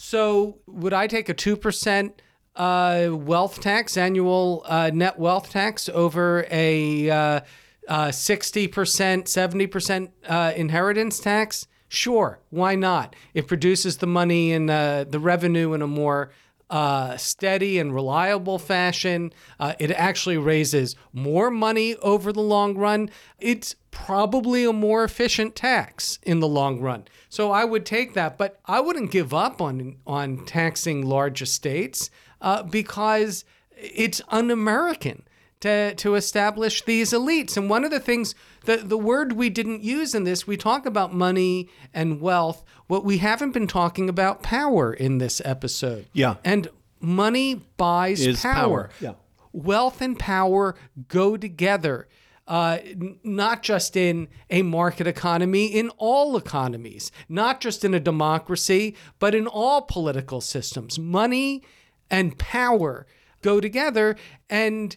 So 0.00 0.58
would 0.68 0.92
I 0.92 1.08
take 1.08 1.28
a 1.28 1.34
two 1.34 1.56
percent 1.56 2.22
uh, 2.54 3.08
wealth 3.10 3.60
tax, 3.60 3.96
annual 3.96 4.64
uh, 4.64 4.92
net 4.94 5.18
wealth 5.18 5.50
tax, 5.50 5.88
over 5.88 6.46
a 6.52 7.10
uh, 7.10 7.40
uh, 7.88 8.12
sixty 8.12 8.68
percent, 8.68 9.26
seventy 9.26 9.66
percent 9.66 10.12
uh, 10.28 10.52
inheritance 10.54 11.18
tax? 11.18 11.66
Sure, 11.88 12.38
why 12.50 12.76
not? 12.76 13.16
It 13.34 13.48
produces 13.48 13.96
the 13.96 14.06
money 14.06 14.52
and 14.52 14.70
uh, 14.70 15.04
the 15.08 15.18
revenue 15.18 15.72
in 15.72 15.82
a 15.82 15.88
more 15.88 16.30
uh, 16.70 17.16
steady 17.16 17.78
and 17.78 17.94
reliable 17.94 18.58
fashion. 18.58 19.32
Uh, 19.58 19.74
it 19.78 19.90
actually 19.90 20.36
raises 20.36 20.96
more 21.12 21.50
money 21.50 21.96
over 21.96 22.32
the 22.32 22.40
long 22.40 22.76
run. 22.76 23.10
It's 23.38 23.74
probably 23.90 24.64
a 24.64 24.72
more 24.72 25.04
efficient 25.04 25.56
tax 25.56 26.18
in 26.22 26.40
the 26.40 26.48
long 26.48 26.80
run. 26.80 27.06
So 27.28 27.50
I 27.50 27.64
would 27.64 27.86
take 27.86 28.14
that, 28.14 28.38
but 28.38 28.60
I 28.66 28.80
wouldn't 28.80 29.10
give 29.10 29.32
up 29.34 29.60
on 29.60 29.96
on 30.06 30.44
taxing 30.44 31.06
large 31.06 31.42
estates 31.42 32.10
uh, 32.40 32.62
because 32.62 33.44
it's 33.76 34.20
un-American 34.28 35.22
to 35.60 35.94
to 35.94 36.14
establish 36.14 36.84
these 36.84 37.10
elites. 37.10 37.56
And 37.56 37.68
one 37.68 37.84
of 37.84 37.90
the 37.90 38.00
things 38.00 38.34
the 38.64 38.78
the 38.78 38.98
word 38.98 39.32
we 39.32 39.50
didn't 39.50 39.82
use 39.82 40.14
in 40.14 40.24
this, 40.24 40.46
we 40.46 40.56
talk 40.56 40.86
about 40.86 41.12
money 41.12 41.68
and 41.92 42.20
wealth. 42.20 42.64
What 42.86 43.04
we 43.04 43.18
haven't 43.18 43.52
been 43.52 43.66
talking 43.66 44.08
about 44.08 44.42
power 44.42 44.92
in 44.92 45.18
this 45.18 45.42
episode. 45.44 46.06
Yeah. 46.12 46.36
And 46.44 46.68
money 47.00 47.66
buys 47.76 48.24
Is 48.24 48.40
power. 48.40 48.90
Yeah. 49.00 49.14
Wealth 49.52 50.00
and 50.00 50.18
power 50.18 50.74
go 51.08 51.36
together. 51.36 52.08
Uh, 52.46 52.78
n- 52.82 53.18
not 53.22 53.62
just 53.62 53.94
in 53.94 54.26
a 54.48 54.62
market 54.62 55.06
economy, 55.06 55.66
in 55.66 55.90
all 55.98 56.34
economies, 56.34 57.12
not 57.28 57.60
just 57.60 57.84
in 57.84 57.92
a 57.92 58.00
democracy, 58.00 58.96
but 59.18 59.34
in 59.34 59.46
all 59.46 59.82
political 59.82 60.40
systems. 60.40 60.98
Money 60.98 61.62
and 62.10 62.38
power 62.38 63.06
go 63.42 63.60
together, 63.60 64.16
and 64.48 64.96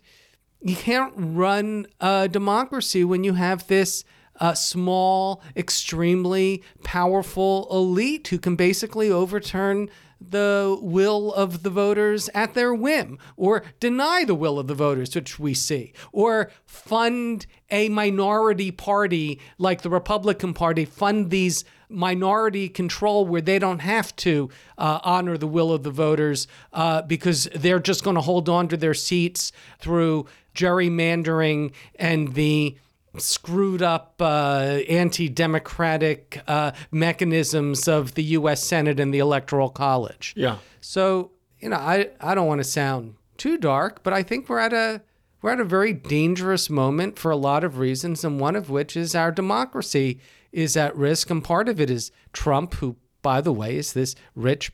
you 0.62 0.76
can't 0.76 1.14
run 1.16 1.88
a 1.99 2.28
democracy 2.28 3.03
when 3.03 3.24
you 3.24 3.34
have 3.34 3.68
this 3.68 4.03
uh, 4.39 4.53
small, 4.53 5.41
extremely 5.55 6.64
powerful 6.84 7.68
elite 7.72 8.28
who 8.30 8.39
can 8.39 8.55
basically 8.55 9.12
overturn 9.12 9.89
the 10.20 10.78
will 10.82 11.34
of 11.34 11.64
the 11.64 11.70
voters 11.70 12.30
at 12.36 12.53
their 12.53 12.74
whim, 12.74 13.18
or 13.38 13.64
deny 13.80 14.24
the 14.24 14.36
will 14.36 14.59
of 14.59 14.68
the 14.68 14.76
voters, 14.76 15.16
which 15.16 15.39
we 15.39 15.53
see, 15.53 15.93
or 16.12 16.51
fund 16.64 17.47
a 17.72 17.89
minority 17.89 18.70
party 18.70 19.39
like 19.57 19.82
the 19.82 19.89
Republican 19.89 20.53
Party, 20.53 20.86
fund 20.86 21.32
these 21.32 21.66
minority 21.89 22.70
control 22.70 23.26
where 23.26 23.41
they 23.41 23.59
don't 23.59 23.80
have 23.80 24.16
to 24.16 24.49
uh, 24.78 24.99
honor 25.03 25.38
the 25.38 25.47
will 25.47 25.72
of 25.72 25.84
the 25.84 25.91
voters 25.91 26.47
uh, 26.72 27.01
because 27.01 27.49
they're 27.55 27.80
just 27.80 28.03
going 28.03 28.16
to 28.16 28.22
hold 28.22 28.47
on 28.47 28.68
to 28.68 28.78
their 28.78 28.93
seats 28.93 29.51
through 29.80 30.26
gerrymandering 30.55 31.71
and 31.95 32.33
the 32.33 32.77
screwed 33.17 33.81
up 33.81 34.15
uh, 34.21 34.79
anti-democratic 34.87 36.41
uh, 36.47 36.71
mechanisms 36.91 37.87
of 37.87 38.13
the 38.13 38.23
U.S. 38.23 38.63
Senate 38.63 38.99
and 38.99 39.13
the 39.13 39.19
Electoral 39.19 39.69
College. 39.69 40.33
Yeah. 40.37 40.57
So 40.79 41.31
you 41.59 41.69
know, 41.69 41.77
I 41.77 42.09
I 42.19 42.35
don't 42.35 42.47
want 42.47 42.59
to 42.59 42.65
sound 42.65 43.15
too 43.37 43.57
dark, 43.57 44.03
but 44.03 44.13
I 44.13 44.23
think 44.23 44.49
we're 44.49 44.59
at 44.59 44.73
a 44.73 45.01
we're 45.41 45.51
at 45.51 45.59
a 45.59 45.65
very 45.65 45.93
dangerous 45.93 46.69
moment 46.69 47.17
for 47.17 47.31
a 47.31 47.37
lot 47.37 47.63
of 47.63 47.79
reasons, 47.79 48.23
and 48.23 48.39
one 48.39 48.55
of 48.55 48.69
which 48.69 48.95
is 48.95 49.15
our 49.15 49.31
democracy 49.31 50.19
is 50.51 50.77
at 50.77 50.95
risk. 50.95 51.29
And 51.29 51.43
part 51.43 51.67
of 51.67 51.79
it 51.81 51.89
is 51.89 52.11
Trump, 52.33 52.75
who, 52.75 52.97
by 53.21 53.41
the 53.41 53.53
way, 53.53 53.77
is 53.77 53.93
this 53.93 54.15
rich, 54.35 54.71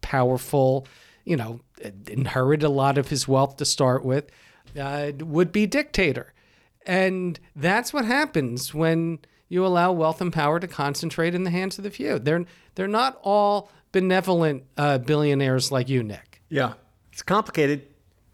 powerful, 0.00 0.86
you 1.24 1.36
know, 1.36 1.60
inherited 2.08 2.64
a 2.64 2.70
lot 2.70 2.96
of 2.96 3.08
his 3.08 3.28
wealth 3.28 3.56
to 3.56 3.64
start 3.64 4.04
with, 4.04 4.30
uh, 4.78 5.12
would 5.18 5.52
be 5.52 5.66
dictator. 5.66 6.32
And 6.86 7.38
that's 7.54 7.92
what 7.92 8.04
happens 8.04 8.74
when 8.74 9.20
you 9.48 9.66
allow 9.66 9.92
wealth 9.92 10.20
and 10.20 10.32
power 10.32 10.58
to 10.60 10.66
concentrate 10.66 11.34
in 11.34 11.44
the 11.44 11.50
hands 11.50 11.76
of 11.78 11.84
the 11.84 11.90
few. 11.90 12.18
They're 12.18 12.44
they're 12.74 12.88
not 12.88 13.18
all 13.22 13.70
benevolent 13.92 14.64
uh, 14.76 14.98
billionaires 14.98 15.70
like 15.70 15.88
you, 15.88 16.02
Nick. 16.02 16.42
Yeah. 16.48 16.74
It's 17.12 17.22
complicated. 17.22 17.86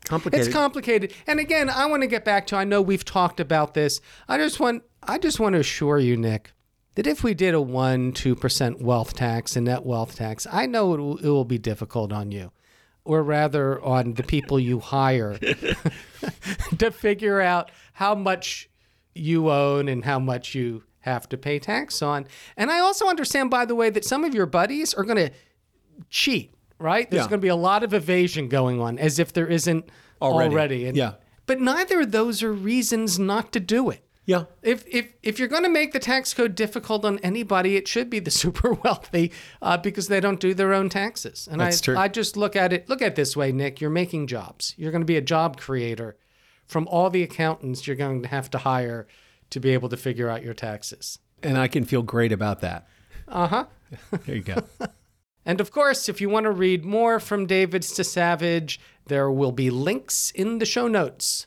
Complicated. 0.04 0.46
It's 0.46 0.54
complicated. 0.54 1.12
And 1.26 1.40
again, 1.40 1.68
I 1.68 1.86
want 1.86 2.02
to 2.02 2.06
get 2.06 2.24
back 2.24 2.46
to 2.48 2.56
I 2.56 2.64
know 2.64 2.80
we've 2.80 3.04
talked 3.04 3.40
about 3.40 3.74
this. 3.74 4.00
I 4.28 4.38
just 4.38 4.60
want 4.60 4.84
I 5.02 5.18
just 5.18 5.40
want 5.40 5.54
to 5.54 5.60
assure 5.60 5.98
you, 5.98 6.16
Nick, 6.16 6.52
that 6.94 7.06
if 7.06 7.24
we 7.24 7.34
did 7.34 7.54
a 7.54 7.60
1 7.60 8.12
2% 8.12 8.80
wealth 8.80 9.14
tax 9.14 9.56
and 9.56 9.66
net 9.66 9.84
wealth 9.84 10.16
tax, 10.16 10.46
I 10.50 10.66
know 10.66 10.94
it 10.94 11.00
will, 11.00 11.18
it 11.18 11.28
will 11.28 11.44
be 11.44 11.58
difficult 11.58 12.12
on 12.12 12.30
you. 12.30 12.52
Or 13.06 13.22
rather 13.22 13.80
on 13.82 14.14
the 14.14 14.22
people 14.24 14.58
you 14.58 14.80
hire 14.80 15.38
to 16.78 16.90
figure 16.90 17.40
out 17.40 17.70
how 17.94 18.14
much 18.14 18.68
you 19.14 19.50
own 19.50 19.88
and 19.88 20.04
how 20.04 20.18
much 20.18 20.54
you 20.54 20.82
have 21.00 21.28
to 21.28 21.38
pay 21.38 21.58
tax 21.58 22.02
on. 22.02 22.26
And 22.56 22.70
I 22.70 22.80
also 22.80 23.06
understand, 23.06 23.48
by 23.50 23.64
the 23.64 23.74
way, 23.74 23.90
that 23.90 24.04
some 24.04 24.24
of 24.24 24.34
your 24.34 24.46
buddies 24.46 24.92
are 24.92 25.04
going 25.04 25.28
to 25.28 25.30
cheat, 26.10 26.52
right? 26.78 27.08
There's 27.10 27.24
Yeah. 27.24 27.28
going 27.28 27.40
to 27.40 27.44
be 27.44 27.48
a 27.48 27.56
lot 27.56 27.82
of 27.84 27.94
evasion 27.94 28.48
going 28.48 28.80
on 28.80 28.98
as 28.98 29.18
if 29.18 29.32
there 29.32 29.46
isn't 29.46 29.88
already. 30.20 30.52
Already. 30.54 30.86
And- 30.86 30.96
Yeah. 30.96 31.12
But 31.46 31.60
neither 31.60 32.00
of 32.00 32.10
those 32.10 32.42
are 32.42 32.52
reasons 32.52 33.18
not 33.20 33.52
to 33.52 33.60
do 33.60 33.88
it. 33.90 34.02
Yeah. 34.26 34.44
If, 34.60 34.84
if, 34.88 35.12
if 35.22 35.38
you're 35.38 35.48
going 35.48 35.62
to 35.62 35.70
make 35.70 35.92
the 35.92 36.00
tax 36.00 36.34
code 36.34 36.54
difficult 36.54 37.04
on 37.04 37.18
anybody, 37.20 37.76
it 37.76 37.88
should 37.88 38.10
be 38.10 38.18
the 38.18 38.30
super 38.42 38.74
wealthy 38.74 39.32
uh, 39.62 39.78
because 39.78 40.08
they 40.08 40.20
don't 40.20 40.40
do 40.40 40.52
their 40.52 40.74
own 40.74 40.88
taxes. 40.88 41.48
And 41.50 41.60
That's 41.60 41.80
I, 41.80 41.84
true. 41.84 41.96
I 41.96 42.08
just 42.08 42.36
look 42.36 42.56
at 42.56 42.72
it, 42.72 42.88
look 42.88 43.00
at 43.00 43.12
it 43.12 43.16
this 43.16 43.36
way, 43.36 43.52
Nick. 43.52 43.80
You're 43.80 43.90
making 43.90 44.26
jobs. 44.26 44.74
You're 44.76 44.90
going 44.90 45.02
to 45.02 45.06
be 45.06 45.16
a 45.16 45.22
job 45.22 45.58
creator 45.58 46.16
from 46.66 46.88
all 46.88 47.08
the 47.08 47.22
accountants 47.22 47.86
you're 47.86 47.96
going 47.96 48.22
to 48.22 48.28
have 48.28 48.50
to 48.50 48.58
hire 48.58 49.06
to 49.50 49.60
be 49.60 49.70
able 49.70 49.88
to 49.88 49.96
figure 49.96 50.28
out 50.28 50.42
your 50.42 50.54
taxes. 50.54 51.20
And 51.42 51.56
I 51.56 51.68
can 51.68 51.84
feel 51.84 52.02
great 52.02 52.32
about 52.32 52.60
that. 52.60 52.88
Uh 53.28 53.46
huh. 53.46 53.66
There 54.26 54.36
you 54.36 54.42
go. 54.42 54.62
And 55.48 55.60
of 55.60 55.70
course, 55.70 56.08
if 56.08 56.20
you 56.20 56.28
want 56.28 56.42
to 56.44 56.50
read 56.50 56.84
more 56.84 57.20
from 57.20 57.46
David 57.46 57.82
Stasavage, 57.82 58.78
there 59.06 59.30
will 59.30 59.52
be 59.52 59.70
links 59.70 60.32
in 60.32 60.58
the 60.58 60.66
show 60.66 60.88
notes. 60.88 61.46